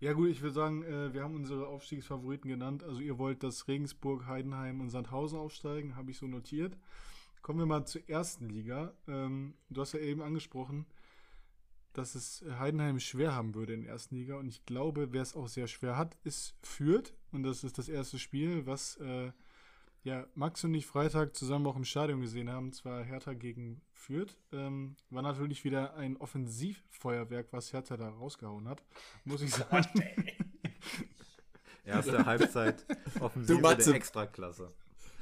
Ja 0.00 0.14
gut, 0.14 0.30
ich 0.30 0.42
würde 0.42 0.54
sagen, 0.54 0.82
äh, 0.82 1.14
wir 1.14 1.22
haben 1.22 1.36
unsere 1.36 1.68
Aufstiegsfavoriten 1.68 2.50
genannt. 2.50 2.82
Also 2.82 3.00
ihr 3.00 3.18
wollt, 3.18 3.42
dass 3.42 3.68
Regensburg, 3.68 4.26
Heidenheim 4.26 4.80
und 4.80 4.90
Sandhausen 4.90 5.38
aufsteigen, 5.38 5.94
habe 5.94 6.10
ich 6.10 6.18
so 6.18 6.26
notiert. 6.26 6.76
Kommen 7.40 7.60
wir 7.60 7.66
mal 7.66 7.84
zur 7.86 8.08
ersten 8.08 8.48
Liga. 8.48 8.92
Ähm, 9.06 9.54
du 9.70 9.80
hast 9.80 9.92
ja 9.92 10.00
eben 10.00 10.22
angesprochen, 10.22 10.86
dass 11.92 12.14
es 12.14 12.44
Heidenheim 12.58 12.98
schwer 13.00 13.34
haben 13.34 13.54
würde 13.54 13.74
in 13.74 13.82
der 13.82 13.90
ersten 13.90 14.16
Liga. 14.16 14.36
Und 14.36 14.48
ich 14.48 14.64
glaube, 14.64 15.12
wer 15.12 15.22
es 15.22 15.36
auch 15.36 15.48
sehr 15.48 15.68
schwer 15.68 15.96
hat, 15.96 16.16
ist 16.24 16.56
Fürth. 16.62 17.14
Und 17.30 17.42
das 17.42 17.64
ist 17.64 17.78
das 17.78 17.88
erste 17.88 18.18
Spiel, 18.18 18.66
was 18.66 18.96
äh, 18.96 19.32
ja, 20.04 20.26
Max 20.34 20.64
und 20.64 20.74
ich 20.74 20.86
Freitag 20.86 21.36
zusammen 21.36 21.66
auch 21.66 21.76
im 21.76 21.84
Stadion 21.84 22.20
gesehen 22.20 22.50
haben. 22.50 22.72
Zwar 22.72 23.02
Hertha 23.04 23.34
gegen 23.34 23.80
Fürth. 23.92 24.36
Ähm, 24.52 24.96
war 25.10 25.22
natürlich 25.22 25.64
wieder 25.64 25.94
ein 25.94 26.16
Offensivfeuerwerk, 26.16 27.48
was 27.52 27.72
Hertha 27.72 27.96
da 27.96 28.08
rausgehauen 28.08 28.68
hat. 28.68 28.82
Muss 29.24 29.42
ich 29.42 29.50
sagen. 29.54 29.86
Erste 31.84 32.24
Halbzeit 32.24 32.84
Offensive 33.20 33.60
Matze. 33.60 33.90
der 33.90 33.94
Extraklasse. 33.96 34.72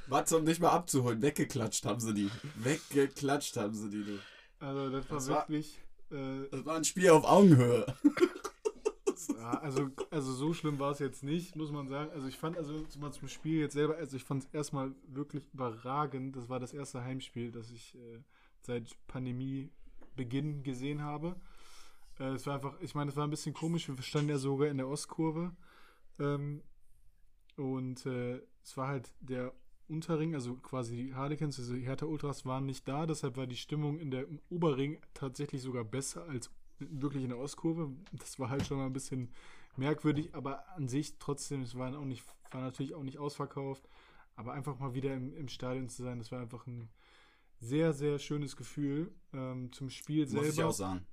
Warte, 0.07 0.37
um 0.37 0.45
dich 0.45 0.59
mal 0.59 0.69
abzuholen. 0.69 1.21
Weggeklatscht 1.21 1.85
haben 1.85 1.99
sie 1.99 2.13
die. 2.13 2.29
Weggeklatscht 2.55 3.57
haben 3.57 3.73
sie 3.73 3.89
die, 3.89 4.03
du. 4.03 4.19
Also 4.59 4.89
das 4.89 5.09
war 5.09 5.17
Das 5.17 5.29
war- 5.29 5.37
wirklich. 5.49 5.79
Äh, 6.11 6.47
Das 6.51 6.65
war 6.65 6.75
ein 6.75 6.83
Spiel 6.83 7.09
auf 7.09 7.23
Augenhöhe. 7.23 7.85
Ja, 9.29 9.59
also, 9.59 9.89
also 10.09 10.33
so 10.33 10.53
schlimm 10.53 10.79
war 10.79 10.91
es 10.91 10.99
jetzt 10.99 11.23
nicht, 11.23 11.55
muss 11.55 11.71
man 11.71 11.87
sagen. 11.87 12.11
Also 12.11 12.27
ich 12.27 12.37
fand 12.37 12.57
also 12.57 12.85
mal 12.99 13.11
zum 13.11 13.27
Spiel 13.27 13.59
jetzt 13.59 13.73
selber, 13.73 13.97
also 13.97 14.15
ich 14.15 14.23
fand 14.23 14.43
es 14.43 14.49
erstmal 14.53 14.93
wirklich 15.07 15.47
überragend. 15.53 16.35
Das 16.35 16.49
war 16.49 16.59
das 16.59 16.73
erste 16.73 17.03
Heimspiel, 17.03 17.51
das 17.51 17.71
ich 17.71 17.95
äh, 17.95 18.19
seit 18.61 18.95
Pandemiebeginn 19.07 20.63
gesehen 20.63 21.01
habe. 21.01 21.35
Äh, 22.19 22.33
es 22.33 22.45
war 22.45 22.55
einfach, 22.55 22.79
ich 22.81 22.95
meine, 22.95 23.09
es 23.11 23.17
war 23.17 23.25
ein 23.25 23.29
bisschen 23.29 23.53
komisch. 23.53 23.87
Wir 23.87 24.01
standen 24.01 24.29
ja 24.29 24.37
sogar 24.37 24.67
in 24.67 24.77
der 24.77 24.87
Ostkurve. 24.87 25.51
Ähm, 26.19 26.61
und 27.57 28.05
äh, 28.05 28.41
es 28.63 28.77
war 28.77 28.87
halt 28.87 29.11
der 29.19 29.53
Unterring, 29.87 30.35
also 30.35 30.55
quasi 30.55 30.95
die 30.95 31.13
Harlequins, 31.13 31.59
also 31.59 31.73
die 31.73 31.81
Hertha 31.81 32.05
Ultras 32.05 32.45
waren 32.45 32.65
nicht 32.65 32.87
da, 32.87 33.05
deshalb 33.05 33.35
war 33.35 33.45
die 33.45 33.57
Stimmung 33.57 33.99
in 33.99 34.09
der 34.09 34.25
im 34.27 34.39
Oberring 34.49 34.99
tatsächlich 35.13 35.61
sogar 35.61 35.83
besser 35.83 36.23
als 36.29 36.49
wirklich 36.89 37.23
in 37.23 37.29
der 37.29 37.39
Ostkurve. 37.39 37.91
Das 38.13 38.39
war 38.39 38.49
halt 38.49 38.65
schon 38.65 38.77
mal 38.77 38.85
ein 38.85 38.93
bisschen 38.93 39.29
merkwürdig, 39.77 40.33
aber 40.33 40.67
an 40.75 40.87
sich 40.87 41.17
trotzdem, 41.19 41.61
es 41.61 41.75
war 41.75 41.97
auch 41.97 42.05
nicht, 42.05 42.23
war 42.51 42.61
natürlich 42.61 42.93
auch 42.93 43.03
nicht 43.03 43.17
ausverkauft, 43.17 43.87
aber 44.35 44.53
einfach 44.53 44.79
mal 44.79 44.93
wieder 44.93 45.13
im, 45.13 45.33
im 45.35 45.47
Stadion 45.47 45.89
zu 45.89 46.03
sein, 46.03 46.19
das 46.19 46.31
war 46.31 46.39
einfach 46.39 46.67
ein 46.67 46.89
sehr, 47.59 47.93
sehr 47.93 48.19
schönes 48.19 48.55
Gefühl 48.55 49.13
ähm, 49.33 49.71
zum 49.71 49.89
Spiel 49.89 50.27
Muss 50.27 50.47
ich 50.47 50.55
selber 50.55 50.69
auch 50.69 50.73
sagen. 50.73 51.05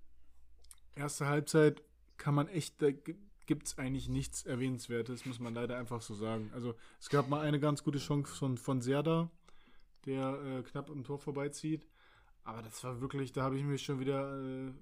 erste 0.95 1.27
Halbzeit 1.27 1.83
kann 2.17 2.35
man 2.35 2.49
echt, 2.49 2.81
da 2.83 2.91
gibt 2.91 3.67
es 3.67 3.79
eigentlich 3.79 4.09
nichts 4.09 4.45
Erwähnenswertes, 4.45 5.25
muss 5.25 5.41
man 5.41 5.55
leider 5.55 5.79
einfach 5.79 6.03
so 6.03 6.15
sagen. 6.15 6.51
Also 6.53 6.75
es 7.01 7.09
gab 7.09 7.29
mal 7.29 7.41
eine 7.41 7.61
ganz 7.61 7.83
gute 7.85 7.99
Chance 7.99 8.35
von, 8.35 8.59
von 8.59 8.81
Serda, 8.81 9.31
der 10.05 10.41
äh, 10.43 10.63
knapp 10.63 10.91
am 10.91 11.05
Tor 11.05 11.19
vorbeizieht. 11.19 11.87
Aber 12.45 12.63
das 12.63 12.83
war 12.83 13.01
wirklich, 13.01 13.33
da 13.33 13.43
habe 13.43 13.59
ich 13.59 13.65
mich 13.65 13.83
schon 13.83 14.01
wieder 14.01 14.43
äh, 14.43 14.73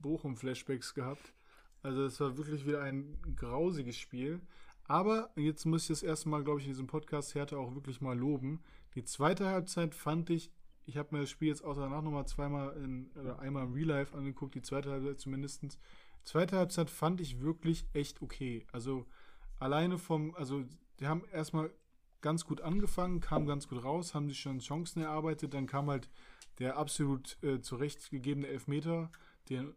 Bochum-Flashbacks 0.00 0.94
gehabt. 0.94 1.34
Also 1.82 2.04
es 2.04 2.20
war 2.20 2.36
wirklich 2.36 2.66
wieder 2.66 2.82
ein 2.82 3.18
grausiges 3.36 3.96
Spiel. 3.96 4.40
Aber 4.84 5.30
jetzt 5.36 5.66
muss 5.66 5.82
ich 5.82 5.88
das 5.88 6.02
erste 6.02 6.28
Mal, 6.28 6.42
glaube 6.42 6.60
ich, 6.60 6.66
in 6.66 6.72
diesem 6.72 6.86
Podcast 6.86 7.34
Hertha 7.34 7.56
auch 7.56 7.74
wirklich 7.74 8.00
mal 8.00 8.18
loben. 8.18 8.60
Die 8.94 9.04
zweite 9.04 9.46
Halbzeit 9.46 9.94
fand 9.94 10.30
ich, 10.30 10.50
ich 10.86 10.96
habe 10.96 11.14
mir 11.14 11.20
das 11.20 11.30
Spiel 11.30 11.48
jetzt 11.48 11.62
auch 11.62 11.76
danach 11.76 12.02
nochmal 12.02 12.26
zweimal 12.26 12.74
in, 12.76 13.10
oder 13.14 13.38
einmal 13.38 13.64
im 13.64 13.74
Real 13.74 13.88
Life 13.88 14.16
angeguckt, 14.16 14.54
die 14.54 14.62
zweite 14.62 14.90
Halbzeit 14.90 15.20
zumindest. 15.20 15.78
Zweite 16.24 16.56
Halbzeit 16.56 16.88
fand 16.88 17.20
ich 17.20 17.42
wirklich 17.42 17.86
echt 17.92 18.22
okay. 18.22 18.66
Also 18.72 19.06
alleine 19.58 19.98
vom, 19.98 20.34
also 20.34 20.64
die 21.00 21.06
haben 21.06 21.22
erstmal 21.32 21.70
ganz 22.22 22.46
gut 22.46 22.62
angefangen, 22.62 23.20
kamen 23.20 23.46
ganz 23.46 23.68
gut 23.68 23.84
raus, 23.84 24.14
haben 24.14 24.28
sich 24.28 24.40
schon 24.40 24.58
Chancen 24.60 25.02
erarbeitet, 25.02 25.54
dann 25.54 25.66
kam 25.66 25.88
halt 25.90 26.08
der 26.58 26.76
absolut 26.76 27.36
äh, 27.42 27.60
zurechtgegebene 27.60 28.48
Elfmeter, 28.48 29.10
den 29.50 29.74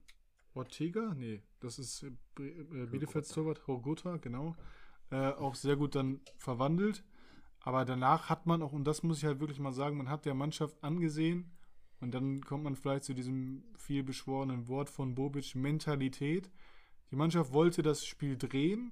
Ortega, 0.53 1.13
nee, 1.15 1.41
das 1.59 1.79
ist 1.79 2.03
äh, 2.03 2.43
äh, 2.43 2.85
Bielefelds 2.87 3.29
Torwart, 3.29 3.65
Horgota, 3.67 4.17
genau, 4.17 4.55
äh, 5.09 5.31
auch 5.31 5.55
sehr 5.55 5.75
gut 5.75 5.95
dann 5.95 6.21
verwandelt. 6.37 7.03
Aber 7.63 7.85
danach 7.85 8.29
hat 8.29 8.47
man 8.47 8.63
auch, 8.63 8.73
und 8.73 8.85
das 8.85 9.03
muss 9.03 9.19
ich 9.19 9.25
halt 9.25 9.39
wirklich 9.39 9.59
mal 9.59 9.71
sagen, 9.71 9.97
man 9.97 10.09
hat 10.09 10.25
der 10.25 10.33
Mannschaft 10.33 10.83
angesehen, 10.83 11.51
und 12.01 12.15
dann 12.15 12.41
kommt 12.41 12.63
man 12.63 12.75
vielleicht 12.75 13.03
zu 13.03 13.13
diesem 13.13 13.63
viel 13.77 14.03
beschworenen 14.03 14.67
Wort 14.67 14.89
von 14.89 15.13
Bobic, 15.13 15.55
Mentalität. 15.55 16.49
Die 17.11 17.15
Mannschaft 17.15 17.53
wollte 17.53 17.83
das 17.83 18.03
Spiel 18.03 18.37
drehen 18.37 18.91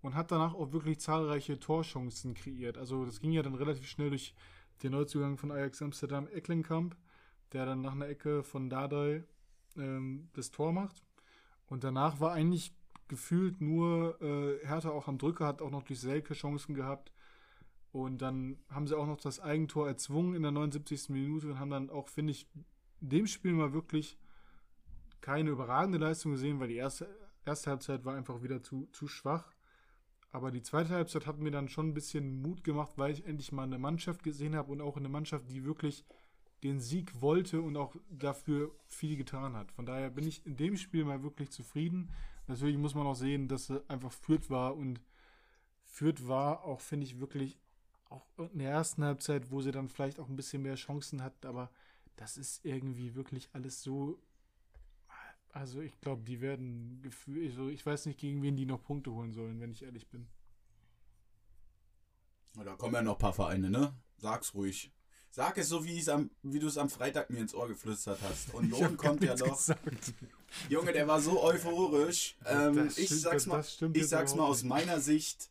und 0.00 0.14
hat 0.14 0.32
danach 0.32 0.54
auch 0.54 0.72
wirklich 0.72 0.98
zahlreiche 0.98 1.58
Torchancen 1.58 2.32
kreiert. 2.32 2.78
Also 2.78 3.04
das 3.04 3.20
ging 3.20 3.32
ja 3.32 3.42
dann 3.42 3.54
relativ 3.54 3.86
schnell 3.86 4.08
durch 4.08 4.34
den 4.82 4.92
Neuzugang 4.92 5.36
von 5.36 5.52
Ajax 5.52 5.82
Amsterdam, 5.82 6.28
Ecklenkamp, 6.28 6.96
der 7.52 7.66
dann 7.66 7.82
nach 7.82 7.92
einer 7.92 8.08
Ecke 8.08 8.42
von 8.42 8.70
Dardai 8.70 9.24
ähm, 9.78 10.28
das 10.34 10.50
Tor 10.50 10.72
macht. 10.72 11.02
Und 11.66 11.84
danach 11.84 12.20
war 12.20 12.32
eigentlich 12.32 12.74
gefühlt 13.08 13.60
nur 13.60 14.20
äh, 14.20 14.66
Hertha 14.66 14.90
auch 14.90 15.08
am 15.08 15.18
Drücker, 15.18 15.46
hat 15.46 15.62
auch 15.62 15.70
noch 15.70 15.82
durch 15.82 16.00
Selke 16.00 16.34
Chancen 16.34 16.74
gehabt. 16.74 17.12
Und 17.92 18.20
dann 18.20 18.58
haben 18.68 18.86
sie 18.86 18.96
auch 18.96 19.06
noch 19.06 19.20
das 19.20 19.40
Eigentor 19.40 19.88
erzwungen 19.88 20.34
in 20.34 20.42
der 20.42 20.50
79. 20.52 21.08
Minute 21.10 21.48
und 21.48 21.58
haben 21.58 21.70
dann 21.70 21.90
auch, 21.90 22.08
finde 22.08 22.32
ich, 22.32 22.46
dem 23.00 23.26
Spiel 23.26 23.52
mal 23.52 23.72
wirklich 23.72 24.18
keine 25.20 25.50
überragende 25.50 25.98
Leistung 25.98 26.32
gesehen, 26.32 26.60
weil 26.60 26.68
die 26.68 26.76
erste, 26.76 27.08
erste 27.44 27.70
Halbzeit 27.70 28.04
war 28.04 28.14
einfach 28.14 28.42
wieder 28.42 28.62
zu, 28.62 28.88
zu 28.92 29.08
schwach. 29.08 29.52
Aber 30.30 30.50
die 30.50 30.62
zweite 30.62 30.90
Halbzeit 30.90 31.26
hat 31.26 31.38
mir 31.38 31.50
dann 31.50 31.68
schon 31.68 31.88
ein 31.88 31.94
bisschen 31.94 32.42
Mut 32.42 32.62
gemacht, 32.64 32.92
weil 32.96 33.12
ich 33.12 33.24
endlich 33.24 33.52
mal 33.52 33.62
eine 33.62 33.78
Mannschaft 33.78 34.22
gesehen 34.22 34.54
habe 34.54 34.72
und 34.72 34.82
auch 34.82 34.96
eine 34.96 35.08
Mannschaft, 35.08 35.50
die 35.50 35.64
wirklich 35.64 36.04
den 36.62 36.80
Sieg 36.80 37.20
wollte 37.20 37.60
und 37.60 37.76
auch 37.76 37.94
dafür 38.10 38.74
viel 38.86 39.16
getan 39.16 39.54
hat. 39.54 39.70
Von 39.72 39.86
daher 39.86 40.10
bin 40.10 40.26
ich 40.26 40.44
in 40.46 40.56
dem 40.56 40.76
Spiel 40.76 41.04
mal 41.04 41.22
wirklich 41.22 41.50
zufrieden. 41.50 42.10
Natürlich 42.46 42.78
muss 42.78 42.94
man 42.94 43.06
auch 43.06 43.14
sehen, 43.14 43.48
dass 43.48 43.70
einfach 43.88 44.12
Fürth 44.12 44.50
war 44.50 44.76
und 44.76 45.00
Fürth 45.84 46.26
war 46.26 46.64
auch, 46.64 46.80
finde 46.80 47.06
ich, 47.06 47.20
wirklich 47.20 47.58
auch 48.08 48.26
in 48.52 48.58
der 48.58 48.70
ersten 48.70 49.04
Halbzeit, 49.04 49.50
wo 49.50 49.60
sie 49.60 49.72
dann 49.72 49.88
vielleicht 49.88 50.20
auch 50.20 50.28
ein 50.28 50.36
bisschen 50.36 50.62
mehr 50.62 50.76
Chancen 50.76 51.22
hatten, 51.22 51.46
aber 51.46 51.70
das 52.16 52.36
ist 52.36 52.64
irgendwie 52.64 53.14
wirklich 53.14 53.48
alles 53.52 53.82
so. 53.82 54.18
Also 55.50 55.80
ich 55.80 55.98
glaube, 56.00 56.22
die 56.22 56.40
werden 56.40 57.02
also 57.26 57.68
ich 57.68 57.84
weiß 57.84 58.06
nicht, 58.06 58.18
gegen 58.18 58.42
wen 58.42 58.56
die 58.56 58.66
noch 58.66 58.82
Punkte 58.82 59.10
holen 59.10 59.32
sollen, 59.32 59.60
wenn 59.60 59.72
ich 59.72 59.82
ehrlich 59.82 60.06
bin. 60.08 60.26
Da 62.54 62.74
kommen 62.76 62.94
ja 62.94 63.02
noch 63.02 63.14
ein 63.14 63.18
paar 63.18 63.32
Vereine, 63.34 63.70
ne? 63.70 63.94
Sag's 64.18 64.54
ruhig. 64.54 64.90
Sag 65.30 65.58
es 65.58 65.68
so, 65.68 65.84
wie, 65.84 66.10
am, 66.10 66.30
wie 66.42 66.58
du 66.58 66.66
es 66.66 66.78
am 66.78 66.88
Freitag 66.88 67.30
mir 67.30 67.40
ins 67.40 67.54
Ohr 67.54 67.68
geflüstert 67.68 68.18
hast. 68.22 68.54
Und 68.54 68.70
Jon 68.70 68.96
kommt 68.96 69.22
ja 69.22 69.36
noch. 69.36 69.56
Gesagt. 69.56 70.14
Junge, 70.68 70.92
der 70.92 71.06
war 71.06 71.20
so 71.20 71.42
euphorisch. 71.42 72.36
Ähm, 72.46 72.88
ich 72.96 73.06
stimmt, 73.06 73.20
sag's 73.20 73.46
mal, 73.46 73.64
ich 73.92 74.08
sag's 74.08 74.34
mal 74.34 74.44
aus 74.44 74.62
meiner 74.62 75.00
Sicht. 75.00 75.50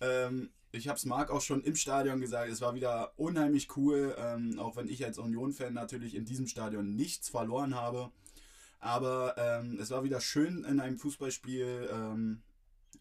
Ähm, 0.00 0.50
ich 0.72 0.88
habe 0.88 0.96
es 0.96 1.04
Marc 1.04 1.30
auch 1.30 1.40
schon 1.40 1.62
im 1.62 1.76
Stadion 1.76 2.20
gesagt, 2.20 2.50
es 2.50 2.60
war 2.60 2.74
wieder 2.74 3.12
unheimlich 3.16 3.76
cool, 3.76 4.14
ähm, 4.18 4.58
auch 4.58 4.76
wenn 4.76 4.88
ich 4.88 5.04
als 5.04 5.18
Union-Fan 5.18 5.74
natürlich 5.74 6.14
in 6.14 6.24
diesem 6.24 6.46
Stadion 6.46 6.94
nichts 6.96 7.28
verloren 7.28 7.74
habe. 7.74 8.10
Aber 8.80 9.36
ähm, 9.38 9.78
es 9.80 9.90
war 9.90 10.02
wieder 10.02 10.20
schön 10.20 10.64
in 10.64 10.80
einem 10.80 10.98
Fußballspiel 10.98 11.88
ähm, 11.92 12.42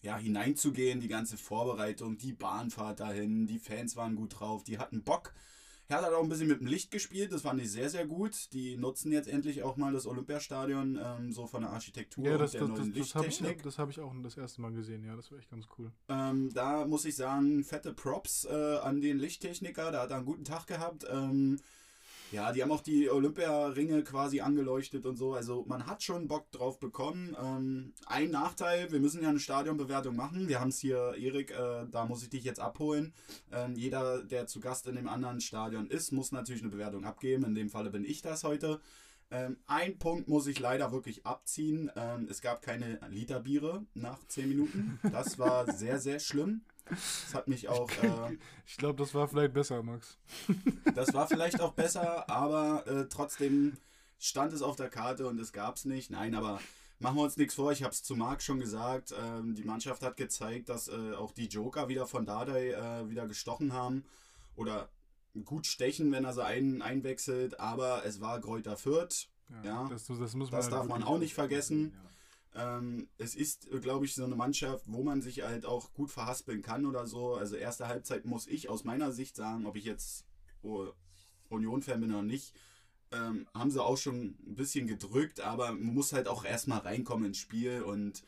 ja, 0.02 0.18
hineinzugehen, 0.18 1.00
die 1.00 1.08
ganze 1.08 1.38
Vorbereitung, 1.38 2.18
die 2.18 2.34
Bahnfahrt 2.34 3.00
dahin, 3.00 3.48
die 3.48 3.60
Fans 3.60 3.96
waren 3.96 4.16
gut 4.16 4.40
drauf, 4.40 4.64
die 4.64 4.78
hatten 4.78 5.04
Bock. 5.04 5.34
Hertha 5.92 6.08
hat 6.08 6.14
auch 6.14 6.24
ein 6.24 6.30
bisschen 6.30 6.48
mit 6.48 6.62
dem 6.62 6.68
Licht 6.68 6.90
gespielt, 6.90 7.32
das 7.32 7.42
fand 7.42 7.62
ich 7.62 7.72
sehr, 7.72 7.90
sehr 7.90 8.06
gut. 8.06 8.54
Die 8.54 8.78
nutzen 8.78 9.12
jetzt 9.12 9.28
endlich 9.28 9.64
auch 9.64 9.76
mal 9.76 9.92
das 9.92 10.08
Olympiastadion, 10.08 10.98
ähm, 11.04 11.32
so 11.32 11.48
von 11.48 11.62
der 11.62 11.72
Architektur 11.72 12.26
ja, 12.26 12.38
das, 12.38 12.54
und 12.54 12.62
der 12.62 12.68
das, 12.70 12.78
neuen 12.78 12.90
das, 12.90 12.98
Lichttechnik. 12.98 13.64
Das 13.64 13.78
habe 13.78 13.92
ich, 13.92 13.98
hab 13.98 14.06
ich 14.08 14.18
auch 14.18 14.24
das 14.24 14.38
erste 14.38 14.62
Mal 14.62 14.72
gesehen, 14.72 15.04
ja, 15.04 15.16
das 15.16 15.32
war 15.32 15.40
echt 15.40 15.50
ganz 15.50 15.68
cool. 15.78 15.92
Ähm, 16.08 16.50
da 16.54 16.86
muss 16.86 17.06
ich 17.06 17.16
sagen, 17.16 17.64
fette 17.64 17.94
Props 17.94 18.46
äh, 18.46 18.78
an 18.78 19.02
den 19.02 19.20
Lichttechniker, 19.20 19.92
da 19.92 20.04
hat 20.04 20.12
er 20.12 20.18
einen 20.18 20.26
guten 20.26 20.46
Tag 20.46 20.68
gehabt. 20.68 21.06
Ähm, 21.12 21.60
ja, 22.32 22.52
die 22.54 22.64
haben 22.64 22.72
auch 22.72 22.82
die 22.82 23.10
Olympiaringe 23.10 24.04
quasi 24.04 24.42
angeleuchtet 24.42 25.06
und 25.06 25.18
so. 25.18 25.34
Also 25.34 25.66
man 25.68 25.86
hat 25.86 26.02
schon 26.02 26.28
Bock 26.28 26.50
drauf 26.52 26.80
bekommen. 26.80 27.36
Ähm, 27.42 27.94
ein 28.06 28.32
Nachteil, 28.32 28.92
wir 28.92 29.00
müssen 29.00 29.22
ja 29.22 29.30
eine 29.30 29.40
Stadionbewertung 29.40 30.16
machen. 30.16 30.48
Wir 30.48 30.60
haben 30.60 30.70
es 30.70 30.80
hier, 30.80 31.14
Erik, 31.18 31.52
äh, 31.52 31.86
da 31.92 32.06
muss 32.06 32.24
ich 32.24 32.30
dich 32.30 32.44
jetzt 32.44 32.60
abholen. 32.60 33.14
Ähm, 33.52 33.76
jeder, 33.76 34.24
der 34.24 34.48
zu 34.48 34.60
Gast 34.60 34.88
in 34.88 34.96
dem 34.96 35.10
anderen 35.10 35.42
Stadion 35.42 35.88
ist, 35.88 36.12
muss 36.12 36.32
natürlich 36.32 36.62
eine 36.62 36.72
Bewertung 36.72 37.04
abgeben. 37.06 37.44
In 37.44 37.56
dem 37.56 37.70
Falle 37.70 37.90
bin 37.90 38.06
ich 38.06 38.22
das 38.22 38.44
heute. 38.44 38.80
Ähm, 39.32 39.58
ein 39.66 39.98
Punkt 39.98 40.28
muss 40.28 40.48
ich 40.48 40.60
leider 40.60 40.92
wirklich 40.92 41.26
abziehen. 41.26 41.90
Ähm, 41.96 42.28
es 42.30 42.42
gab 42.42 42.62
keine 42.62 43.00
Literbiere 43.10 43.86
nach 43.94 44.20
10 44.28 44.50
Minuten. 44.50 45.00
Das 45.12 45.40
war 45.40 45.72
sehr, 45.72 46.00
sehr 46.00 46.20
schlimm. 46.20 46.62
Das 46.90 47.34
hat 47.34 47.48
mich 47.48 47.70
auch. 47.70 47.90
Äh, 48.04 48.38
ich 48.66 48.78
glaube, 48.78 49.02
das 49.02 49.14
war 49.14 49.28
vielleicht 49.28 49.54
besser, 49.54 49.82
Max. 49.84 50.18
Das 50.96 51.14
war 51.14 51.28
vielleicht 51.28 51.62
auch 51.62 51.74
besser, 51.74 52.30
aber 52.30 52.86
äh, 52.88 53.08
trotzdem 53.08 53.78
stand 54.20 54.54
es 54.54 54.62
auf 54.62 54.76
der 54.76 54.90
Karte 54.90 55.28
und 55.28 55.40
es 55.40 55.54
gab 55.54 55.78
es 55.78 55.86
nicht. 55.86 56.12
Nein, 56.12 56.36
aber 56.36 56.60
machen 57.00 57.18
wir 57.18 57.24
uns 57.24 57.38
nichts 57.38 57.56
vor. 57.56 57.72
Ich 57.72 57.84
habe 57.84 57.94
es 57.94 58.04
zu 58.04 58.16
Marc 58.16 58.42
schon 58.42 58.60
gesagt. 58.60 59.14
Ähm, 59.20 59.56
die 59.56 59.64
Mannschaft 59.64 60.04
hat 60.04 60.18
gezeigt, 60.18 60.70
dass 60.70 60.88
äh, 60.88 61.14
auch 61.14 61.32
die 61.32 61.48
Joker 61.48 61.88
wieder 61.88 62.08
von 62.08 62.26
Dardai 62.26 62.72
äh, 62.72 63.10
wieder 63.10 63.28
gestochen 63.28 63.74
haben. 63.74 64.04
Oder 64.56 64.90
gut 65.46 65.66
stechen, 65.66 66.12
wenn 66.12 66.26
er 66.26 66.34
sie 66.34 66.44
ein, 66.44 66.82
einwechselt. 66.82 67.60
Aber 67.60 68.06
es 68.06 68.22
war 68.22 68.40
Kräuter 68.40 68.78
Fürth. 68.78 69.28
Ja, 69.50 69.64
ja. 69.64 69.88
Das, 69.90 70.06
das, 70.06 70.20
das 70.20 70.34
halt 70.52 70.72
darf 70.72 70.88
man 70.88 71.04
auch 71.04 71.18
nicht 71.18 71.34
vergessen. 71.34 71.94
Ja. 71.94 72.10
Ähm, 72.54 73.08
es 73.18 73.36
ist, 73.36 73.70
glaube 73.82 74.06
ich, 74.06 74.14
so 74.14 74.26
eine 74.26 74.36
Mannschaft, 74.36 74.86
wo 74.88 75.04
man 75.04 75.22
sich 75.22 75.44
halt 75.44 75.66
auch 75.66 75.94
gut 75.94 76.12
verhaspeln 76.12 76.62
kann 76.62 76.86
oder 76.86 77.08
so. 77.08 77.36
Also 77.36 77.56
erste 77.56 77.88
Halbzeit 77.88 78.26
muss 78.26 78.48
ich 78.48 78.70
aus 78.70 78.84
meiner 78.84 79.12
Sicht 79.12 79.36
sagen, 79.36 79.66
ob 79.66 79.76
ich 79.76 79.86
jetzt 79.86 80.26
Union-Fan 81.50 82.02
bin 82.02 82.12
oder 82.12 82.24
nicht, 82.24 82.54
ähm, 83.12 83.48
haben 83.54 83.72
sie 83.72 83.84
auch 83.84 83.98
schon 83.98 84.38
ein 84.46 84.56
bisschen 84.56 84.88
gedrückt, 84.88 85.42
aber 85.42 85.72
man 85.72 85.94
muss 85.94 86.14
halt 86.14 86.28
auch 86.28 86.46
erstmal 86.46 86.80
reinkommen 86.80 87.26
ins 87.26 87.38
Spiel 87.38 87.82
und 87.82 88.24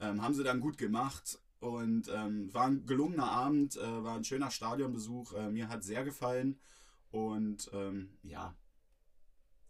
ähm, 0.00 0.22
haben 0.22 0.34
sie 0.34 0.44
dann 0.44 0.60
gut 0.60 0.78
gemacht. 0.78 1.38
Und 1.60 2.10
ähm, 2.12 2.52
war 2.52 2.66
ein 2.66 2.84
gelungener 2.84 3.30
Abend, 3.30 3.76
äh, 3.76 4.04
war 4.04 4.16
ein 4.16 4.24
schöner 4.24 4.50
Stadionbesuch. 4.50 5.32
Äh, 5.32 5.50
mir 5.50 5.68
hat 5.70 5.82
sehr 5.82 6.04
gefallen. 6.04 6.58
Und 7.10 7.70
ähm, 7.72 8.10
ja, 8.22 8.54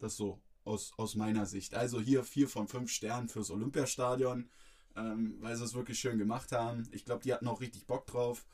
das 0.01 0.17
so 0.17 0.41
aus, 0.65 0.93
aus 0.97 1.15
meiner 1.15 1.47
Sicht. 1.47 1.75
Also 1.75 2.01
hier 2.01 2.25
vier 2.25 2.49
von 2.49 2.69
fünf 2.69 2.91
Sternen 2.91 3.29
fürs 3.29 3.51
Olympiastadion, 3.51 4.49
ähm, 4.97 5.37
weil 5.41 5.57
sie 5.57 5.65
es 5.65 5.75
wirklich 5.75 5.99
schön 5.99 6.19
gemacht 6.19 6.53
haben. 6.53 6.89
Ich 6.93 7.05
glaube, 7.05 7.23
die 7.23 7.33
hatten 7.33 7.49
auch 7.49 7.61
richtig 7.61 7.87
Bock 7.87 8.07
drauf. 8.07 8.45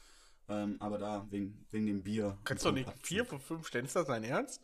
Ähm, 0.48 0.76
aber 0.80 0.98
da 0.98 1.26
wegen, 1.30 1.64
wegen 1.70 1.86
dem 1.86 2.02
Bier. 2.02 2.36
Kannst 2.44 2.64
du 2.64 2.72
nicht 2.72 2.90
vier 3.02 3.24
von 3.24 3.40
fünf 3.40 3.68
Sternen? 3.68 3.86
Ist 3.86 3.94
das 3.94 4.06
dein 4.06 4.24
Ernst? 4.24 4.61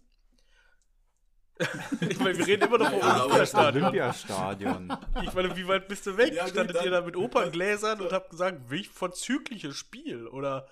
ich 2.11 2.18
meine, 2.18 2.36
wir 2.36 2.47
reden 2.47 2.66
immer 2.66 2.78
noch 2.78 2.90
vom 2.90 2.99
ja, 2.99 3.22
Olympiastadion. 3.22 3.84
Olympiastadion. 3.84 4.99
Ich 5.22 5.32
meine, 5.32 5.57
wie 5.57 5.66
weit 5.66 5.88
bist 5.88 6.07
du 6.07 6.16
weg? 6.16 6.34
Ja, 6.34 6.47
Standet 6.49 6.84
ihr 6.84 6.90
da 6.90 7.01
mit 7.01 7.16
Operngläsern 7.16 8.01
und 8.01 8.12
habt 8.12 8.30
gesagt, 8.30 8.68
welch 8.68 8.90
vorzügliches 8.90 9.74
Spiel? 9.74 10.26
Oder 10.26 10.68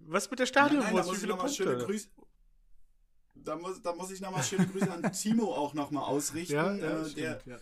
was 0.00 0.30
mit 0.30 0.40
der 0.40 0.46
Stadionwurst? 0.46 1.12
Wie 1.12 1.16
viele 1.16 1.36
Punkte? 1.36 1.54
Schöne 1.54 1.84
Grüße, 1.84 2.08
da 3.44 3.56
muss, 3.56 3.82
da 3.82 3.94
muss 3.94 4.10
ich 4.10 4.20
nochmal 4.20 4.42
schöne 4.42 4.66
Grüße 4.66 4.90
an 4.90 5.02
Timo 5.12 5.54
auch 5.54 5.74
nochmal 5.74 6.04
ausrichten. 6.04 6.54
Ja, 6.54 6.74
ja, 6.74 7.02
äh, 7.02 7.10
der 7.12 7.40
ja. 7.46 7.56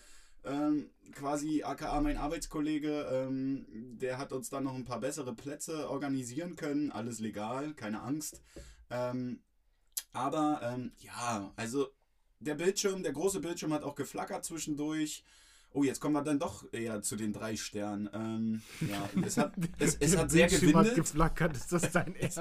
ähm, 0.44 0.90
quasi 1.12 1.62
aka 1.62 2.00
mein 2.00 2.16
Arbeitskollege, 2.16 3.08
ähm, 3.12 3.66
der 3.98 4.18
hat 4.18 4.32
uns 4.32 4.48
dann 4.48 4.64
noch 4.64 4.74
ein 4.74 4.84
paar 4.84 5.00
bessere 5.00 5.34
Plätze 5.34 5.90
organisieren 5.90 6.56
können. 6.56 6.92
Alles 6.92 7.20
legal, 7.20 7.74
keine 7.74 8.02
Angst. 8.02 8.40
Ähm, 8.90 9.40
aber 10.12 10.60
ähm, 10.62 10.92
ja, 10.98 11.52
also 11.56 11.88
der 12.40 12.54
Bildschirm, 12.54 13.02
der 13.02 13.12
große 13.12 13.40
Bildschirm 13.40 13.72
hat 13.72 13.82
auch 13.82 13.94
geflackert 13.94 14.44
zwischendurch. 14.44 15.24
Oh, 15.74 15.84
jetzt 15.84 16.00
kommen 16.00 16.14
wir 16.14 16.22
dann 16.22 16.38
doch 16.38 16.64
eher 16.72 17.00
zu 17.00 17.16
den 17.16 17.32
drei 17.32 17.56
Sternen. 17.56 18.08
Ähm, 18.12 18.62
ja, 18.80 19.08
es 19.24 19.38
hat, 19.38 19.52
es, 19.78 19.96
es 19.96 20.16
hat 20.16 20.30
sehr 20.30 20.46
gewindet. 20.48 20.76
hat 20.76 20.94
geflackert, 20.94 21.56
ist 21.56 21.72
das 21.72 21.90
dein 21.92 22.14
Ernst? 22.16 22.40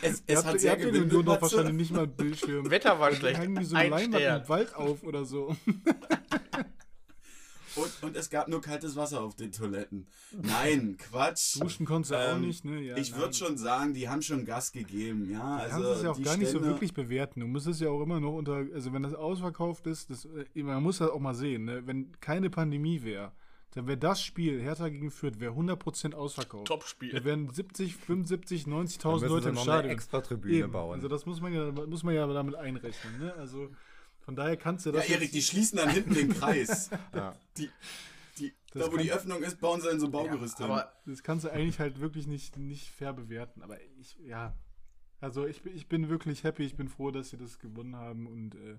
es, 0.00 0.22
es 0.26 0.44
hat 0.44 0.58
sehr 0.58 0.76
gewindet. 0.76 1.12
Nur 1.12 1.22
noch 1.22 1.42
wahrscheinlich 1.42 1.74
nicht 1.74 1.92
mal 1.92 2.06
Bildschirm. 2.06 2.70
Wetter 2.70 2.98
war 2.98 3.14
schlecht. 3.14 3.38
Hängen 3.38 3.62
so 3.64 3.76
ein 3.76 3.90
Leinwand 3.90 4.24
im 4.24 4.48
Wald 4.48 4.74
auf 4.74 5.02
oder 5.02 5.24
so. 5.26 5.54
Und, 7.76 8.02
und 8.02 8.16
es 8.16 8.30
gab 8.30 8.48
nur 8.48 8.60
kaltes 8.60 8.96
Wasser 8.96 9.20
auf 9.22 9.34
den 9.36 9.52
Toiletten. 9.52 10.06
Nein, 10.42 10.96
Quatsch. 11.10 11.60
Duschen 11.60 11.86
konntest 11.86 12.12
du 12.12 12.16
ähm, 12.16 12.36
auch 12.36 12.40
nicht, 12.40 12.64
ne? 12.64 12.80
Ja, 12.80 12.96
ich 12.96 13.14
würde 13.14 13.34
schon 13.34 13.56
sagen, 13.56 13.94
die 13.94 14.08
haben 14.08 14.22
schon 14.22 14.44
Gas 14.44 14.72
gegeben, 14.72 15.30
ja. 15.30 15.38
Du 15.58 15.62
also 15.62 15.70
kannst 15.70 15.90
es 15.90 16.02
ja 16.02 16.10
auch 16.10 16.16
gar 16.16 16.24
Stände, 16.24 16.38
nicht 16.40 16.52
so 16.52 16.62
wirklich 16.62 16.94
bewerten. 16.94 17.40
Du 17.40 17.46
musst 17.46 17.66
es 17.66 17.80
ja 17.80 17.88
auch 17.88 18.02
immer 18.02 18.20
noch 18.20 18.34
unter, 18.34 18.64
also 18.74 18.92
wenn 18.92 19.02
das 19.02 19.14
ausverkauft 19.14 19.86
ist, 19.86 20.10
das, 20.10 20.26
äh, 20.54 20.62
man 20.62 20.82
muss 20.82 20.98
das 20.98 21.10
auch 21.10 21.20
mal 21.20 21.34
sehen, 21.34 21.64
ne? 21.64 21.86
Wenn 21.86 22.12
keine 22.20 22.50
Pandemie 22.50 23.02
wäre, 23.02 23.32
dann 23.74 23.86
wäre 23.86 23.98
das 23.98 24.20
Spiel, 24.20 24.60
Hertha 24.60 24.88
gegen 24.88 25.10
Fürth, 25.10 25.38
wäre 25.38 25.52
100% 25.52 26.14
ausverkauft. 26.14 26.66
Top-Spiel. 26.66 27.12
Da 27.12 27.24
wären 27.24 27.48
70, 27.50 27.96
75, 27.96 28.64
90.000 28.64 29.26
Leute 29.28 29.48
im 29.50 29.56
Stadion. 29.56 29.92
Extra 29.92 30.20
Tribüne 30.20 30.56
Eben. 30.56 30.72
bauen. 30.72 30.94
Also 30.94 31.06
das 31.06 31.24
muss 31.24 31.40
man 31.40 31.52
ja, 31.52 31.70
muss 31.70 32.02
man 32.02 32.14
ja 32.14 32.26
damit 32.26 32.56
einrechnen, 32.56 33.18
ne? 33.20 33.32
Also 33.34 33.68
von 34.30 34.36
daher 34.36 34.56
kannst 34.56 34.86
du 34.86 34.92
das. 34.92 35.08
Ja, 35.08 35.16
Erik, 35.16 35.32
die 35.32 35.42
schließen 35.42 35.76
dann 35.78 35.88
hinten 35.90 36.14
den 36.14 36.28
Kreis. 36.32 36.88
ja. 37.12 37.34
Die, 37.56 37.68
die, 38.38 38.52
da, 38.72 38.92
wo 38.92 38.96
die 38.96 39.10
Öffnung 39.10 39.42
ist, 39.42 39.60
bauen 39.60 39.80
sie 39.80 39.88
dann 39.88 39.98
so 39.98 40.08
Baugerüste. 40.08 40.62
Ja, 40.62 40.68
aber 40.68 40.92
das 41.04 41.24
kannst 41.24 41.44
du 41.44 41.48
eigentlich 41.50 41.80
halt 41.80 41.98
wirklich 41.98 42.28
nicht, 42.28 42.56
nicht 42.56 42.88
fair 42.90 43.12
bewerten. 43.12 43.60
Aber 43.60 43.76
ich, 43.98 44.16
ja. 44.24 44.56
Also 45.18 45.48
ich, 45.48 45.62
bin- 45.62 45.74
ich 45.74 45.88
bin 45.88 46.08
wirklich 46.10 46.44
happy, 46.44 46.62
ich 46.62 46.76
bin 46.76 46.86
froh, 46.86 47.10
dass 47.10 47.30
sie 47.30 47.38
das 47.38 47.58
gewonnen 47.58 47.96
haben 47.96 48.28
und 48.28 48.54
äh, 48.54 48.78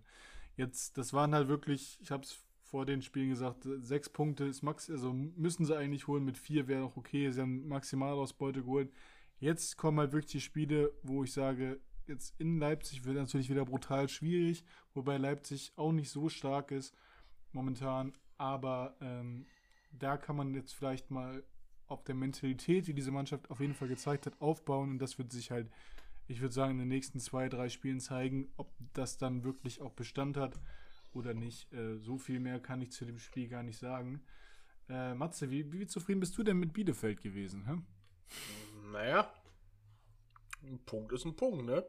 jetzt, 0.55 0.97
das 0.97 1.11
waren 1.11 1.35
halt 1.35 1.49
wirklich, 1.49 1.99
ich 2.01 2.11
habe 2.11 2.23
es 2.23 2.39
vor 2.63 2.85
den 2.85 3.01
Spielen 3.01 3.27
gesagt, 3.27 3.67
sechs 3.81 4.07
Punkte 4.07 4.45
ist 4.45 4.61
max, 4.61 4.89
also 4.89 5.11
müssen 5.11 5.65
sie 5.65 5.75
eigentlich 5.77 6.07
holen, 6.07 6.23
mit 6.23 6.37
vier 6.37 6.69
wäre 6.69 6.85
auch 6.85 6.95
okay, 6.95 7.29
sie 7.29 7.41
haben 7.41 7.67
Maximalausbeute 7.67 8.61
geholt. 8.61 8.89
Jetzt 9.41 9.75
kommen 9.75 9.99
halt 9.99 10.13
wirklich 10.13 10.31
die 10.31 10.39
Spiele, 10.39 10.93
wo 11.03 11.25
ich 11.25 11.33
sage, 11.33 11.81
jetzt 12.11 12.39
in 12.39 12.59
Leipzig 12.59 13.05
wird 13.05 13.17
natürlich 13.17 13.49
wieder 13.49 13.65
brutal 13.65 14.07
schwierig, 14.07 14.63
wobei 14.93 15.17
Leipzig 15.17 15.73
auch 15.75 15.91
nicht 15.91 16.09
so 16.09 16.29
stark 16.29 16.71
ist 16.71 16.95
momentan, 17.51 18.13
aber 18.37 18.95
ähm, 19.01 19.45
da 19.91 20.17
kann 20.17 20.35
man 20.35 20.53
jetzt 20.53 20.73
vielleicht 20.73 21.09
mal 21.09 21.43
auf 21.87 22.03
der 22.03 22.15
Mentalität, 22.15 22.87
die 22.87 22.93
diese 22.93 23.11
Mannschaft 23.11 23.49
auf 23.49 23.59
jeden 23.59 23.73
Fall 23.73 23.87
gezeigt 23.87 24.25
hat, 24.25 24.39
aufbauen 24.39 24.91
und 24.91 24.99
das 24.99 25.17
wird 25.17 25.31
sich 25.31 25.51
halt, 25.51 25.69
ich 26.27 26.39
würde 26.39 26.53
sagen, 26.53 26.73
in 26.73 26.79
den 26.79 26.87
nächsten 26.87 27.19
zwei, 27.19 27.49
drei 27.49 27.69
Spielen 27.69 27.99
zeigen, 27.99 28.49
ob 28.57 28.71
das 28.93 29.17
dann 29.17 29.43
wirklich 29.43 29.81
auch 29.81 29.91
Bestand 29.91 30.37
hat 30.37 30.59
oder 31.13 31.33
nicht. 31.33 31.71
Äh, 31.73 31.97
so 31.97 32.17
viel 32.17 32.39
mehr 32.39 32.59
kann 32.59 32.81
ich 32.81 32.91
zu 32.91 33.05
dem 33.05 33.19
Spiel 33.19 33.49
gar 33.49 33.63
nicht 33.63 33.77
sagen. 33.77 34.21
Äh, 34.87 35.13
Matze, 35.13 35.49
wie, 35.49 35.71
wie 35.73 35.87
zufrieden 35.87 36.21
bist 36.21 36.37
du 36.37 36.43
denn 36.43 36.57
mit 36.57 36.73
Bielefeld 36.73 37.21
gewesen? 37.21 37.65
Hä? 37.65 37.81
Naja, 38.91 39.31
ein 40.63 40.79
Punkt 40.85 41.11
ist 41.11 41.25
ein 41.25 41.35
Punkt, 41.35 41.65
ne? 41.65 41.85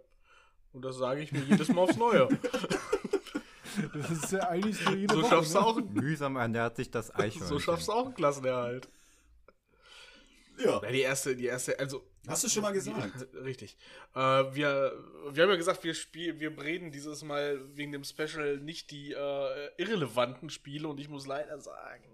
Und 0.72 0.82
das 0.84 0.96
sage 0.96 1.22
ich 1.22 1.32
mir 1.32 1.40
jedes 1.40 1.68
Mal 1.68 1.82
aufs 1.82 1.96
Neue. 1.96 2.28
Das 3.94 4.10
ist 4.10 4.32
ja 4.32 4.40
eigentlich 4.48 4.76
so 4.76 4.90
jede 4.90 5.14
So 5.14 5.22
Woche, 5.22 5.30
schaffst 5.30 5.54
du 5.54 5.58
ne? 5.58 5.66
auch, 5.66 5.80
Mühsam 5.80 6.36
ernährt 6.36 6.76
sich 6.76 6.90
das 6.90 7.10
Eichhörnchen. 7.14 7.46
so 7.46 7.58
schaffst 7.58 7.88
du 7.88 7.92
auch 7.92 8.04
einen 8.04 8.14
Klassenerhalt. 8.14 8.88
Ja. 10.58 10.80
Na, 10.82 10.90
die 10.90 11.00
erste, 11.00 11.34
die 11.36 11.46
erste, 11.46 11.78
also. 11.78 12.06
Hast 12.28 12.44
du 12.44 12.48
schon 12.48 12.62
mal 12.62 12.72
gesagt? 12.72 13.26
Richtig. 13.34 13.76
Äh, 14.14 14.18
wir, 14.18 14.92
wir 15.30 15.42
haben 15.42 15.50
ja 15.50 15.56
gesagt, 15.56 15.82
wir 15.82 15.94
spielen, 15.94 16.38
wir 16.38 16.56
reden 16.62 16.92
dieses 16.92 17.24
Mal 17.24 17.60
wegen 17.74 17.90
dem 17.92 18.04
Special 18.04 18.58
nicht 18.58 18.90
die 18.90 19.12
äh, 19.12 19.70
irrelevanten 19.76 20.50
Spiele 20.50 20.86
und 20.86 21.00
ich 21.00 21.08
muss 21.08 21.26
leider 21.26 21.58
sagen, 21.58 22.04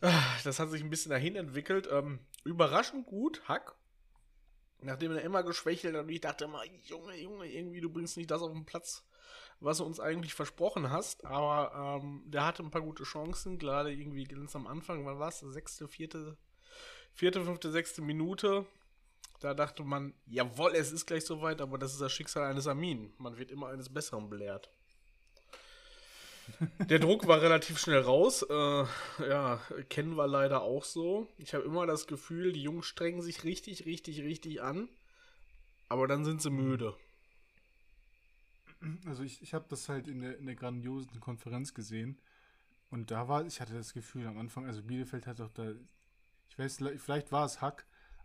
ah, 0.00 0.22
das 0.44 0.58
hat 0.58 0.70
sich 0.70 0.82
ein 0.82 0.90
bisschen 0.90 1.10
dahin 1.10 1.36
entwickelt. 1.36 1.88
Ähm, 1.90 2.20
überraschend 2.44 3.06
gut, 3.06 3.42
Hack. 3.46 3.74
Nachdem 4.80 5.12
er 5.12 5.22
immer 5.22 5.42
geschwächelt 5.42 5.94
hat 5.94 6.04
und 6.04 6.10
ich 6.10 6.20
dachte 6.20 6.44
immer, 6.44 6.62
Junge, 6.84 7.16
Junge, 7.16 7.46
irgendwie 7.46 7.80
du 7.80 7.90
bringst 7.90 8.16
nicht 8.16 8.30
das 8.30 8.42
auf 8.42 8.52
den 8.52 8.66
Platz, 8.66 9.04
was 9.60 9.78
du 9.78 9.84
uns 9.84 10.00
eigentlich 10.00 10.34
versprochen 10.34 10.90
hast. 10.90 11.24
Aber 11.24 12.00
ähm, 12.02 12.22
der 12.26 12.44
hatte 12.44 12.62
ein 12.62 12.70
paar 12.70 12.82
gute 12.82 13.04
Chancen, 13.04 13.58
gerade 13.58 13.92
irgendwie 13.92 14.24
ganz 14.24 14.54
am 14.54 14.66
Anfang, 14.66 15.06
wann 15.06 15.18
war 15.18 15.28
es? 15.28 15.40
Sechste, 15.40 15.88
vierte, 15.88 16.36
vierte, 17.14 17.44
fünfte, 17.44 17.70
sechste 17.72 18.02
Minute. 18.02 18.66
Da 19.40 19.54
dachte 19.54 19.82
man, 19.82 20.14
jawohl, 20.26 20.74
es 20.74 20.92
ist 20.92 21.06
gleich 21.06 21.24
soweit, 21.24 21.60
aber 21.60 21.78
das 21.78 21.92
ist 21.92 22.00
das 22.00 22.12
Schicksal 22.12 22.44
eines 22.44 22.66
Armin. 22.66 23.12
Man 23.18 23.36
wird 23.38 23.50
immer 23.50 23.68
eines 23.68 23.92
Besseren 23.92 24.28
belehrt. 24.30 24.70
Der 26.88 26.98
Druck 26.98 27.26
war 27.26 27.42
relativ 27.42 27.78
schnell 27.78 28.00
raus. 28.00 28.42
Äh, 28.48 28.84
ja, 29.28 29.60
kennen 29.88 30.16
wir 30.16 30.26
leider 30.26 30.62
auch 30.62 30.84
so. 30.84 31.28
Ich 31.38 31.54
habe 31.54 31.64
immer 31.64 31.86
das 31.86 32.06
Gefühl, 32.06 32.52
die 32.52 32.62
Jungs 32.62 32.86
strengen 32.86 33.22
sich 33.22 33.44
richtig, 33.44 33.86
richtig, 33.86 34.22
richtig 34.22 34.62
an. 34.62 34.88
Aber 35.88 36.08
dann 36.08 36.24
sind 36.24 36.42
sie 36.42 36.50
müde. 36.50 36.94
Also 39.06 39.22
ich, 39.22 39.42
ich 39.42 39.54
habe 39.54 39.66
das 39.68 39.88
halt 39.88 40.08
in 40.08 40.20
der, 40.20 40.38
in 40.38 40.46
der 40.46 40.54
grandiosen 40.54 41.20
Konferenz 41.20 41.74
gesehen. 41.74 42.18
Und 42.90 43.10
da 43.10 43.28
war, 43.28 43.44
ich 43.46 43.60
hatte 43.60 43.74
das 43.74 43.92
Gefühl 43.92 44.26
am 44.26 44.38
Anfang, 44.38 44.66
also 44.66 44.82
Bielefeld 44.82 45.26
hat 45.26 45.40
doch 45.40 45.50
da, 45.50 45.72
ich 46.48 46.58
weiß, 46.58 46.78
vielleicht 46.98 47.32
war 47.32 47.44
es 47.44 47.60
Hack, 47.60 47.84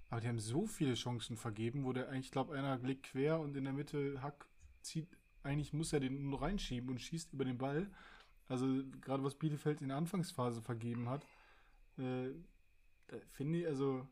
aber 0.09 0.21
die 0.21 0.27
haben 0.27 0.39
so 0.39 0.67
viele 0.67 0.93
Chancen 0.93 1.35
vergeben, 1.37 1.83
wo 1.83 1.93
der 1.93 2.09
eigentlich, 2.09 2.27
ich 2.27 2.31
glaube, 2.31 2.53
einer 2.53 2.77
legt 2.77 3.03
quer 3.03 3.39
und 3.39 3.55
in 3.57 3.63
der 3.63 3.73
Mitte 3.73 4.21
Hack 4.21 4.45
zieht, 4.81 5.07
eigentlich 5.43 5.73
muss 5.73 5.93
er 5.93 5.99
den 5.99 6.29
nur 6.29 6.41
reinschieben 6.41 6.89
und 6.89 7.01
schießt 7.01 7.33
über 7.33 7.45
den 7.45 7.57
Ball. 7.57 7.89
Also 8.51 8.67
gerade 8.99 9.23
was 9.23 9.35
Bielefeld 9.35 9.81
in 9.81 9.87
der 9.87 9.97
Anfangsphase 9.97 10.61
vergeben 10.61 11.07
hat, 11.07 11.25
äh, 11.97 12.31
da 13.07 13.15
finde 13.31 13.59
ich, 13.59 13.67
also 13.67 14.05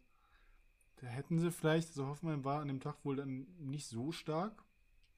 da 1.01 1.07
hätten 1.07 1.39
sie 1.39 1.51
vielleicht, 1.51 1.89
also 1.89 2.07
Hoffenheim 2.07 2.45
war 2.45 2.61
an 2.61 2.69
dem 2.69 2.79
Tag 2.79 3.03
wohl 3.03 3.17
dann 3.17 3.47
nicht 3.59 3.87
so 3.87 4.13
stark, 4.13 4.63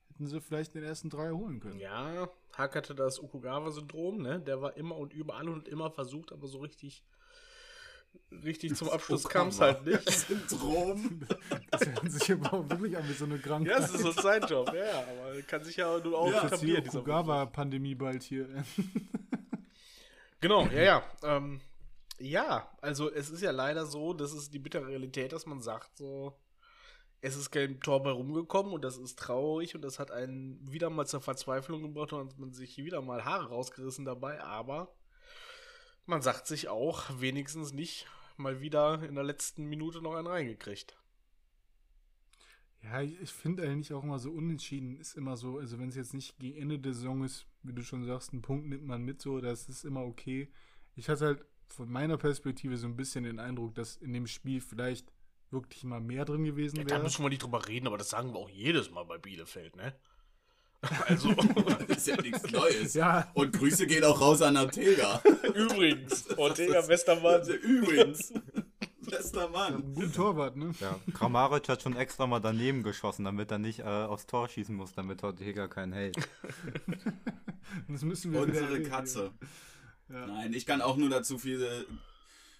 hätten 0.07 0.25
sie 0.25 0.41
vielleicht 0.41 0.73
den 0.73 0.83
ersten 0.83 1.11
drei 1.11 1.31
holen 1.31 1.59
können. 1.59 1.79
Ja, 1.79 2.29
Hack 2.53 2.75
hatte 2.75 2.95
das 2.95 3.21
Okugawa-Syndrom, 3.21 4.23
ne? 4.23 4.39
Der 4.39 4.59
war 4.59 4.75
immer 4.75 4.97
und 4.97 5.13
überall 5.13 5.49
und 5.49 5.67
immer 5.67 5.91
versucht, 5.91 6.31
aber 6.31 6.47
so 6.47 6.57
richtig, 6.57 7.03
richtig 8.43 8.75
zum 8.75 8.89
Abschluss 8.89 9.27
kam 9.27 9.49
es 9.49 9.59
halt 9.59 9.85
nicht. 9.85 10.09
Syndrom. 10.09 11.21
Das 11.69 11.85
hört 11.85 12.11
sich 12.11 12.31
aber 12.31 12.53
auch 12.53 12.69
wirklich 12.69 12.97
an 12.97 13.07
wie 13.07 13.13
so 13.13 13.25
eine 13.25 13.39
Krankheit. 13.39 13.73
Ja, 13.73 13.79
das 13.79 13.91
ist 13.93 14.01
so 14.01 14.11
sein 14.11 14.43
Job, 14.47 14.73
ja, 14.73 15.01
aber 15.01 15.41
kann 15.43 15.63
sich 15.63 15.77
ja 15.77 15.97
nur 15.99 16.17
auch 16.17 16.31
Ja, 16.31 16.41
die 16.41 16.47
etablieren, 16.47 16.83
dieser 16.83 17.01
Beruf. 17.01 17.19
Okugawa-Pandemie 17.19 17.95
bald 17.95 18.23
hier. 18.23 18.47
Genau, 20.41 20.65
ja, 20.67 20.81
ja. 20.81 21.03
Ähm, 21.23 21.61
ja, 22.17 22.67
also 22.81 23.11
es 23.11 23.29
ist 23.29 23.41
ja 23.41 23.51
leider 23.51 23.85
so, 23.85 24.13
das 24.13 24.33
ist 24.33 24.51
die 24.53 24.59
bittere 24.59 24.87
Realität, 24.87 25.33
dass 25.33 25.45
man 25.45 25.61
sagt, 25.61 25.97
so, 25.97 26.35
es 27.21 27.35
ist 27.35 27.51
kein 27.51 27.79
Tor 27.79 28.01
bei 28.01 28.09
rumgekommen 28.09 28.73
und 28.73 28.83
das 28.83 28.97
ist 28.97 29.19
traurig 29.19 29.75
und 29.75 29.83
das 29.83 29.99
hat 29.99 30.09
einen 30.09 30.59
wieder 30.71 30.89
mal 30.89 31.05
zur 31.05 31.21
Verzweiflung 31.21 31.83
gebracht 31.83 32.13
und 32.13 32.31
hat 32.31 32.39
man 32.39 32.53
sich 32.53 32.77
wieder 32.77 33.01
mal 33.01 33.23
Haare 33.23 33.49
rausgerissen 33.49 34.05
dabei, 34.05 34.41
aber 34.41 34.91
man 36.05 36.21
sagt 36.21 36.47
sich 36.47 36.67
auch, 36.67 37.09
wenigstens 37.19 37.73
nicht 37.73 38.07
mal 38.37 38.61
wieder 38.61 39.03
in 39.03 39.15
der 39.15 39.23
letzten 39.23 39.65
Minute 39.65 40.01
noch 40.01 40.15
einen 40.15 40.27
reingekriegt. 40.27 40.97
Ja, 42.83 43.01
ich, 43.01 43.31
finde 43.31 43.63
eigentlich 43.63 43.93
auch 43.93 44.03
immer 44.03 44.17
so 44.17 44.31
unentschieden 44.31 44.97
ist 44.97 45.15
immer 45.15 45.37
so, 45.37 45.59
also 45.59 45.77
wenn 45.77 45.89
es 45.89 45.95
jetzt 45.95 46.15
nicht 46.15 46.39
gegen 46.39 46.57
Ende 46.57 46.79
der 46.79 46.93
Saison 46.93 47.23
ist, 47.23 47.45
wie 47.61 47.73
du 47.73 47.83
schon 47.83 48.05
sagst, 48.05 48.33
einen 48.33 48.41
Punkt 48.41 48.67
nimmt 48.67 48.85
man 48.85 49.03
mit 49.03 49.21
so, 49.21 49.39
das 49.39 49.69
ist 49.69 49.85
immer 49.85 50.03
okay. 50.03 50.51
Ich 50.95 51.07
hatte 51.07 51.25
halt 51.25 51.45
von 51.67 51.89
meiner 51.89 52.17
Perspektive 52.17 52.77
so 52.77 52.87
ein 52.87 52.95
bisschen 52.95 53.23
den 53.23 53.39
Eindruck, 53.39 53.75
dass 53.75 53.97
in 53.97 54.13
dem 54.13 54.25
Spiel 54.25 54.61
vielleicht 54.61 55.13
wirklich 55.51 55.83
mal 55.83 56.01
mehr 56.01 56.25
drin 56.25 56.43
gewesen 56.43 56.77
Ja, 56.77 56.83
da 56.83 56.95
wäre. 56.95 57.03
müssen 57.03 57.23
wir 57.23 57.29
nicht 57.29 57.43
drüber 57.43 57.67
reden, 57.67 57.87
aber 57.87 57.97
das 57.97 58.09
sagen 58.09 58.33
wir 58.33 58.39
auch 58.39 58.49
jedes 58.49 58.89
Mal 58.89 59.03
bei 59.03 59.17
Bielefeld, 59.17 59.75
ne? 59.75 59.95
Also, 61.07 61.29
ist 61.87 62.07
ja 62.07 62.19
nichts 62.21 62.51
Neues. 62.51 62.93
Ja, 62.95 63.29
Und 63.33 63.53
Grüße 63.53 63.85
gehen 63.85 64.03
auch 64.03 64.19
raus 64.19 64.41
an 64.41 64.57
Ortega. 64.57 65.21
übrigens, 65.53 66.29
Ortega 66.37 66.87
Westermann. 66.87 67.35
Also 67.35 67.53
übrigens. 67.61 68.33
Bester 69.01 69.49
Mann. 69.49 69.75
ein 69.75 69.93
guter 69.93 70.11
Torwart, 70.13 70.55
ne? 70.55 70.71
Ja, 70.79 70.97
Kramaric 71.13 71.67
hat 71.67 71.81
schon 71.81 71.95
extra 71.97 72.27
mal 72.27 72.39
daneben 72.39 72.81
geschossen, 72.81 73.25
damit 73.25 73.51
er 73.51 73.57
nicht 73.57 73.79
äh, 73.79 73.83
aufs 73.83 74.25
Tor 74.25 74.47
schießen 74.47 74.73
muss, 74.75 74.93
damit 74.93 75.23
Ortega 75.23 75.67
keinen 75.67 75.91
hält. 75.91 76.15
Das 77.87 78.03
müssen 78.03 78.31
wir 78.31 78.41
Unsere. 78.41 78.81
Katze. 78.83 79.31
Ja. 80.07 80.27
Nein, 80.27 80.53
ich 80.53 80.65
kann 80.65 80.81
auch 80.81 80.97
nur 80.97 81.09
dazu 81.09 81.37
viel, 81.37 81.61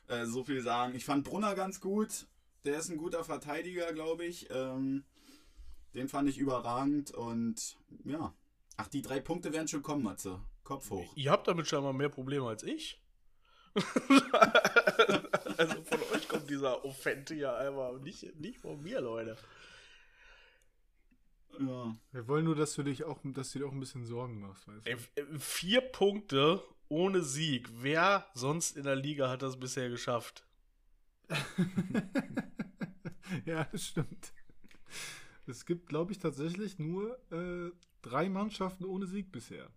äh, 0.07 0.25
so 0.25 0.43
viel 0.43 0.61
sagen. 0.61 0.95
Ich 0.95 1.05
fand 1.05 1.23
Brunner 1.23 1.55
ganz 1.55 1.79
gut. 1.79 2.27
Der 2.65 2.77
ist 2.77 2.89
ein 2.89 2.97
guter 2.97 3.23
Verteidiger, 3.23 3.93
glaube 3.93 4.25
ich. 4.25 4.49
Ähm, 4.51 5.03
den 5.93 6.07
fand 6.07 6.29
ich 6.29 6.37
überragend 6.37 7.11
und 7.11 7.77
ja. 8.05 8.33
Ach, 8.77 8.87
die 8.87 9.01
drei 9.01 9.19
Punkte 9.19 9.53
werden 9.53 9.67
schon 9.67 9.83
kommen, 9.83 10.03
Matze. 10.03 10.39
Kopf 10.63 10.89
hoch. 10.89 11.13
Ihr 11.15 11.31
habt 11.31 11.47
damit 11.47 11.67
scheinbar 11.67 11.93
mehr 11.93 12.09
Probleme 12.09 12.47
als 12.47 12.63
ich. 12.63 13.01
also 15.57 15.81
von 15.83 15.99
euch 16.13 16.27
kommt 16.27 16.49
dieser 16.49 16.83
Offente 16.83 17.35
ja 17.35 17.55
einfach 17.55 17.99
nicht, 17.99 18.35
nicht 18.39 18.59
von 18.59 18.81
mir, 18.81 19.01
Leute. 19.01 19.37
Ja. 21.59 21.95
Wir 22.11 22.27
wollen 22.27 22.45
nur, 22.45 22.55
dass 22.55 22.73
du 22.73 22.83
dich 22.83 23.03
auch, 23.03 23.19
dass 23.23 23.51
du 23.51 23.59
dir 23.59 23.67
auch 23.67 23.71
ein 23.71 23.79
bisschen 23.79 24.05
Sorgen 24.05 24.39
machst, 24.39 24.67
weißt 24.67 24.87
du? 24.87 24.91
Ey, 24.91 24.97
äh, 25.15 25.39
vier 25.39 25.81
Punkte 25.81 26.63
ohne 26.87 27.23
Sieg. 27.23 27.69
Wer 27.81 28.27
sonst 28.33 28.77
in 28.77 28.83
der 28.83 28.95
Liga 28.95 29.29
hat 29.29 29.41
das 29.41 29.59
bisher 29.59 29.89
geschafft? 29.89 30.45
ja, 33.45 33.65
das 33.71 33.85
stimmt. 33.85 34.33
Es 35.51 35.65
gibt, 35.65 35.89
glaube 35.89 36.13
ich, 36.13 36.19
tatsächlich 36.19 36.79
nur 36.79 37.19
äh, 37.29 37.71
drei 38.01 38.29
Mannschaften 38.29 38.85
ohne 38.85 39.05
Sieg 39.05 39.33
bisher. 39.33 39.69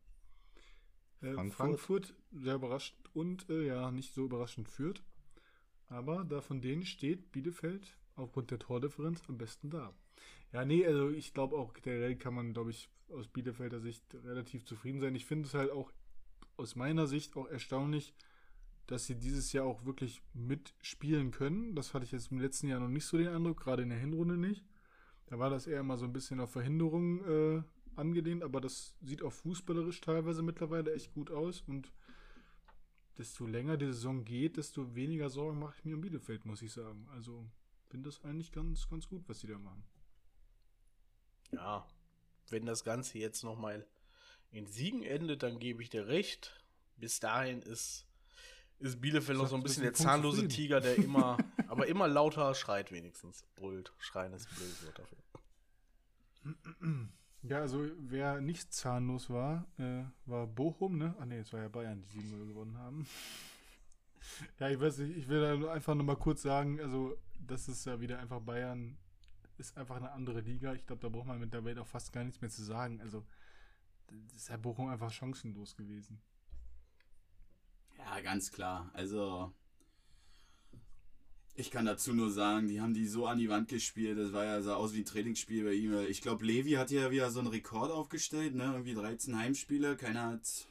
Äh, 1.21 1.33
Frankfurt. 1.33 1.53
Frankfurt, 1.53 2.15
sehr 2.31 2.55
überraschend 2.55 3.11
und 3.13 3.51
äh, 3.51 3.67
ja, 3.67 3.91
nicht 3.91 4.15
so 4.15 4.25
überraschend 4.25 4.69
führt. 4.69 5.03
Aber 5.89 6.25
da 6.25 6.41
von 6.41 6.61
denen 6.61 6.87
steht 6.87 7.33
Bielefeld 7.33 7.99
aufgrund 8.15 8.53
der 8.53 8.61
Tordifferenz 8.61 9.21
am 9.29 9.37
besten 9.37 9.71
da. 9.71 9.93
Ja, 10.53 10.65
nee, 10.65 10.87
also 10.87 11.11
ich 11.11 11.35
glaube 11.35 11.57
auch, 11.57 11.73
generell 11.75 12.15
kann 12.15 12.35
man, 12.35 12.53
glaube 12.53 12.71
ich, 12.71 12.89
aus 13.09 13.27
Bielefelder 13.27 13.81
Sicht 13.81 14.03
relativ 14.25 14.65
zufrieden 14.65 15.01
sein. 15.01 15.17
Ich 15.17 15.27
finde 15.27 15.49
es 15.49 15.55
halt 15.55 15.73
auch 15.73 15.91
aus 16.57 16.77
meiner 16.77 17.09
Sicht 17.09 17.37
auch 17.37 17.49
erstaunlich, 17.49 18.15
dass 18.87 19.07
sie 19.07 19.17
dieses 19.17 19.53
Jahr 19.53 19.65
auch 19.65 19.85
wirklich 19.85 20.23
mitspielen 20.35 21.33
können. 21.33 21.75
Das 21.75 21.95
hatte 21.95 22.05
ich 22.05 22.13
jetzt 22.13 22.31
im 22.31 22.39
letzten 22.39 22.69
Jahr 22.69 22.79
noch 22.79 22.89
nicht 22.89 23.07
so 23.07 23.19
den 23.19 23.27
Eindruck, 23.27 23.61
gerade 23.61 23.83
in 23.83 23.89
der 23.89 23.99
Hinrunde 23.99 24.37
nicht. 24.37 24.65
Da 25.27 25.39
war 25.39 25.51
das 25.51 25.67
eher 25.67 25.83
mal 25.83 25.97
so 25.97 26.05
ein 26.05 26.13
bisschen 26.13 26.41
auf 26.41 26.51
Verhinderung 26.51 27.25
äh, 27.25 27.63
angelehnt, 27.97 28.43
aber 28.43 28.61
das 28.61 28.95
sieht 29.03 29.23
auch 29.23 29.33
fußballerisch 29.33 30.01
teilweise 30.01 30.43
mittlerweile 30.43 30.95
echt 30.95 31.13
gut 31.15 31.31
aus 31.31 31.63
und 31.63 31.93
desto 33.19 33.47
länger 33.47 33.77
die 33.77 33.87
Saison 33.87 34.25
geht, 34.25 34.57
desto 34.57 34.95
weniger 34.95 35.31
Sorgen 35.31 35.59
mache 35.59 35.75
ich 35.79 35.85
mir 35.85 35.95
um 35.95 36.01
Bielefeld, 36.01 36.45
muss 36.45 36.63
ich 36.63 36.73
sagen. 36.73 37.09
Also 37.13 37.47
finde 37.89 38.09
das 38.09 38.25
eigentlich 38.25 38.51
ganz, 38.51 38.89
ganz 38.89 39.09
gut, 39.09 39.23
was 39.29 39.41
sie 39.41 39.47
da 39.47 39.59
machen. 39.59 39.85
ja, 41.53 41.87
wenn 42.51 42.67
das 42.67 42.85
Ganze 42.85 43.19
jetzt 43.19 43.45
nochmal 43.45 43.87
in 44.51 44.67
Siegen 44.67 45.03
endet, 45.03 45.43
dann 45.43 45.59
gebe 45.59 45.83
ich 45.83 45.91
dir 45.91 46.07
recht. 46.07 46.61
Bis 46.97 47.21
dahin 47.21 47.63
ist, 47.63 48.07
ist 48.79 49.01
Bielefeld 49.01 49.39
noch 49.39 49.49
so 49.49 49.57
ein 49.57 49.63
bisschen 49.63 49.83
du 49.83 49.91
der 49.91 49.95
zahnlose? 49.95 50.49
Tiger, 50.49 50.81
der 50.81 50.97
immer, 50.97 51.39
aber 51.75 51.87
immer 51.89 52.09
lauter 52.09 52.55
schreit 52.55 52.93
wenigstens. 52.93 53.45
Brüllt. 53.57 53.93
Schreien 53.99 54.33
ist 54.33 54.49
ein 54.49 54.57
blödes 54.57 54.87
Wort 54.87 54.99
dafür. 54.99 55.19
Ja, 57.43 57.59
also 57.59 57.87
wer 57.99 58.41
nicht 58.41 58.73
zahnlos 58.73 59.29
war, 59.29 59.67
äh, 59.79 60.05
war 60.25 60.47
Bochum, 60.47 60.97
ne? 60.97 61.15
Ah 61.19 61.27
ne, 61.27 61.39
es 61.39 61.53
war 61.53 61.61
ja 61.61 61.69
Bayern, 61.69 62.01
die 62.01 62.21
7-0 62.21 62.47
gewonnen 62.47 62.79
haben. 62.79 63.07
ja, 64.59 64.71
ich 64.71 64.81
weiß 64.81 64.99
nicht, 64.99 65.17
ich 65.17 65.29
will 65.29 65.43
da 65.43 65.55
nur 65.57 65.71
einfach 65.71 65.95
nur 65.95 66.05
mal 66.05 66.17
kurz 66.17 66.41
sagen, 66.43 66.81
also 66.81 67.17
das 67.39 67.69
ist 67.69 67.85
ja 67.85 68.01
wieder 68.01 68.19
einfach 68.19 68.41
Bayern, 68.41 68.97
ist 69.59 69.77
einfach 69.77 69.97
eine 69.97 70.13
andere 70.13 70.41
Liga. 70.41 70.73
Ich 70.73 70.87
glaube, 70.87 71.03
da 71.03 71.09
braucht 71.11 71.27
man 71.27 71.39
mit 71.39 71.53
der 71.53 71.65
Welt 71.65 71.79
auch 71.79 71.87
fast 71.87 72.13
gar 72.13 72.25
nichts 72.25 72.41
mehr 72.41 72.51
zu 72.51 72.63
sagen. 72.63 73.01
Also 73.03 73.25
das 74.07 74.37
ist 74.37 74.49
ja 74.49 74.57
Bochum 74.57 74.89
einfach 74.89 75.13
chancenlos 75.13 75.77
gewesen. 75.77 76.21
Ja, 77.99 78.21
ganz 78.21 78.51
klar. 78.51 78.91
Also, 78.95 79.53
ich 81.57 81.71
kann 81.71 81.87
dazu 81.87 82.13
nur 82.13 82.31
sagen, 82.31 82.69
die 82.69 82.81
haben 82.81 82.95
die 82.95 83.07
so 83.07 83.27
an 83.27 83.39
die 83.39 83.49
Wand 83.49 83.69
gespielt. 83.69 84.19
Das 84.19 84.33
war 84.33 84.45
ja 84.45 84.61
sah 84.63 84.75
aus 84.75 84.95
wie 84.95 85.01
ein 85.01 85.05
Trainingsspiel 85.05 85.65
bei 85.65 85.73
ihm. 85.73 85.97
Ich 86.09 86.21
glaube, 86.21 86.45
Levi 86.45 86.73
hat 86.73 86.91
ja 86.91 87.11
wieder 87.11 87.31
so 87.31 87.41
einen 87.41 87.49
Rekord 87.49 87.91
aufgestellt, 87.91 88.55
ne? 88.55 88.65
Irgendwie 88.65 88.95
13 88.95 89.39
Heimspiele. 89.39 89.97
Keiner 89.97 90.25
hat 90.25 90.69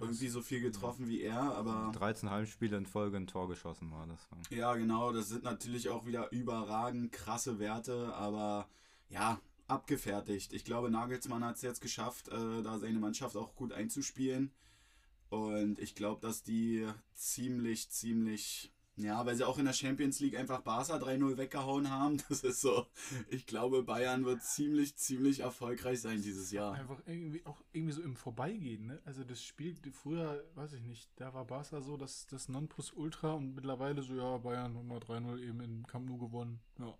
irgendwie 0.00 0.28
so 0.28 0.42
viel 0.42 0.60
getroffen 0.60 1.08
wie 1.08 1.22
er, 1.22 1.40
aber 1.40 1.90
13 1.94 2.30
Heimspiele 2.30 2.76
in 2.76 2.86
Folge 2.86 3.16
ein 3.16 3.26
Tor 3.26 3.48
geschossen 3.48 3.90
war 3.90 4.06
das. 4.06 4.28
ja, 4.50 4.74
genau, 4.76 5.12
das 5.12 5.28
sind 5.28 5.42
natürlich 5.42 5.88
auch 5.88 6.06
wieder 6.06 6.30
überragend 6.30 7.10
krasse 7.10 7.58
Werte, 7.58 8.14
aber 8.14 8.68
ja, 9.10 9.40
abgefertigt. 9.66 10.52
Ich 10.52 10.64
glaube, 10.64 10.90
Nagelsmann 10.90 11.44
hat 11.44 11.56
es 11.56 11.62
jetzt 11.62 11.80
geschafft, 11.80 12.28
äh, 12.28 12.62
da 12.62 12.78
seine 12.78 12.98
Mannschaft 12.98 13.36
auch 13.36 13.54
gut 13.54 13.72
einzuspielen. 13.72 14.52
Und 15.30 15.78
ich 15.78 15.94
glaube, 15.94 16.20
dass 16.20 16.42
die 16.42 16.86
ziemlich, 17.12 17.90
ziemlich, 17.90 18.72
ja, 18.98 19.24
weil 19.24 19.36
sie 19.36 19.44
auch 19.44 19.58
in 19.58 19.64
der 19.64 19.72
Champions 19.72 20.20
League 20.20 20.36
einfach 20.36 20.60
Barca 20.60 20.96
3-0 20.96 21.36
weggehauen 21.36 21.90
haben. 21.90 22.18
Das 22.28 22.42
ist 22.42 22.60
so, 22.60 22.86
ich 23.30 23.46
glaube, 23.46 23.82
Bayern 23.82 24.24
wird 24.24 24.42
ziemlich, 24.42 24.96
ziemlich 24.96 25.40
erfolgreich 25.40 26.00
sein 26.00 26.20
dieses 26.20 26.50
Jahr. 26.50 26.74
Einfach 26.74 27.00
irgendwie 27.06 27.44
auch 27.46 27.62
irgendwie 27.72 27.92
so 27.92 28.02
im 28.02 28.16
Vorbeigehen, 28.16 28.86
ne? 28.86 29.00
Also 29.04 29.24
das 29.24 29.42
Spiel 29.42 29.76
früher, 29.92 30.44
weiß 30.54 30.74
ich 30.74 30.82
nicht, 30.82 31.08
da 31.16 31.32
war 31.32 31.44
Barca 31.46 31.80
so 31.80 31.96
das, 31.96 32.26
das 32.26 32.48
Nonplusultra 32.48 33.32
und 33.32 33.54
mittlerweile 33.54 34.02
so, 34.02 34.14
ja, 34.14 34.36
Bayern 34.38 34.76
haben 34.76 34.88
mal 34.88 34.98
3-0 34.98 35.38
eben 35.40 35.60
in 35.60 35.86
Camp 35.86 36.08
Nou 36.08 36.18
gewonnen. 36.18 36.60
Ja. 36.78 36.94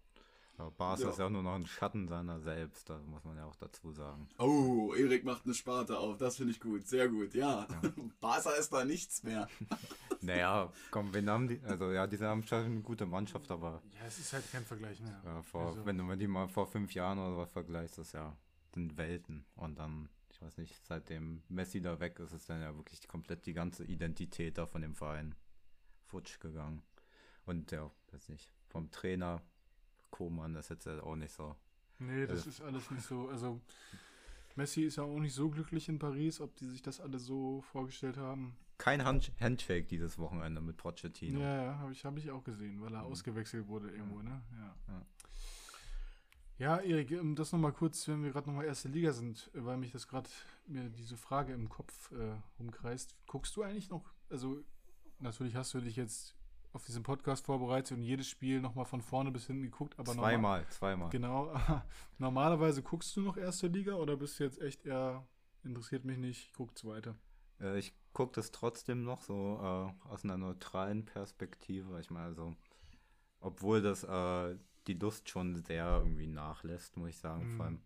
Aber 0.59 0.71
Barca 0.73 1.03
Ja. 1.05 1.11
ist 1.11 1.19
ja 1.19 1.27
auch 1.27 1.31
nur 1.31 1.43
noch 1.43 1.55
ein 1.55 1.67
Schatten 1.67 2.09
seiner 2.09 2.41
selbst, 2.41 2.91
da 2.91 2.99
muss 2.99 3.25
man 3.25 3.37
ja 3.37 3.45
auch 3.47 3.55
dazu 3.57 3.93
sagen. 3.93 4.29
Oh, 4.39 4.93
Erik 4.95 5.25
macht 5.25 5.45
eine 5.45 5.55
Sparte 5.55 5.99
auf. 5.99 6.19
Das 6.19 6.37
finde 6.37 6.53
ich 6.53 6.61
gut. 6.61 6.87
Sehr 6.87 7.09
gut. 7.09 7.33
Ja, 7.35 7.67
Barca 8.21 8.51
ist 8.51 8.73
da 8.73 8.85
nichts 8.85 9.23
mehr. 9.23 9.49
Naja, 10.21 10.73
komm, 10.91 11.15
wen 11.15 11.31
haben 11.31 11.47
die? 11.47 11.61
Also 11.63 11.93
ja, 11.93 12.05
die 12.09 12.19
haben 12.19 12.43
schon 12.43 12.65
eine 12.65 12.81
gute 12.81 13.07
Mannschaft, 13.07 13.49
aber 13.53 13.81
ja, 14.01 14.05
es 14.05 14.19
ist 14.19 14.33
halt 14.33 14.51
kein 14.51 14.65
Vergleich 14.65 15.01
mehr. 15.01 15.23
ja, 15.25 15.43
vor, 15.43 15.69
Also- 15.69 15.87
wenn 15.87 15.97
du 15.97 16.03
mal 16.03 16.17
die 16.17 16.27
mal 16.27 16.49
vor 16.49 16.67
fünf 16.67 16.93
Jahren 16.93 17.21
oder 17.21 17.37
was 17.37 17.53
vergleichst, 17.53 17.99
das 17.99 18.11
ja 18.11 18.37
sind 18.75 18.97
Welten. 18.99 19.45
Und 19.55 19.79
dann, 19.79 20.09
ich 20.31 20.43
weiß 20.43 20.57
nicht, 20.59 20.75
seitdem 20.85 21.45
Messi 21.49 21.81
da 21.81 22.01
weg 22.01 22.19
ist, 22.19 22.33
ist 22.33 22.51
dann 22.51 22.61
ja 22.61 22.75
wirklich 22.77 23.07
komplett 23.07 23.47
die 23.47 23.53
ganze 23.53 23.85
Identität 23.85 24.59
da 24.59 24.67
von 24.67 24.83
dem 24.83 24.97
Verein 24.97 25.37
futsch 26.07 26.41
gegangen. 26.41 26.83
Und 27.47 27.71
ja, 27.71 27.89
weiß 28.11 28.29
nicht, 28.31 28.53
vom 28.67 28.91
Trainer 28.91 29.41
Koman 30.11 30.55
ist 30.57 30.71
jetzt 30.71 30.87
auch 30.89 31.17
nicht 31.17 31.33
so. 31.33 31.55
Nee, 31.99 32.27
das 32.27 32.39
Also- 32.39 32.51
ist 32.51 32.61
alles 32.61 32.91
nicht 32.91 33.07
so. 33.07 33.29
Also, 33.29 33.61
Messi 34.57 34.83
ist 34.83 34.97
ja 34.97 35.05
auch 35.05 35.19
nicht 35.19 35.35
so 35.35 35.51
glücklich 35.51 35.89
in 35.89 35.99
Paris, 35.99 36.41
ob 36.41 36.55
die 36.57 36.67
sich 36.67 36.83
das 36.83 37.01
alle 37.01 37.19
so 37.19 37.61
vorgestellt 37.63 38.17
haben. 38.17 38.57
Kein 38.79 39.05
Hand 39.05 39.33
Handshake 39.41 39.87
dieses 39.89 40.19
Wochenende 40.19 40.61
mit 40.61 40.77
Pochettino. 40.77 41.41
Ja, 41.41 41.63
ja, 41.65 41.79
habe 41.79 41.93
ich, 41.93 42.05
hab 42.05 42.17
ich 42.17 42.31
auch 42.31 42.45
gesehen, 42.45 42.81
weil 42.81 42.95
er 42.95 43.03
ausgewechselt 43.03 43.67
wurde 43.67 43.91
irgendwo, 43.91 44.23
ne? 44.23 44.41
Ja. 44.53 44.77
Ja. 44.89 45.07
Ja, 46.59 46.77
Erik, 46.79 47.13
ähm, 47.13 47.37
das 47.37 47.53
nochmal 47.53 47.73
kurz, 47.73 48.07
wenn 48.09 48.25
wir 48.25 48.31
gerade 48.33 48.49
nochmal 48.49 48.65
erste 48.67 48.89
Liga 48.89 49.13
sind, 49.13 49.49
äh, 49.55 49.65
weil 49.65 49.77
mich 49.77 49.93
das 49.93 50.09
gerade 50.09 50.29
mir 50.67 50.89
diese 50.91 51.17
Frage 51.17 51.53
im 51.53 51.69
Kopf 51.69 52.11
äh, 52.13 52.35
rumkreist. 52.59 53.15
Guckst 53.27 53.55
du 53.57 53.63
eigentlich 53.63 53.91
noch, 53.91 54.13
also 54.29 54.63
natürlich 55.21 55.55
hast 55.55 55.73
du 55.75 55.81
dich 55.81 55.95
jetzt 55.97 56.35
auf 56.79 56.85
diesen 56.85 57.03
Podcast 57.03 57.47
vorbereitet 57.47 57.99
und 57.99 58.05
jedes 58.05 58.29
Spiel 58.29 58.61
nochmal 58.61 58.85
von 58.85 59.03
vorne 59.03 59.33
bis 59.33 59.49
hinten 59.49 59.63
geguckt, 59.63 59.99
aber 59.99 60.15
normal- 60.15 60.31
zweimal, 60.31 60.69
zweimal. 60.69 61.11
Genau. 61.11 61.61
Normalerweise 62.19 62.85
guckst 62.85 63.17
du 63.17 63.21
noch 63.21 63.37
erste 63.37 63.67
Liga 63.67 63.95
oder 63.95 64.17
bist 64.17 64.39
du 64.39 64.45
jetzt 64.45 64.61
echt 64.61 64.87
eher 64.87 65.27
interessiert 65.65 66.05
mich 66.05 66.19
nicht, 66.19 66.55
guckt's 66.55 66.85
weiter? 66.85 67.17
Äh, 67.61 67.81
ich 67.81 67.93
gucke 68.13 68.33
das 68.37 68.53
trotzdem 68.53 69.03
noch 69.03 69.23
so 69.23 69.59
äh, 69.61 70.09
aus 70.09 70.23
einer 70.23 70.39
neutralen 70.39 71.05
Perspektive. 71.05 71.99
Ich 71.99 72.11
meine, 72.11 72.27
also, 72.27 72.55
obwohl 73.41 73.83
das 73.83 74.05
äh, 74.05 74.57
die 74.87 74.95
Lust 74.95 75.29
schon 75.29 75.57
sehr 75.57 76.01
irgendwie 76.05 76.29
nachlässt, 76.29 76.97
muss 76.97 77.09
ich 77.11 77.19
sagen. 77.19 77.55
Mhm. 77.55 77.57
Vor 77.57 77.67
allem, 77.67 77.81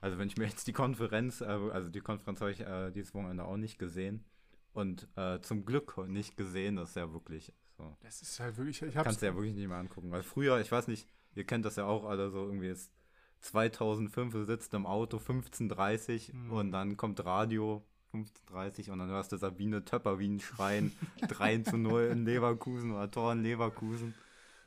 also 0.00 0.18
wenn 0.18 0.26
ich 0.26 0.36
mir 0.36 0.46
jetzt 0.46 0.66
die 0.66 0.72
Konferenz, 0.72 1.40
äh, 1.40 1.44
also 1.44 1.88
die 1.88 2.00
Konferenz 2.00 2.40
habe 2.40 2.50
ich 2.50 2.60
äh, 2.60 2.90
dieses 2.90 3.14
Wochenende 3.14 3.44
auch 3.44 3.56
nicht 3.56 3.78
gesehen 3.78 4.24
und 4.72 5.06
äh, 5.14 5.40
zum 5.40 5.64
Glück 5.64 5.96
nicht 6.08 6.36
gesehen, 6.36 6.74
das 6.74 6.88
ist 6.90 6.96
ja 6.96 7.12
wirklich 7.12 7.52
so. 7.76 7.96
Das 8.00 8.22
ist 8.22 8.38
halt 8.40 8.56
wirklich, 8.56 8.82
ich 8.82 8.96
hab's 8.96 9.04
Kannst 9.04 9.22
du 9.22 9.26
ja 9.26 9.34
wirklich 9.34 9.54
nicht 9.54 9.68
mehr 9.68 9.78
angucken. 9.78 10.10
Weil 10.10 10.22
früher, 10.22 10.60
ich 10.60 10.70
weiß 10.70 10.88
nicht, 10.88 11.08
ihr 11.34 11.44
kennt 11.44 11.64
das 11.64 11.76
ja 11.76 11.84
auch 11.86 12.04
alle 12.04 12.30
so 12.30 12.44
irgendwie 12.44 12.68
ist 12.68 12.92
2005, 13.40 14.32
du 14.32 14.44
sitzt 14.44 14.72
im 14.74 14.86
Auto 14.86 15.18
15.30 15.18 16.32
Hm. 16.32 16.50
und 16.52 16.72
dann 16.72 16.96
kommt 16.96 17.24
Radio 17.24 17.84
15.30 18.14 18.90
und 18.90 19.00
dann 19.00 19.08
hörst 19.10 19.32
du 19.32 19.36
Sabine 19.36 19.84
Töpperwien 19.84 20.40
schreien 20.40 20.92
3 21.28 21.58
zu 21.58 21.76
0 21.76 22.04
in 22.04 22.24
Leverkusen 22.24 22.92
oder 22.92 23.10
Tor 23.10 23.32
in 23.32 23.42
Leverkusen. 23.42 24.14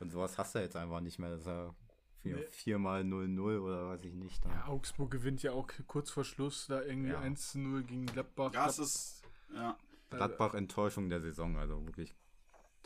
Und 0.00 0.10
sowas 0.12 0.38
hast 0.38 0.54
du 0.54 0.60
jetzt 0.60 0.76
einfach 0.76 1.00
nicht 1.00 1.18
mehr. 1.18 1.30
Das 1.30 1.40
ist 1.40 1.46
ja 1.46 1.74
vier, 2.22 2.36
Nee. 2.36 2.46
viermal 2.50 3.02
0-0 3.02 3.58
oder 3.60 3.88
weiß 3.88 4.04
ich 4.04 4.14
nicht. 4.14 4.44
Dann. 4.44 4.52
Ja, 4.52 4.66
Augsburg 4.68 5.10
gewinnt 5.10 5.42
ja 5.42 5.52
auch 5.52 5.66
kurz 5.88 6.10
vor 6.10 6.24
Schluss 6.24 6.66
da 6.68 6.82
irgendwie 6.82 7.10
Ja. 7.10 7.20
1 7.20 7.52
zu 7.52 7.58
0 7.58 7.82
gegen 7.82 8.06
Gladbach. 8.06 8.52
Das 8.52 8.78
ist, 8.78 9.22
ja. 9.52 9.76
Gladbach 10.10 10.54
Enttäuschung 10.54 11.08
der 11.08 11.20
Saison, 11.20 11.56
also 11.56 11.84
wirklich 11.84 12.14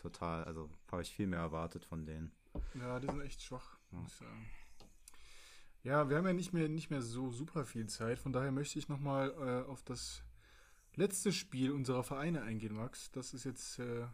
total, 0.02 0.44
also 0.44 0.68
habe 0.90 1.02
ich 1.02 1.14
viel 1.14 1.26
mehr 1.26 1.38
erwartet 1.40 1.84
von 1.84 2.04
denen. 2.04 2.32
Ja, 2.78 3.00
die 3.00 3.06
sind 3.06 3.20
echt 3.22 3.40
schwach, 3.42 3.78
muss 3.90 4.08
ich 4.10 4.14
sagen. 4.18 4.46
Ja, 5.84 6.08
wir 6.08 6.16
haben 6.16 6.26
ja 6.26 6.32
nicht 6.32 6.52
mehr, 6.52 6.68
nicht 6.68 6.90
mehr 6.90 7.02
so 7.02 7.30
super 7.32 7.64
viel 7.64 7.86
Zeit, 7.86 8.18
von 8.18 8.32
daher 8.32 8.52
möchte 8.52 8.78
ich 8.78 8.88
nochmal 8.88 9.30
äh, 9.30 9.68
auf 9.70 9.82
das 9.82 10.22
letzte 10.94 11.32
Spiel 11.32 11.72
unserer 11.72 12.04
Vereine 12.04 12.42
eingehen, 12.42 12.74
Max. 12.76 13.10
Das 13.10 13.34
ist 13.34 13.44
jetzt 13.44 13.78
äh, 13.78 14.06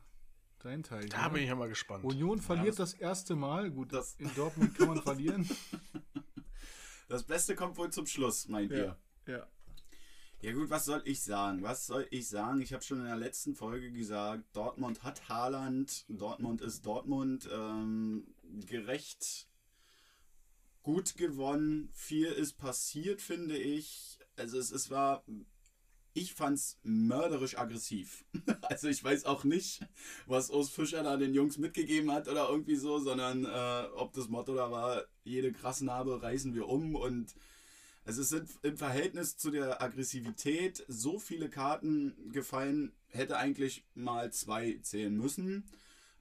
dein 0.61 0.83
Teil. 0.83 1.09
Da 1.09 1.25
hier. 1.25 1.31
bin 1.31 1.43
ich 1.43 1.49
ja 1.49 1.57
mal 1.57 1.69
gespannt. 1.69 2.05
Union 2.05 2.41
verliert 2.41 2.79
das- 2.79 2.93
das, 2.93 2.95
erste 2.95 3.35
Mal. 3.37 3.71
Gut, 3.71 3.93
Das- 3.93 4.15
in 4.15 4.33
Dortmund 4.35 4.75
kann 4.77 4.89
man 4.89 5.03
verlieren. 5.03 5.49
Das 7.09 7.23
Beste 7.25 7.55
kommt 7.57 7.79
wohl 7.79 7.91
zum 7.91 8.05
Schluss, 8.05 8.49
meint 8.49 8.71
ihr. 8.71 8.95
ja. 9.27 9.47
Ja 10.41 10.53
gut, 10.53 10.71
was 10.71 10.85
soll 10.85 11.03
ich 11.05 11.21
sagen? 11.23 11.65
Was 11.65 11.87
soll 11.87 12.07
ich 12.11 12.29
sagen? 12.29 12.61
Ich 12.61 12.73
habe 12.73 12.85
schon 12.85 13.01
in 13.01 13.07
der 13.07 13.17
letzten 13.17 13.57
Folge 13.57 13.91
gesagt, 13.91 14.45
Dortmund 14.53 15.03
hat 15.03 15.29
Haaland, 15.29 16.05
Dortmund 16.09 16.61
ist 16.61 16.87
Dortmund, 16.87 17.49
ähm, 17.53 18.25
gerecht 18.67 19.49
gut 20.85 21.17
gewonnen, 21.17 21.91
viel 21.93 22.29
ist 22.29 22.57
passiert, 22.57 23.21
finde 23.21 23.59
ich. 23.59 24.21
Also 24.37 24.61
es, 24.61 24.71
es 24.71 24.91
war, 24.91 25.25
ich 26.15 26.35
fand's 26.35 26.79
mörderisch 26.85 27.59
aggressiv. 27.59 28.25
also 28.63 28.87
ich 28.87 29.03
weiß 29.03 29.25
auch 29.25 29.43
nicht, 29.43 29.85
was 30.27 30.51
Urs 30.51 30.71
Fischer 30.71 31.03
da 31.03 31.17
den 31.17 31.35
Jungs 31.35 31.59
mitgegeben 31.59 32.13
hat 32.13 32.29
oder 32.29 32.49
irgendwie 32.49 32.77
so, 32.77 33.01
sondern 33.01 33.45
äh, 33.45 33.89
ob 33.97 34.13
das 34.13 34.29
Motto 34.29 34.55
da 34.55 34.71
war, 34.71 35.03
jede 35.25 35.53
Krassnarbe 35.53 36.23
reißen 36.23 36.55
wir 36.55 36.69
um 36.69 36.95
und 36.95 37.35
also 38.09 38.23
es 38.23 38.31
sind 38.31 38.49
im 38.63 38.79
Verhältnis 38.79 39.37
zu 39.37 39.51
der 39.51 39.83
Aggressivität 39.83 40.83
so 40.89 41.19
viele 41.19 41.51
Karten 41.51 42.33
gefallen, 42.33 42.91
hätte 43.09 43.37
eigentlich 43.37 43.85
mal 43.95 44.33
zwei 44.33 44.79
zählen 44.81 45.15
müssen. 45.15 45.69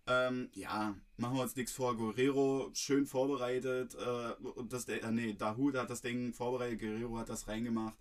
Ähm, 0.06 0.50
ja, 0.52 0.98
machen 1.16 1.38
wir 1.38 1.44
uns 1.44 1.56
nichts 1.56 1.72
vor. 1.72 1.96
Guerrero 1.96 2.72
schön 2.74 3.06
vorbereitet. 3.06 3.96
Äh, 3.96 4.34
und 4.50 4.74
das, 4.74 4.84
äh, 4.90 5.12
nee, 5.12 5.32
Dahut 5.32 5.78
hat 5.78 5.90
das 5.90 6.02
Ding 6.02 6.34
vorbereitet, 6.34 6.82
Guerrero 6.82 7.20
hat 7.20 7.30
das 7.30 7.48
reingemacht. 7.48 7.98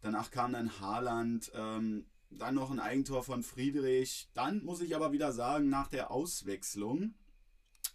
Danach 0.00 0.32
kam 0.32 0.54
dann 0.54 0.80
Haaland. 0.80 1.52
Ähm, 1.54 2.06
dann 2.30 2.56
noch 2.56 2.72
ein 2.72 2.80
Eigentor 2.80 3.22
von 3.22 3.44
Friedrich. 3.44 4.28
Dann 4.34 4.64
muss 4.64 4.80
ich 4.80 4.96
aber 4.96 5.12
wieder 5.12 5.32
sagen, 5.32 5.68
nach 5.68 5.86
der 5.86 6.10
Auswechslung, 6.10 7.14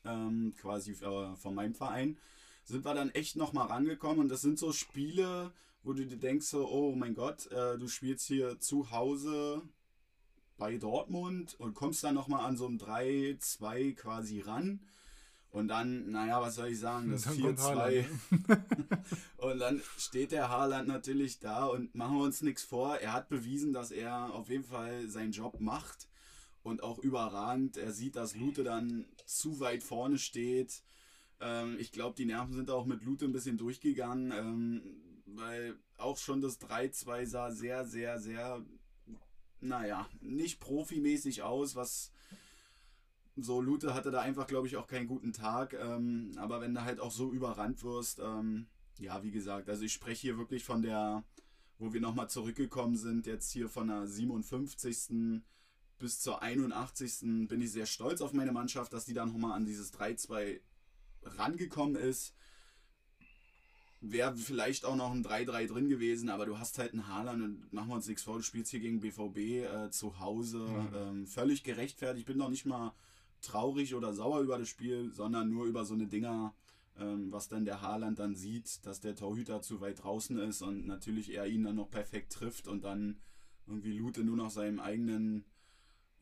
ähm, 0.05 0.53
quasi 0.57 0.93
äh, 0.93 1.35
von 1.35 1.53
meinem 1.53 1.75
Verein, 1.75 2.17
sind 2.63 2.85
wir 2.85 2.93
dann 2.93 3.11
echt 3.11 3.35
nochmal 3.35 3.67
rangekommen. 3.67 4.19
Und 4.19 4.29
das 4.29 4.41
sind 4.41 4.59
so 4.59 4.71
Spiele, 4.71 5.51
wo 5.83 5.93
du 5.93 6.05
dir 6.05 6.17
denkst, 6.17 6.47
so, 6.47 6.69
oh 6.69 6.95
mein 6.95 7.13
Gott, 7.13 7.47
äh, 7.51 7.77
du 7.77 7.87
spielst 7.87 8.27
hier 8.27 8.59
zu 8.59 8.91
Hause 8.91 9.61
bei 10.57 10.77
Dortmund 10.77 11.55
und 11.59 11.73
kommst 11.73 12.03
dann 12.03 12.15
nochmal 12.15 12.45
an 12.45 12.57
so 12.57 12.67
einem 12.67 12.77
3-2 12.77 13.95
quasi 13.95 14.39
ran. 14.39 14.79
Und 15.51 15.67
dann, 15.67 16.09
naja, 16.09 16.41
was 16.41 16.55
soll 16.55 16.69
ich 16.69 16.79
sagen, 16.79 17.11
das 17.11 17.23
Dann 17.25 17.39
kommt 17.39 17.59
4-2. 17.59 17.61
Haaland, 17.61 18.07
und 19.37 19.59
dann 19.59 19.81
steht 19.99 20.31
der 20.31 20.49
Haaland 20.49 20.87
natürlich 20.87 21.39
da 21.39 21.65
und 21.65 21.93
machen 21.93 22.17
wir 22.17 22.23
uns 22.23 22.41
nichts 22.41 22.63
vor. 22.63 22.97
Er 22.97 23.13
hat 23.13 23.29
bewiesen, 23.29 23.71
dass 23.71 23.91
er 23.91 24.33
auf 24.33 24.49
jeden 24.49 24.63
Fall 24.63 25.07
seinen 25.09 25.31
Job 25.31 25.59
macht 25.59 26.07
und 26.63 26.81
auch 26.81 26.97
überragend. 26.97 27.77
Er 27.77 27.91
sieht, 27.91 28.15
dass 28.15 28.35
Lute 28.35 28.63
dann 28.63 29.05
zu 29.25 29.59
weit 29.59 29.83
vorne 29.83 30.17
steht. 30.17 30.81
Ähm, 31.43 31.77
ich 31.79 31.91
glaube, 31.91 32.15
die 32.15 32.25
Nerven 32.25 32.53
sind 32.53 32.71
auch 32.71 32.85
mit 32.85 33.03
Lute 33.03 33.25
ein 33.25 33.33
bisschen 33.33 33.57
durchgegangen, 33.57 34.31
ähm, 34.31 34.81
weil 35.25 35.75
auch 35.97 36.17
schon 36.17 36.41
das 36.41 36.59
3-2 36.61 37.25
sah 37.25 37.51
sehr, 37.51 37.85
sehr, 37.85 38.19
sehr, 38.19 38.61
naja, 39.59 40.07
nicht 40.21 40.59
profimäßig 40.59 41.43
aus, 41.43 41.75
was 41.75 42.11
so 43.35 43.61
Lute 43.61 43.93
hatte 43.93 44.11
da 44.11 44.21
einfach, 44.21 44.47
glaube 44.47 44.67
ich, 44.67 44.77
auch 44.77 44.87
keinen 44.87 45.07
guten 45.07 45.33
Tag. 45.33 45.73
Ähm, 45.73 46.31
aber 46.37 46.61
wenn 46.61 46.73
du 46.73 46.83
halt 46.83 46.99
auch 46.99 47.11
so 47.11 47.31
überrannt 47.31 47.83
wirst, 47.83 48.19
ähm, 48.19 48.67
ja, 48.99 49.23
wie 49.23 49.31
gesagt, 49.31 49.69
also 49.69 49.83
ich 49.83 49.93
spreche 49.93 50.21
hier 50.21 50.37
wirklich 50.37 50.63
von 50.63 50.81
der, 50.81 51.23
wo 51.79 51.93
wir 51.93 52.01
nochmal 52.01 52.29
zurückgekommen 52.29 52.95
sind, 52.95 53.25
jetzt 53.25 53.51
hier 53.51 53.69
von 53.69 53.87
der 53.87 54.07
57. 54.07 55.41
bis 55.97 56.19
zur 56.19 56.41
81. 56.41 57.47
bin 57.47 57.61
ich 57.61 57.71
sehr 57.71 57.87
stolz 57.87 58.21
auf 58.21 58.33
meine 58.33 58.51
Mannschaft, 58.51 58.93
dass 58.93 59.05
die 59.05 59.13
dann 59.13 59.29
nochmal 59.29 59.53
an 59.53 59.65
dieses 59.65 59.91
3-2 59.93 60.59
rangekommen 61.25 61.95
ist. 61.95 62.33
Wäre 64.01 64.35
vielleicht 64.35 64.83
auch 64.83 64.95
noch 64.95 65.11
ein 65.11 65.23
3-3 65.23 65.67
drin 65.67 65.87
gewesen, 65.87 66.29
aber 66.29 66.45
du 66.45 66.59
hast 66.59 66.77
halt 66.77 66.91
einen 66.91 67.07
Haaland 67.07 67.41
und 67.41 67.73
machen 67.73 67.89
wir 67.89 67.95
uns 67.95 68.07
nichts 68.07 68.23
vor, 68.23 68.35
du 68.35 68.43
spielst 68.43 68.71
hier 68.71 68.81
gegen 68.81 68.99
BVB 68.99 69.37
äh, 69.37 69.89
zu 69.91 70.19
Hause. 70.19 70.59
Mhm. 70.59 70.89
Ähm, 70.95 71.27
völlig 71.27 71.63
gerechtfertigt. 71.63 72.21
Ich 72.21 72.25
bin 72.25 72.37
noch 72.37 72.49
nicht 72.49 72.65
mal 72.65 72.93
traurig 73.41 73.95
oder 73.95 74.13
sauer 74.13 74.41
über 74.41 74.57
das 74.57 74.69
Spiel, 74.69 75.11
sondern 75.13 75.49
nur 75.49 75.65
über 75.65 75.85
so 75.85 75.93
eine 75.93 76.07
Dinger, 76.07 76.53
ähm, 76.99 77.31
was 77.31 77.47
dann 77.47 77.65
der 77.65 77.81
Haaland 77.81 78.19
dann 78.19 78.35
sieht, 78.35 78.85
dass 78.85 78.99
der 78.99 79.15
Torhüter 79.15 79.61
zu 79.61 79.79
weit 79.81 80.03
draußen 80.03 80.37
ist 80.37 80.61
und 80.61 80.85
natürlich 80.85 81.33
er 81.33 81.47
ihn 81.47 81.63
dann 81.63 81.75
noch 81.75 81.89
perfekt 81.89 82.33
trifft 82.33 82.67
und 82.67 82.83
dann 82.83 83.17
irgendwie 83.67 83.93
Lute 83.93 84.23
nur 84.23 84.35
noch 84.35 84.49
seinem 84.49 84.79
eigenen 84.79 85.45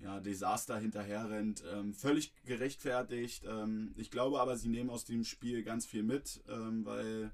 ja, 0.02 0.20
Desaster 0.20 0.78
hinterher 0.80 1.30
rennt. 1.30 1.64
Ähm, 1.72 1.94
völlig 1.94 2.34
gerechtfertigt. 2.44 3.44
Ähm, 3.48 3.94
ich 3.98 4.12
glaube 4.12 4.40
aber, 4.42 4.58
sie 4.58 4.70
nehmen 4.70 4.90
aus 4.90 5.06
dem 5.06 5.24
Spiel 5.24 5.64
ganz 5.64 5.86
viel 5.86 6.04
mit, 6.04 6.44
ähm, 6.50 6.86
weil 6.86 7.32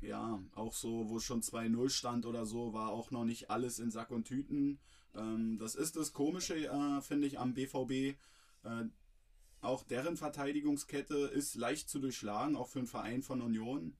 ja, 0.00 0.40
auch 0.54 0.72
so, 0.72 1.10
wo 1.10 1.20
schon 1.20 1.42
2-0 1.42 1.90
stand 1.90 2.24
oder 2.24 2.46
so, 2.46 2.72
war 2.72 2.88
auch 2.90 3.10
noch 3.10 3.24
nicht 3.24 3.50
alles 3.50 3.78
in 3.78 3.90
Sack 3.90 4.10
und 4.10 4.24
Tüten. 4.24 4.78
Ähm, 5.14 5.58
das 5.58 5.74
ist 5.74 5.96
das 5.96 6.12
Komische, 6.12 6.54
äh, 6.56 7.00
finde 7.02 7.26
ich, 7.26 7.38
am 7.38 7.52
BVB. 7.54 8.16
Äh, 8.62 8.84
auch 9.60 9.82
deren 9.82 10.16
Verteidigungskette 10.16 11.14
ist 11.16 11.54
leicht 11.54 11.90
zu 11.90 11.98
durchschlagen, 11.98 12.56
auch 12.56 12.68
für 12.68 12.78
einen 12.78 12.88
Verein 12.88 13.22
von 13.22 13.42
Union 13.42 13.94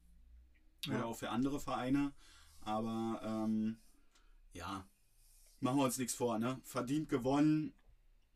oder 0.89 0.99
Ja. 1.01 1.05
auch 1.05 1.17
für 1.19 1.29
andere 1.31 1.61
Vereine. 1.61 2.13
Aber 2.63 3.21
ähm, 3.23 3.79
ja, 4.55 4.87
machen 5.61 5.79
wir 5.79 5.85
uns 5.85 5.99
nichts 5.99 6.15
vor, 6.15 6.39
ne? 6.39 6.61
Verdient 6.65 7.11
gewonnen, 7.11 7.75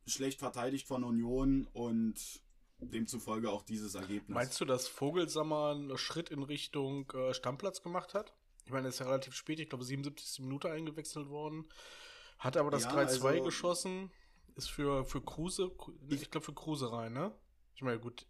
schlecht 0.07 0.39
verteidigt 0.39 0.87
von 0.87 1.05
Union 1.05 1.67
und 1.73 2.15
demzufolge 2.81 3.51
auch 3.51 3.63
dieses 3.63 3.95
Ergebnis. 3.95 4.35
Meinst 4.35 4.61
du, 4.61 4.65
dass 4.65 4.87
Vogelsammer 4.89 5.71
einen 5.71 5.97
Schritt 5.97 6.31
in 6.31 6.43
Richtung 6.43 7.11
äh, 7.13 7.33
Stammplatz 7.35 7.83
gemacht 7.83 8.15
hat? 8.15 8.35
Ich 8.67 8.73
meine, 8.73 8.87
er 8.87 8.91
ist 8.91 8.99
ja 9.01 9.07
relativ 9.07 9.35
spät, 9.35 9.61
ich 9.61 9.69
glaube 9.69 9.85
77. 9.85 10.41
Minute 10.41 10.71
eingewechselt 10.71 11.29
worden. 11.29 11.67
Hat 12.39 12.57
aber 12.57 12.71
das 12.71 12.85
Ja, 12.85 12.91
3-2 12.95 13.25
also- 13.27 13.45
geschossen. 13.45 14.11
Ist 14.57 14.71
für, 14.71 15.05
für 15.05 15.21
Kruse, 15.21 15.73
ich, 16.09 16.31
glaube 16.31 16.45
für 16.45 16.55
Kruse 16.55 16.93
rein, 16.93 17.13
ne? 17.13 17.35
Ich 17.75 17.83
meine, 17.83 17.99
gut, 17.99 18.25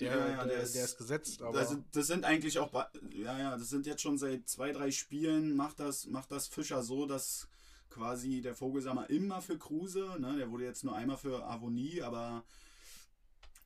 der, 0.00 0.10
Ja, 0.10 0.18
ja, 0.18 0.26
der, 0.26 0.36
der 0.36 0.46
der, 0.46 0.62
ist- 0.62 0.74
ist, 0.74 0.96
gesetzt, 0.96 1.42
aber. 1.42 1.58
Also, 1.58 1.84
das 1.92 2.06
sind 2.06 2.24
eigentlich 2.24 2.58
auch, 2.58 2.72
ja, 3.10 3.38
ja, 3.38 3.56
das 3.58 3.68
sind 3.68 3.84
jetzt 3.86 4.00
schon 4.00 4.16
seit 4.16 4.48
zwei, 4.48 4.72
drei 4.72 4.90
Spielen, 4.90 5.54
macht 5.54 5.78
das, 5.78 6.06
macht 6.06 6.30
das 6.32 6.48
Fischer 6.48 6.82
so, 6.82 7.04
dass 7.04 7.48
quasi 7.96 8.42
der 8.42 8.54
Vogelsammer 8.54 9.08
immer 9.08 9.40
für 9.40 9.58
Kruse, 9.58 10.16
ne, 10.18 10.36
der 10.36 10.50
wurde 10.50 10.64
jetzt 10.64 10.84
nur 10.84 10.94
einmal 10.94 11.16
für 11.16 11.44
Avonie, 11.46 12.02
aber 12.02 12.44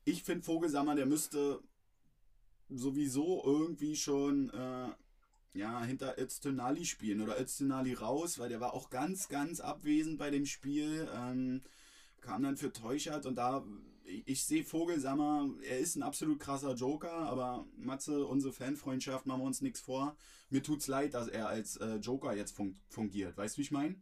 ich 0.04 0.22
finde 0.22 0.44
Vogelsammer, 0.44 0.94
der 0.94 1.06
müsste 1.06 1.60
sowieso 2.68 3.42
irgendwie 3.44 3.96
schon, 3.96 4.50
äh, 4.50 4.88
ja, 5.52 5.82
hinter 5.82 6.16
Öztunali 6.16 6.84
spielen 6.84 7.20
oder 7.20 7.40
Öztunali 7.40 7.94
raus, 7.94 8.38
weil 8.38 8.48
der 8.48 8.60
war 8.60 8.72
auch 8.72 8.88
ganz, 8.90 9.28
ganz 9.28 9.60
abwesend 9.60 10.18
bei 10.18 10.30
dem 10.30 10.46
Spiel. 10.46 11.08
Ähm, 11.14 11.60
kam 12.20 12.42
dann 12.42 12.56
für 12.56 12.72
Teuchert 12.72 13.26
und 13.26 13.36
da, 13.36 13.64
ich, 14.04 14.22
ich 14.26 14.44
sehe 14.44 14.64
Vogelsammer, 14.64 15.48
er 15.62 15.78
ist 15.78 15.96
ein 15.96 16.02
absolut 16.02 16.38
krasser 16.38 16.74
Joker, 16.74 17.12
aber 17.12 17.66
Matze, 17.76 18.26
unsere 18.26 18.52
Fanfreundschaft, 18.52 19.26
machen 19.26 19.40
wir 19.40 19.46
uns 19.46 19.60
nichts 19.60 19.80
vor. 19.80 20.16
Mir 20.50 20.62
tut's 20.62 20.86
leid, 20.86 21.14
dass 21.14 21.28
er 21.28 21.48
als 21.48 21.76
äh, 21.76 21.96
Joker 21.96 22.34
jetzt 22.34 22.54
fun 22.54 22.76
fungiert. 22.88 23.36
Weißt 23.36 23.56
du, 23.56 23.58
wie 23.58 23.62
ich 23.62 23.70
meine? 23.70 23.96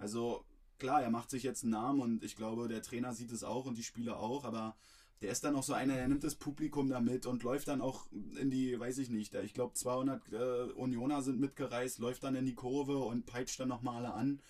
Also, 0.00 0.44
klar, 0.78 1.02
er 1.02 1.10
macht 1.10 1.30
sich 1.30 1.42
jetzt 1.42 1.62
einen 1.62 1.72
Namen 1.72 2.00
und 2.00 2.24
ich 2.24 2.36
glaube, 2.36 2.68
der 2.68 2.82
Trainer 2.82 3.12
sieht 3.14 3.32
es 3.32 3.44
auch 3.44 3.66
und 3.66 3.76
die 3.78 3.82
Spieler 3.84 4.18
auch, 4.18 4.44
aber 4.44 4.76
der 5.22 5.30
ist 5.30 5.44
dann 5.44 5.54
auch 5.54 5.62
so 5.62 5.74
einer, 5.74 5.94
der 5.94 6.08
nimmt 6.08 6.24
das 6.24 6.34
Publikum 6.34 6.88
da 6.88 7.00
mit 7.00 7.26
und 7.26 7.42
läuft 7.42 7.68
dann 7.68 7.82
auch 7.82 8.06
in 8.40 8.50
die, 8.50 8.78
weiß 8.80 8.98
ich 8.98 9.10
nicht, 9.10 9.34
ich 9.34 9.52
glaube 9.52 9.74
200 9.74 10.32
äh, 10.32 10.72
Unioner 10.72 11.22
sind 11.22 11.38
mitgereist, 11.40 11.98
läuft 11.98 12.24
dann 12.24 12.34
in 12.34 12.46
die 12.46 12.54
Kurve 12.54 12.98
und 12.98 13.26
peitscht 13.26 13.60
dann 13.60 13.68
nochmal 13.68 13.96
alle 14.04 14.14
an. 14.14 14.40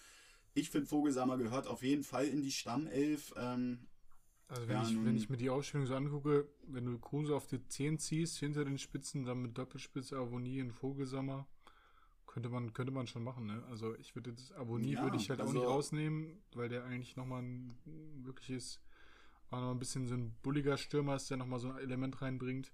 Ich 0.55 0.71
finde, 0.71 0.87
Vogelsammer 0.87 1.39
gehört 1.39 1.67
auf 1.67 1.83
jeden 1.83 2.05
Fall 2.05 2.27
in 2.27 2.43
die 2.43 2.53
Stammelf. 2.53 3.33
Ähm, 3.37 3.87
Also 4.49 4.69
wenn, 4.69 4.77
Ja, 4.77 4.83
ich, 4.83 5.05
wenn 5.05 5.17
ich 5.17 5.29
mir 5.31 5.37
die 5.37 5.51
Aufstellung 5.51 5.87
so 5.87 5.95
angucke, 5.95 6.49
wenn 6.67 6.85
du 6.85 6.99
Kruse 6.99 7.35
auf 7.35 7.47
die 7.47 7.65
10 7.67 7.99
ziehst, 7.99 8.39
hinter 8.39 8.65
den 8.65 8.79
Spitzen, 8.79 9.25
dann 9.25 9.43
mit 9.43 9.59
Doppelspitze 9.59 10.17
Avonie 10.17 10.61
und 10.63 10.73
Vogelsammer, 10.73 11.47
könnte 12.31 12.49
man, 12.49 12.73
könnte 12.73 12.93
man 12.93 13.07
schon 13.09 13.25
machen, 13.25 13.47
ne? 13.47 13.63
Also 13.71 13.95
ich 13.97 14.15
würde 14.15 14.31
jetzt 14.31 14.53
Avonie 14.55 14.93
Ja, 14.93 15.03
würde 15.03 15.17
ich 15.17 15.29
halt 15.31 15.41
auch 15.41 15.47
also- 15.47 15.59
nicht 15.59 15.67
rausnehmen, 15.67 16.39
weil 16.55 16.69
der 16.69 16.85
eigentlich 16.85 17.17
nochmal 17.17 17.43
ein 17.43 17.77
wirkliches, 18.25 18.81
auch 19.51 19.61
noch 19.61 19.73
ein 19.73 19.79
bisschen 19.81 20.07
so 20.07 20.15
ein 20.15 20.33
bulliger 20.43 20.77
Stürmer 20.77 21.17
ist, 21.17 21.29
der 21.29 21.37
nochmal 21.37 21.59
so 21.59 21.71
ein 21.71 21.79
Element 21.79 22.23
reinbringt. 22.23 22.73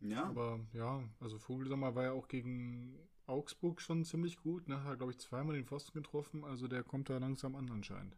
ja, 0.00 0.24
Aber 0.24 0.58
ja, 0.72 1.02
also 1.20 1.38
Vogelsammer 1.38 1.94
war 1.94 2.02
ja 2.04 2.12
auch 2.12 2.26
gegen 2.28 2.98
Augsburg 3.26 3.80
schon 3.80 4.04
ziemlich 4.04 4.36
gut, 4.38 4.66
ne? 4.68 4.82
Hat, 4.82 4.98
glaube 4.98 5.12
ich, 5.12 5.18
zweimal 5.18 5.54
den 5.54 5.64
Pfosten 5.66 5.92
getroffen, 5.94 6.44
also 6.44 6.66
der 6.68 6.82
kommt 6.82 7.08
da 7.08 7.16
langsam 7.18 7.54
an 7.54 7.70
anscheinend. 7.70 8.16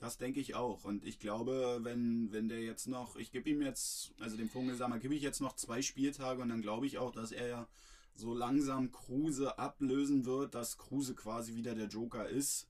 das 0.00 0.16
denke 0.18 0.38
ich 0.40 0.54
auch. 0.54 0.84
Und 0.84 1.04
ich 1.04 1.18
glaube, 1.18 1.78
wenn, 1.82 2.30
wenn 2.32 2.48
der 2.48 2.60
jetzt 2.62 2.86
noch, 2.86 3.16
ich 3.16 3.32
gebe 3.32 3.50
ihm 3.50 3.62
jetzt, 3.62 4.12
also 4.20 4.36
dem 4.36 4.48
Vogelsammer 4.48 4.98
gebe 5.00 5.14
ich 5.14 5.22
jetzt 5.22 5.40
noch 5.40 5.54
zwei 5.54 5.82
Spieltage 5.82 6.40
und 6.42 6.50
dann 6.50 6.62
glaube 6.62 6.86
ich 6.86 6.98
auch, 6.98 7.10
dass 7.10 7.32
er 7.32 7.48
ja 7.48 7.68
so 8.18 8.34
langsam 8.34 8.90
Kruse 8.90 9.58
ablösen 9.58 10.26
wird, 10.26 10.54
dass 10.54 10.76
Kruse 10.76 11.14
quasi 11.14 11.54
wieder 11.54 11.74
der 11.74 11.86
Joker 11.86 12.28
ist. 12.28 12.66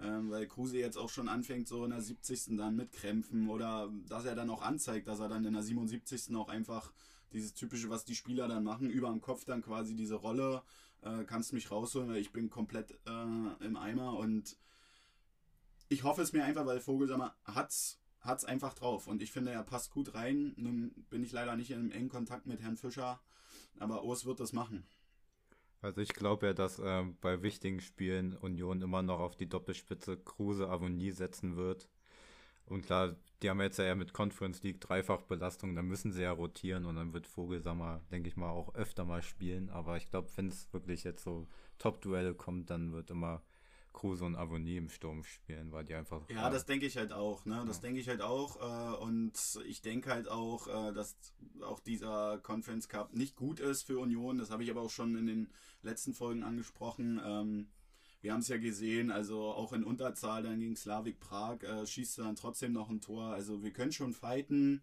Ähm, 0.00 0.30
weil 0.30 0.46
Kruse 0.46 0.76
jetzt 0.78 0.98
auch 0.98 1.08
schon 1.08 1.28
anfängt, 1.28 1.68
so 1.68 1.84
in 1.84 1.90
der 1.90 2.02
70. 2.02 2.56
dann 2.56 2.76
mit 2.76 2.92
Krämpfen 2.92 3.48
oder 3.48 3.90
dass 4.08 4.26
er 4.26 4.34
dann 4.34 4.50
auch 4.50 4.60
anzeigt, 4.60 5.08
dass 5.08 5.20
er 5.20 5.28
dann 5.28 5.44
in 5.44 5.54
der 5.54 5.62
77. 5.62 6.34
auch 6.36 6.48
einfach 6.48 6.92
dieses 7.32 7.54
typische, 7.54 7.88
was 7.88 8.04
die 8.04 8.14
Spieler 8.14 8.46
dann 8.46 8.64
machen, 8.64 8.90
über 8.90 9.08
dem 9.08 9.22
Kopf 9.22 9.44
dann 9.44 9.62
quasi 9.62 9.94
diese 9.94 10.16
Rolle, 10.16 10.62
äh, 11.02 11.24
kannst 11.24 11.52
mich 11.54 11.70
rausholen, 11.70 12.10
weil 12.10 12.18
ich 12.18 12.32
bin 12.32 12.50
komplett 12.50 12.92
äh, 13.06 13.64
im 13.64 13.76
Eimer 13.76 14.18
und 14.18 14.58
ich 15.88 16.02
hoffe 16.04 16.22
es 16.22 16.32
mir 16.32 16.44
einfach, 16.44 16.66
weil 16.66 16.80
Vogelsammer 16.80 17.34
hat's, 17.44 17.98
hat's 18.20 18.44
einfach 18.44 18.74
drauf 18.74 19.06
und 19.06 19.22
ich 19.22 19.32
finde, 19.32 19.52
er 19.52 19.62
passt 19.62 19.90
gut 19.90 20.14
rein. 20.14 20.52
Nun 20.56 20.90
bin 21.08 21.22
ich 21.22 21.32
leider 21.32 21.56
nicht 21.56 21.70
in 21.70 21.90
engen 21.90 22.08
Kontakt 22.08 22.46
mit 22.46 22.60
Herrn 22.60 22.76
Fischer, 22.76 23.20
aber 23.78 24.04
Urs 24.04 24.26
wird 24.26 24.40
das 24.40 24.52
machen. 24.52 24.86
Also 25.82 26.00
ich 26.00 26.14
glaube 26.14 26.46
ja, 26.46 26.52
dass 26.52 26.80
ähm, 26.82 27.16
bei 27.20 27.42
wichtigen 27.42 27.80
Spielen 27.80 28.34
Union 28.36 28.82
immer 28.82 29.02
noch 29.02 29.20
auf 29.20 29.36
die 29.36 29.48
Doppelspitze 29.48 30.16
Kruse 30.16 30.68
Avonie 30.68 31.10
setzen 31.10 31.56
wird. 31.56 31.88
Und 32.64 32.84
klar, 32.84 33.14
die 33.42 33.50
haben 33.50 33.60
jetzt 33.60 33.78
ja 33.78 33.94
mit 33.94 34.12
Conference 34.12 34.62
League 34.62 34.80
Dreifachbelastung, 34.80 35.76
dann 35.76 35.86
müssen 35.86 36.10
sie 36.12 36.22
ja 36.22 36.32
rotieren 36.32 36.84
und 36.84 36.96
dann 36.96 37.12
wird 37.12 37.28
Vogelsammer, 37.28 38.02
denke 38.10 38.28
ich 38.28 38.36
mal, 38.36 38.50
auch 38.50 38.74
öfter 38.74 39.04
mal 39.04 39.22
spielen. 39.22 39.70
Aber 39.70 39.96
ich 39.96 40.10
glaube, 40.10 40.28
wenn 40.36 40.48
es 40.48 40.72
wirklich 40.72 41.04
jetzt 41.04 41.22
so 41.22 41.46
Top-Duelle 41.78 42.34
kommt, 42.34 42.70
dann 42.70 42.92
wird 42.92 43.10
immer 43.10 43.42
Kruse 43.96 44.24
und 44.24 44.36
Avonie 44.36 44.76
im 44.76 44.88
Sturm 44.88 45.24
spielen, 45.24 45.72
weil 45.72 45.84
die 45.84 45.94
einfach. 45.94 46.28
Ja, 46.28 46.48
das 46.50 46.66
denke 46.66 46.86
ich 46.86 46.96
halt 46.96 47.12
auch, 47.12 47.44
ne? 47.46 47.64
Das 47.66 47.78
Ja. 47.78 47.82
denke 47.82 48.00
ich 48.00 48.08
halt 48.08 48.20
auch. 48.22 48.60
Äh, 48.60 48.96
und 49.02 49.32
ich 49.66 49.80
denke 49.80 50.10
halt 50.10 50.28
auch, 50.28 50.68
äh, 50.68 50.92
dass 50.92 51.16
auch 51.62 51.80
dieser 51.80 52.38
Conference 52.38 52.88
Cup 52.88 53.14
nicht 53.14 53.34
gut 53.34 53.58
ist 53.58 53.82
für 53.82 53.98
Union. 53.98 54.38
Das 54.38 54.50
habe 54.50 54.62
ich 54.62 54.70
aber 54.70 54.82
auch 54.82 54.90
schon 54.90 55.16
in 55.16 55.26
den 55.26 55.48
letzten 55.82 56.14
Folgen 56.14 56.44
angesprochen. 56.44 57.20
Ähm, 57.24 57.68
wir 58.20 58.32
haben 58.32 58.40
es 58.40 58.48
ja 58.48 58.58
gesehen, 58.58 59.10
also 59.10 59.42
auch 59.52 59.72
in 59.72 59.82
Unterzahl 59.84 60.42
dann 60.42 60.60
gegen 60.60 60.76
Slavik 60.76 61.18
Prag 61.18 61.62
äh, 61.62 61.86
schießt 61.86 62.18
er 62.18 62.24
dann 62.24 62.36
trotzdem 62.36 62.72
noch 62.72 62.90
ein 62.90 63.00
Tor. 63.00 63.26
Also 63.32 63.62
wir 63.62 63.72
können 63.72 63.92
schon 63.92 64.12
fighten, 64.12 64.82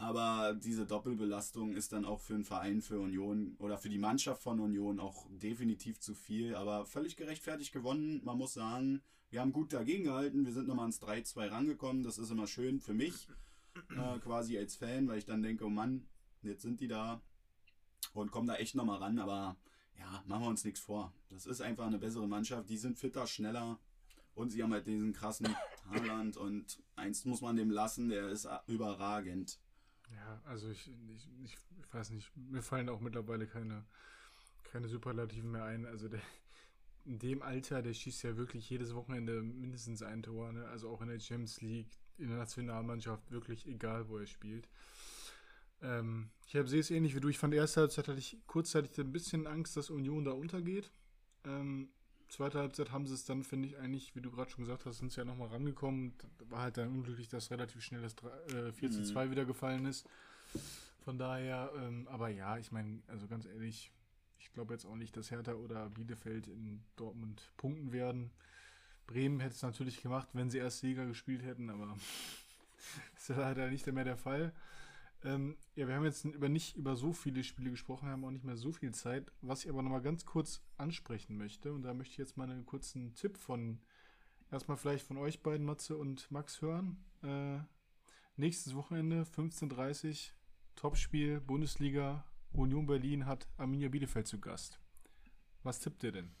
aber 0.00 0.54
diese 0.54 0.86
Doppelbelastung 0.86 1.74
ist 1.74 1.92
dann 1.92 2.04
auch 2.04 2.20
für 2.20 2.34
einen 2.34 2.44
Verein 2.44 2.82
für 2.82 3.00
Union 3.00 3.56
oder 3.58 3.78
für 3.78 3.88
die 3.88 3.98
Mannschaft 3.98 4.42
von 4.42 4.60
Union 4.60 5.00
auch 5.00 5.26
definitiv 5.30 6.00
zu 6.00 6.14
viel. 6.14 6.54
Aber 6.54 6.86
völlig 6.86 7.16
gerechtfertigt 7.16 7.72
gewonnen. 7.72 8.20
Man 8.24 8.38
muss 8.38 8.54
sagen, 8.54 9.02
wir 9.30 9.40
haben 9.40 9.52
gut 9.52 9.72
dagegen 9.72 10.04
gehalten. 10.04 10.44
Wir 10.44 10.52
sind 10.52 10.68
nochmal 10.68 10.86
ins 10.86 11.00
3-2 11.00 11.50
rangekommen. 11.50 12.02
Das 12.02 12.18
ist 12.18 12.30
immer 12.30 12.46
schön 12.46 12.80
für 12.80 12.94
mich. 12.94 13.28
äh, 13.90 14.18
quasi 14.20 14.58
als 14.58 14.76
Fan, 14.76 15.08
weil 15.08 15.18
ich 15.18 15.24
dann 15.24 15.42
denke, 15.42 15.64
oh 15.64 15.70
Mann, 15.70 16.06
jetzt 16.42 16.62
sind 16.62 16.80
die 16.80 16.88
da 16.88 17.20
und 18.14 18.30
kommen 18.30 18.46
da 18.46 18.56
echt 18.56 18.74
nochmal 18.74 18.98
ran, 18.98 19.18
aber 19.18 19.56
ja, 19.98 20.22
machen 20.26 20.44
wir 20.44 20.48
uns 20.48 20.64
nichts 20.64 20.80
vor. 20.80 21.12
Das 21.28 21.46
ist 21.46 21.60
einfach 21.60 21.86
eine 21.86 21.98
bessere 21.98 22.28
Mannschaft, 22.28 22.68
die 22.68 22.78
sind 22.78 22.98
fitter, 22.98 23.26
schneller 23.26 23.78
und 24.34 24.50
sie 24.50 24.62
haben 24.62 24.72
halt 24.72 24.86
diesen 24.86 25.12
krassen 25.12 25.54
Haaland 25.90 26.36
und 26.36 26.82
eins 26.96 27.24
muss 27.24 27.40
man 27.40 27.56
dem 27.56 27.70
lassen, 27.70 28.08
der 28.08 28.28
ist 28.28 28.48
überragend. 28.66 29.58
Ja, 30.14 30.40
also 30.44 30.70
ich, 30.70 30.90
ich, 31.14 31.56
ich 31.78 31.94
weiß 31.94 32.10
nicht, 32.10 32.30
mir 32.36 32.62
fallen 32.62 32.88
auch 32.88 33.00
mittlerweile 33.00 33.46
keine, 33.46 33.84
keine 34.64 34.88
Superlativen 34.88 35.50
mehr 35.50 35.64
ein. 35.64 35.86
Also 35.86 36.08
der, 36.08 36.20
in 37.04 37.18
dem 37.18 37.42
Alter, 37.42 37.82
der 37.82 37.94
schießt 37.94 38.22
ja 38.24 38.36
wirklich 38.36 38.68
jedes 38.68 38.94
Wochenende 38.94 39.42
mindestens 39.42 40.02
ein 40.02 40.22
Tor, 40.22 40.52
ne? 40.52 40.66
also 40.68 40.90
auch 40.90 41.02
in 41.02 41.08
der 41.08 41.20
Champions 41.20 41.60
League, 41.60 41.90
in 42.18 42.28
der 42.28 42.38
Nationalmannschaft, 42.38 43.30
wirklich 43.30 43.66
egal, 43.66 44.08
wo 44.08 44.18
er 44.18 44.26
spielt. 44.26 44.68
Ähm, 45.82 46.30
ich 46.46 46.52
sehe 46.52 46.80
es 46.80 46.90
ähnlich 46.90 47.14
wie 47.14 47.20
du. 47.20 47.28
Ich 47.28 47.38
fand, 47.38 47.54
erste 47.54 47.80
Halbzeit 47.82 48.08
hatte 48.08 48.18
ich 48.18 48.38
kurzzeitig 48.46 48.98
ein 48.98 49.12
bisschen 49.12 49.46
Angst, 49.46 49.76
dass 49.76 49.90
Union 49.90 50.24
da 50.24 50.32
untergeht. 50.32 50.90
Ähm, 51.44 51.90
zweite 52.28 52.58
Halbzeit 52.58 52.92
haben 52.92 53.06
sie 53.06 53.14
es 53.14 53.24
dann, 53.24 53.44
finde 53.44 53.68
ich, 53.68 53.78
eigentlich, 53.78 54.14
wie 54.14 54.20
du 54.20 54.30
gerade 54.30 54.50
schon 54.50 54.64
gesagt 54.64 54.86
hast, 54.86 54.98
sind 54.98 55.12
sie 55.12 55.18
ja 55.18 55.24
nochmal 55.24 55.48
rangekommen. 55.48 56.14
War 56.48 56.62
halt 56.62 56.76
dann 56.76 56.88
unglücklich, 56.88 57.28
dass 57.28 57.50
relativ 57.50 57.82
schnell 57.82 58.02
das 58.02 58.16
3, 58.16 58.28
äh, 58.28 58.72
4 58.72 58.90
zu 58.90 59.04
2 59.04 59.26
mhm. 59.26 59.30
wieder 59.30 59.44
gefallen 59.44 59.86
ist. 59.86 60.08
Von 61.04 61.18
daher, 61.18 61.70
ähm, 61.76 62.08
aber 62.08 62.28
ja, 62.28 62.58
ich 62.58 62.72
meine, 62.72 63.00
also 63.06 63.28
ganz 63.28 63.46
ehrlich, 63.46 63.92
ich 64.38 64.52
glaube 64.52 64.74
jetzt 64.74 64.86
auch 64.86 64.96
nicht, 64.96 65.16
dass 65.16 65.30
Hertha 65.30 65.54
oder 65.54 65.88
Bielefeld 65.90 66.48
in 66.48 66.82
Dortmund 66.96 67.52
punkten 67.56 67.92
werden. 67.92 68.30
Bremen 69.06 69.38
hätte 69.40 69.54
es 69.54 69.62
natürlich 69.62 70.02
gemacht, 70.02 70.28
wenn 70.32 70.50
sie 70.50 70.58
erst 70.58 70.80
Sieger 70.80 71.06
gespielt 71.06 71.44
hätten, 71.44 71.70
aber 71.70 71.96
ist 73.16 73.28
ja 73.28 73.36
leider 73.36 73.70
nicht 73.70 73.86
mehr 73.86 74.04
der 74.04 74.16
Fall. 74.16 74.52
Ähm, 75.24 75.56
ja, 75.74 75.88
wir 75.88 75.94
haben 75.94 76.04
jetzt 76.04 76.24
über 76.24 76.48
nicht 76.48 76.76
über 76.76 76.96
so 76.96 77.12
viele 77.12 77.42
Spiele 77.42 77.70
gesprochen, 77.70 78.08
haben 78.08 78.24
auch 78.24 78.30
nicht 78.30 78.44
mehr 78.44 78.56
so 78.56 78.72
viel 78.72 78.92
Zeit. 78.92 79.32
Was 79.40 79.64
ich 79.64 79.70
aber 79.70 79.82
nochmal 79.82 80.02
ganz 80.02 80.24
kurz 80.24 80.62
ansprechen 80.76 81.36
möchte, 81.36 81.72
und 81.72 81.82
da 81.82 81.94
möchte 81.94 82.12
ich 82.12 82.18
jetzt 82.18 82.36
mal 82.36 82.50
einen 82.50 82.66
kurzen 82.66 83.14
Tipp 83.14 83.36
von, 83.38 83.80
erstmal 84.50 84.76
vielleicht 84.76 85.06
von 85.06 85.18
euch 85.18 85.42
beiden, 85.42 85.66
Matze 85.66 85.96
und 85.96 86.30
Max, 86.30 86.62
hören. 86.62 87.04
Äh, 87.22 87.58
nächstes 88.36 88.74
Wochenende, 88.74 89.22
15.30 89.22 90.08
Uhr, 90.08 90.34
Topspiel, 90.76 91.40
Bundesliga, 91.40 92.24
Union 92.52 92.86
Berlin 92.86 93.26
hat 93.26 93.48
Arminia 93.56 93.88
Bielefeld 93.88 94.26
zu 94.26 94.38
Gast. 94.38 94.78
Was 95.62 95.80
tippt 95.80 96.04
ihr 96.04 96.12
denn? 96.12 96.34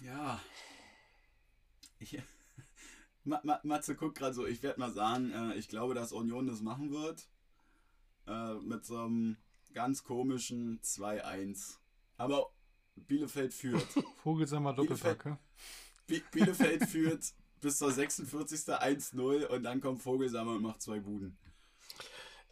Ja. 0.00 0.40
Ich, 1.98 2.18
Matze 3.24 3.94
guckt 3.94 4.18
gerade 4.18 4.34
so, 4.34 4.46
ich 4.46 4.62
werde 4.62 4.80
mal 4.80 4.92
sagen, 4.92 5.32
äh, 5.32 5.54
ich 5.54 5.68
glaube, 5.68 5.94
dass 5.94 6.12
Union 6.12 6.46
das 6.46 6.60
machen 6.60 6.90
wird. 6.90 7.28
Äh, 8.26 8.54
mit 8.54 8.84
so 8.84 8.98
einem 8.98 9.36
ganz 9.74 10.04
komischen 10.04 10.80
2-1. 10.80 11.78
Aber 12.16 12.50
Bielefeld 12.94 13.52
führt. 13.52 13.86
Vogelsammer 14.22 14.72
Doppelpack, 14.72 15.38
Bielefeld, 16.06 16.30
Bielefeld 16.30 16.84
führt 16.88 17.24
bis 17.60 17.78
zur 17.78 17.90
46. 17.90 18.60
1-0 18.60 19.46
und 19.46 19.62
dann 19.62 19.80
kommt 19.80 20.02
Vogelsammer 20.02 20.52
und 20.52 20.62
macht 20.62 20.82
zwei 20.82 21.00
Buden. 21.00 21.36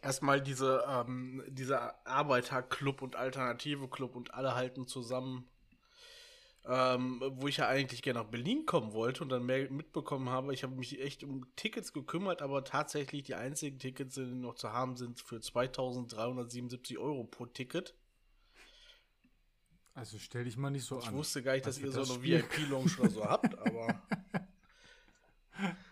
Erstmal 0.01 0.41
diese, 0.41 0.83
ähm, 0.87 1.43
dieser 1.47 2.05
Arbeiterclub 2.07 3.01
und 3.03 3.15
Alternative 3.15 3.87
Club 3.87 4.15
und 4.15 4.33
alle 4.33 4.55
halten 4.55 4.87
zusammen 4.87 5.47
ähm, 6.65 7.21
wo 7.35 7.47
ich 7.47 7.57
ja 7.57 7.67
eigentlich 7.67 8.01
gerne 8.01 8.19
nach 8.19 8.29
Berlin 8.29 8.65
kommen 8.65 8.93
wollte 8.93 9.23
und 9.23 9.29
dann 9.29 9.45
mehr 9.45 9.71
mitbekommen 9.71 10.29
habe. 10.29 10.53
Ich 10.53 10.63
habe 10.63 10.75
mich 10.75 11.01
echt 11.01 11.23
um 11.23 11.45
Tickets 11.55 11.93
gekümmert, 11.93 12.41
aber 12.41 12.63
tatsächlich 12.63 13.23
die 13.23 13.35
einzigen 13.35 13.79
Tickets, 13.79 14.15
die 14.15 14.21
noch 14.21 14.55
zu 14.55 14.71
haben 14.71 14.95
sind, 14.95 15.19
für 15.19 15.41
2377 15.41 16.97
Euro 16.97 17.23
pro 17.23 17.45
Ticket. 17.47 17.95
Also 19.93 20.19
stell 20.19 20.45
dich 20.45 20.55
mal 20.55 20.69
nicht 20.69 20.85
so 20.85 20.99
ich 20.99 21.07
an. 21.07 21.13
Ich 21.13 21.17
wusste 21.17 21.43
gar 21.43 21.53
nicht, 21.53 21.65
dass 21.65 21.79
ihr 21.79 21.91
so 21.91 22.01
eine 22.01 22.23
VIP-Lounge 22.23 22.91
oder 22.99 23.09
so 23.09 23.25
habt, 23.25 23.57
aber. 23.57 24.01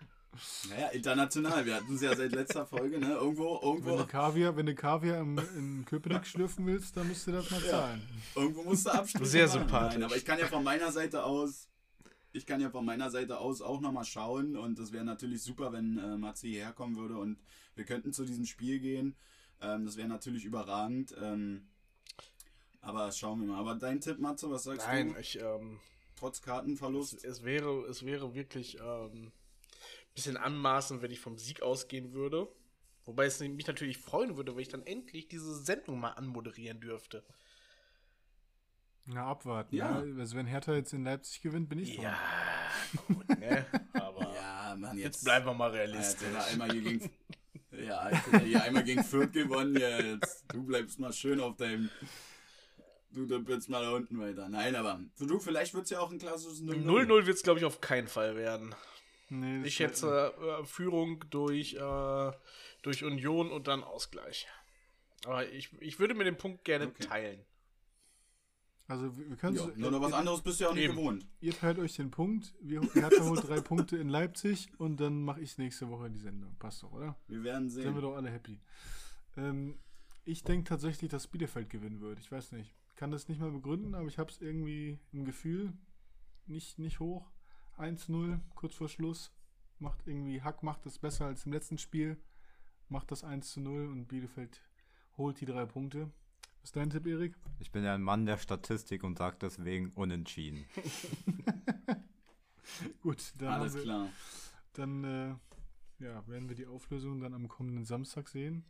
Naja, 0.70 0.88
international. 0.90 1.66
Wir 1.66 1.76
hatten 1.76 1.96
es 1.96 2.02
ja 2.02 2.16
seit 2.16 2.32
letzter 2.32 2.66
Folge, 2.66 3.00
ne? 3.00 3.14
Irgendwo, 3.14 3.60
irgendwo. 3.62 3.92
Wenn 3.92 3.98
du 3.98 4.06
Kaviar, 4.06 4.56
wenn 4.56 4.66
du 4.66 4.76
Kaviar 4.76 5.20
im, 5.20 5.40
in 5.58 5.86
Köpenick 5.86 6.26
schlürfen 6.26 6.66
willst, 6.66 6.96
dann 6.98 7.08
musst 7.08 7.28
du 7.28 7.32
das 7.32 7.50
mal 7.50 7.62
zahlen. 7.62 8.02
Ja, 8.36 8.42
irgendwo 8.42 8.64
musst 8.64 8.86
du 8.86 8.92
abschließen. 8.92 9.26
Sehr 9.26 9.48
sympathisch. 9.48 9.96
Nein, 9.96 10.04
aber 10.04 10.16
ich 10.16 10.26
kann 10.26 10.40
ja 10.40 10.48
von 10.48 10.64
meiner 10.64 10.92
Seite 10.92 11.24
aus, 11.24 11.68
ich 12.32 12.46
kann 12.46 12.62
ja 12.62 12.70
von 12.70 12.86
meiner 12.86 13.10
Seite 13.10 13.40
aus 13.40 13.62
auch 13.62 13.82
nochmal 13.82 14.06
schauen 14.06 14.56
und 14.56 14.80
das 14.80 14.92
wäre 14.92 15.06
natürlich 15.06 15.42
super, 15.42 15.72
wenn 15.72 15.98
äh, 15.98 16.18
Matze 16.18 16.48
hierher 16.48 16.74
kommen 16.74 16.96
würde 16.98 17.18
und 17.18 17.38
wir 17.76 17.86
könnten 17.86 18.14
zu 18.14 18.26
diesem 18.26 18.46
Spiel 18.46 18.80
gehen. 18.80 19.16
Ähm, 19.62 19.86
das 19.86 19.98
wäre 19.98 20.08
natürlich 20.08 20.46
überragend. 20.46 21.16
Ähm, 21.22 21.68
aber 22.82 23.12
schauen 23.12 23.42
wir 23.42 23.48
mal. 23.48 23.60
Aber 23.60 23.76
dein 23.76 24.00
Tipp, 24.00 24.20
Matze, 24.20 24.50
was 24.50 24.64
sagst 24.64 24.88
Nein, 24.88 25.08
du? 25.08 25.14
Nein, 25.14 25.22
ich, 25.22 25.40
ähm, 25.42 25.80
Trotz 26.20 26.42
Kartenverlust? 26.42 27.14
Es, 27.14 27.24
es, 27.24 27.44
wäre, 27.46 27.86
es 27.90 28.06
wäre 28.06 28.36
wirklich, 28.36 28.78
ähm, 28.82 29.32
bisschen 30.20 30.38
anmaßen, 30.38 31.02
wenn 31.02 31.12
ich 31.12 31.22
vom 31.22 31.38
Sieg 31.38 31.62
ausgehen 31.62 32.14
würde. 32.14 32.48
Wobei 33.06 33.26
es 33.26 33.40
mich 33.40 33.68
natürlich 33.68 33.98
freuen 33.98 34.36
würde, 34.38 34.54
wenn 34.54 34.62
ich 34.62 34.68
dann 34.68 34.86
endlich 34.86 35.28
diese 35.30 35.56
Sendung 35.56 36.00
mal 36.00 36.12
anmoderieren 36.12 36.80
dürfte. 36.80 37.24
Na, 39.06 39.28
abwarten. 39.28 39.76
Ja. 39.76 40.04
ja. 40.04 40.20
Also 40.20 40.36
wenn 40.36 40.46
Hertha 40.46 40.74
jetzt 40.74 40.94
in 40.94 41.06
Leipzig 41.06 41.42
gewinnt, 41.42 41.70
bin 41.70 41.80
ich 41.80 41.96
dran. 41.96 42.04
Ja, 42.04 42.20
gut, 43.08 43.30
ne? 43.30 43.66
Aber 43.94 44.34
ja, 44.36 44.76
Mann, 44.78 44.98
jetzt, 44.98 45.06
jetzt 45.06 45.24
bleiben 45.24 45.46
wir 45.46 45.54
mal 45.54 45.72
realistisch. 45.72 46.28
Ja, 46.32 46.44
einmal 46.44 46.72
hier 46.72 46.82
gegen, 46.82 47.12
ja, 47.72 48.40
hier 48.44 48.64
einmal 48.64 48.84
gegen 48.84 49.04
Fürth 49.04 49.32
gewonnen. 49.32 49.76
Ja, 49.80 50.00
jetzt, 50.00 50.44
du 50.54 50.64
bleibst 50.64 51.00
mal 51.00 51.14
schön 51.14 51.40
auf 51.40 51.56
deinem 51.56 51.90
Du 53.12 53.26
dümpelst 53.26 53.70
mal 53.70 53.82
da 53.82 53.92
unten 53.92 54.20
weiter. 54.20 54.50
Nein, 54.50 54.76
aber 54.76 55.00
du, 55.18 55.40
vielleicht 55.40 55.74
wird 55.74 55.86
es 55.86 55.90
ja 55.90 56.00
auch 56.00 56.12
ein 56.12 56.20
klassisches 56.20 56.62
0-0. 56.62 56.86
0-0 56.86 57.26
wird 57.26 57.30
es, 57.30 57.42
glaube 57.42 57.60
ich, 57.60 57.66
auf 57.66 57.82
keinen 57.82 58.08
Fall 58.08 58.36
werden. 58.36 58.76
Nee, 59.30 59.64
ich 59.64 59.76
schätze 59.76 60.34
äh, 60.34 60.66
Führung 60.66 61.24
durch, 61.30 61.76
äh, 61.76 62.32
durch 62.82 63.04
Union 63.04 63.52
und 63.52 63.68
dann 63.68 63.84
Ausgleich. 63.84 64.48
Aber 65.26 65.48
ich, 65.50 65.72
ich 65.82 66.00
würde 66.00 66.14
mir 66.14 66.24
den 66.24 66.38
Punkt 66.38 66.64
gerne 66.64 66.88
okay. 66.88 67.04
teilen. 67.04 67.46
Also 68.88 69.16
wir 69.16 69.36
können 69.36 69.56
ja, 69.56 69.68
Nur 69.76 69.92
noch 69.92 70.02
was 70.02 70.14
anderes 70.14 70.42
bist 70.42 70.60
du 70.60 70.64
ja 70.64 70.72
auch 70.72 70.74
nicht 70.74 70.90
gewohnt. 70.90 71.28
Ihr 71.42 71.54
teilt 71.54 71.78
euch 71.78 71.96
den 71.96 72.10
Punkt. 72.10 72.56
Wir 72.60 72.82
Hertha 72.82 73.24
holt 73.24 73.48
drei 73.48 73.62
Punkte 73.62 73.98
in 73.98 74.10
Leipzig 74.10 74.72
und 74.80 75.00
dann 75.00 75.22
mache 75.22 75.42
ich 75.42 75.60
nächste 75.60 75.90
Woche 75.90 76.10
die 76.10 76.18
Sendung. 76.18 76.56
Passt 76.58 76.82
doch, 76.82 76.92
oder? 76.92 77.16
Wir 77.28 77.44
werden 77.44 77.70
sehen. 77.70 77.84
Sind 77.84 77.94
wir 77.94 78.02
doch 78.02 78.16
alle 78.16 78.32
happy. 78.32 78.60
Ähm, 79.38 79.78
ich 80.26 80.44
denke 80.44 80.68
tatsächlich, 80.68 81.12
dass 81.12 81.28
Bielefeld 81.28 81.70
gewinnen 81.70 82.02
wird. 82.02 82.20
Ich 82.20 82.32
weiß 82.32 82.52
nicht. 82.54 82.74
Ich 82.90 82.96
kann 82.96 83.12
das 83.12 83.28
nicht 83.28 83.40
mal 83.40 83.52
begründen, 83.52 83.94
aber 83.94 84.08
ich 84.08 84.18
habe 84.18 84.32
es 84.32 84.42
irgendwie 84.42 84.98
im 85.12 85.24
Gefühl. 85.24 85.72
Nicht, 86.48 86.80
nicht 86.80 87.00
hoch. 87.00 87.30
1-0, 87.80 88.40
kurz 88.56 88.76
vor 88.76 88.90
Schluss. 88.90 89.32
Macht 89.80 90.06
irgendwie, 90.06 90.42
Hack 90.42 90.64
macht 90.64 90.86
es 90.86 91.00
besser 91.00 91.26
als 91.26 91.46
im 91.46 91.54
letzten 91.54 91.78
Spiel. 91.78 92.18
Macht 92.90 93.12
das 93.12 93.24
1 93.24 93.58
0 93.58 93.88
und 93.88 94.08
Bielefeld 94.08 94.62
holt 95.18 95.40
die 95.40 95.46
drei 95.46 95.66
Punkte. 95.66 96.12
Was 96.62 96.70
ist 96.70 96.76
dein 96.76 96.90
Tipp, 96.90 97.06
Erik? 97.06 97.36
Ich 97.60 97.72
bin 97.72 97.84
ja 97.84 97.94
ein 97.94 98.02
Mann 98.02 98.26
der 98.26 98.38
Statistik 98.38 99.04
und 99.04 99.18
sage 99.18 99.38
deswegen 99.40 99.92
unentschieden. 99.96 100.66
Gut, 103.02 103.34
dann 103.38 103.50
alles 103.50 103.76
wir, 103.76 103.84
klar. 103.84 104.10
Dann 104.74 105.04
äh, 105.04 106.04
ja, 106.04 106.28
werden 106.28 106.50
wir 106.50 106.56
die 106.56 106.66
Auflösung 106.66 107.22
dann 107.22 107.34
am 107.34 107.48
kommenden 107.48 107.86
Samstag 107.86 108.28
sehen. 108.28 108.66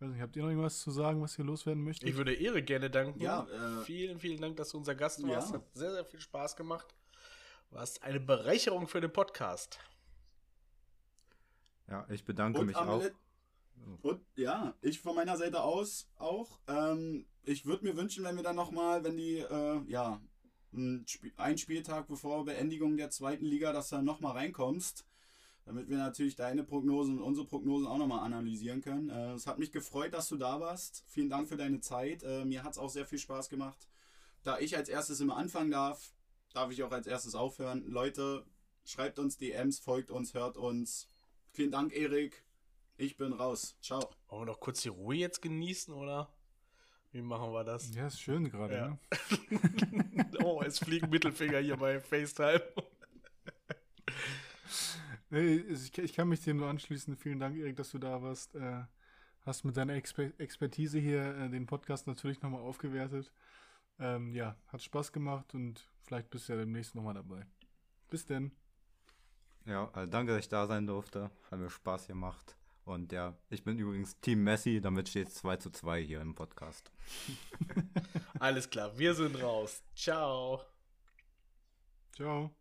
Weiß 0.00 0.10
nicht, 0.10 0.20
habt 0.20 0.36
ihr 0.36 0.42
noch 0.42 0.50
irgendwas 0.50 0.80
zu 0.80 0.90
sagen, 0.90 1.22
was 1.22 1.38
ihr 1.38 1.44
loswerden 1.44 1.82
möchtet? 1.82 2.08
Ich 2.08 2.16
würde 2.16 2.34
Erik 2.34 2.66
gerne 2.66 2.90
danken. 2.90 3.20
Ja, 3.20 3.46
äh, 3.46 3.84
vielen, 3.84 4.18
vielen 4.18 4.40
Dank, 4.40 4.56
dass 4.56 4.70
du 4.70 4.78
unser 4.78 4.94
Gast 4.94 5.22
warst. 5.22 5.52
Ja. 5.52 5.58
Hat 5.58 5.74
sehr, 5.74 5.92
sehr 5.92 6.04
viel 6.04 6.20
Spaß 6.20 6.56
gemacht. 6.56 6.94
Was 7.74 8.00
eine 8.02 8.20
Bereicherung 8.20 8.86
für 8.86 9.00
den 9.00 9.12
Podcast. 9.12 9.80
Ja, 11.88 12.06
ich 12.08 12.24
bedanke 12.24 12.60
und 12.60 12.66
mich 12.66 12.76
auch. 12.76 13.02
Und 14.00 14.24
ja, 14.36 14.74
ich 14.80 15.00
von 15.00 15.16
meiner 15.16 15.36
Seite 15.36 15.60
aus 15.60 16.08
auch. 16.16 16.60
Ähm, 16.68 17.26
ich 17.42 17.66
würde 17.66 17.84
mir 17.84 17.96
wünschen, 17.96 18.22
wenn 18.22 18.36
wir 18.36 18.44
dann 18.44 18.54
nochmal, 18.54 19.02
wenn 19.02 19.16
die, 19.16 19.38
äh, 19.38 19.80
ja, 19.88 20.20
ein, 20.72 21.02
Sp 21.10 21.34
ein 21.36 21.58
Spieltag 21.58 22.06
bevor 22.06 22.44
Beendigung 22.44 22.96
der 22.96 23.10
zweiten 23.10 23.44
Liga, 23.44 23.72
dass 23.72 23.88
du 23.88 23.96
dann 23.96 24.04
nochmal 24.04 24.34
reinkommst, 24.34 25.04
damit 25.64 25.88
wir 25.88 25.98
natürlich 25.98 26.36
deine 26.36 26.62
Prognosen 26.62 27.18
und 27.18 27.24
unsere 27.24 27.48
Prognosen 27.48 27.88
auch 27.88 27.98
nochmal 27.98 28.20
analysieren 28.20 28.82
können. 28.82 29.10
Äh, 29.10 29.32
es 29.32 29.48
hat 29.48 29.58
mich 29.58 29.72
gefreut, 29.72 30.14
dass 30.14 30.28
du 30.28 30.36
da 30.36 30.60
warst. 30.60 31.02
Vielen 31.08 31.28
Dank 31.28 31.48
für 31.48 31.56
deine 31.56 31.80
Zeit. 31.80 32.22
Äh, 32.22 32.44
mir 32.44 32.62
hat 32.62 32.74
es 32.74 32.78
auch 32.78 32.90
sehr 32.90 33.04
viel 33.04 33.18
Spaß 33.18 33.48
gemacht. 33.48 33.88
Da 34.44 34.60
ich 34.60 34.76
als 34.76 34.88
erstes 34.88 35.18
immer 35.18 35.36
anfangen 35.36 35.72
darf, 35.72 36.13
darf 36.54 36.70
ich 36.70 36.82
auch 36.82 36.92
als 36.92 37.06
erstes 37.06 37.34
aufhören. 37.34 37.84
Leute, 37.86 38.46
schreibt 38.84 39.18
uns 39.18 39.36
DMs, 39.36 39.78
folgt 39.78 40.10
uns, 40.10 40.34
hört 40.34 40.56
uns. 40.56 41.08
Vielen 41.52 41.70
Dank, 41.70 41.92
Erik. 41.94 42.44
Ich 42.96 43.16
bin 43.16 43.32
raus. 43.32 43.76
Ciao. 43.80 44.00
Wollen 44.28 44.42
wir 44.42 44.46
noch 44.46 44.60
kurz 44.60 44.82
die 44.82 44.88
Ruhe 44.88 45.16
jetzt 45.16 45.42
genießen, 45.42 45.92
oder? 45.92 46.32
Wie 47.12 47.22
machen 47.22 47.52
wir 47.52 47.64
das? 47.64 47.94
Ja, 47.94 48.06
ist 48.06 48.20
schön 48.20 48.48
gerade, 48.48 48.74
ja. 48.74 48.88
ne? 48.88 48.98
oh, 50.44 50.62
es 50.62 50.78
fliegen 50.78 51.10
Mittelfinger 51.10 51.58
hier 51.58 51.76
bei 51.76 52.00
FaceTime. 52.00 52.62
Nee, 55.30 55.56
ich, 55.56 55.98
ich 55.98 56.12
kann 56.12 56.28
mich 56.28 56.42
dir 56.42 56.54
nur 56.54 56.68
anschließen. 56.68 57.16
Vielen 57.16 57.40
Dank, 57.40 57.56
Erik, 57.56 57.74
dass 57.74 57.90
du 57.90 57.98
da 57.98 58.22
warst. 58.22 58.54
Äh, 58.54 58.84
hast 59.44 59.64
mit 59.64 59.76
deiner 59.76 59.94
Exper 59.94 60.30
Expertise 60.38 61.00
hier 61.00 61.36
äh, 61.36 61.48
den 61.48 61.66
Podcast 61.66 62.06
natürlich 62.06 62.40
nochmal 62.40 62.60
aufgewertet. 62.60 63.32
Ähm, 63.98 64.34
ja, 64.34 64.56
hat 64.68 64.82
Spaß 64.82 65.12
gemacht 65.12 65.54
und 65.54 65.88
vielleicht 66.02 66.30
bist 66.30 66.48
du 66.48 66.54
ja 66.54 66.58
demnächst 66.58 66.94
nochmal 66.94 67.14
dabei. 67.14 67.46
Bis 68.10 68.26
denn. 68.26 68.52
Ja, 69.66 69.88
also 69.92 70.10
danke, 70.10 70.32
dass 70.32 70.40
ich 70.44 70.48
da 70.48 70.66
sein 70.66 70.86
durfte. 70.86 71.30
Hat 71.50 71.58
mir 71.58 71.70
Spaß 71.70 72.06
gemacht. 72.06 72.56
Und 72.84 73.12
ja, 73.12 73.34
ich 73.48 73.64
bin 73.64 73.78
übrigens 73.78 74.20
Team 74.20 74.44
Messi, 74.44 74.80
damit 74.80 75.08
steht 75.08 75.28
es 75.28 75.34
2 75.36 75.56
zu 75.56 75.70
2 75.70 76.02
hier 76.02 76.20
im 76.20 76.34
Podcast. 76.34 76.90
Alles 78.38 78.68
klar, 78.68 78.98
wir 78.98 79.14
sind 79.14 79.42
raus. 79.42 79.82
Ciao. 79.94 80.60
Ciao. 82.14 82.54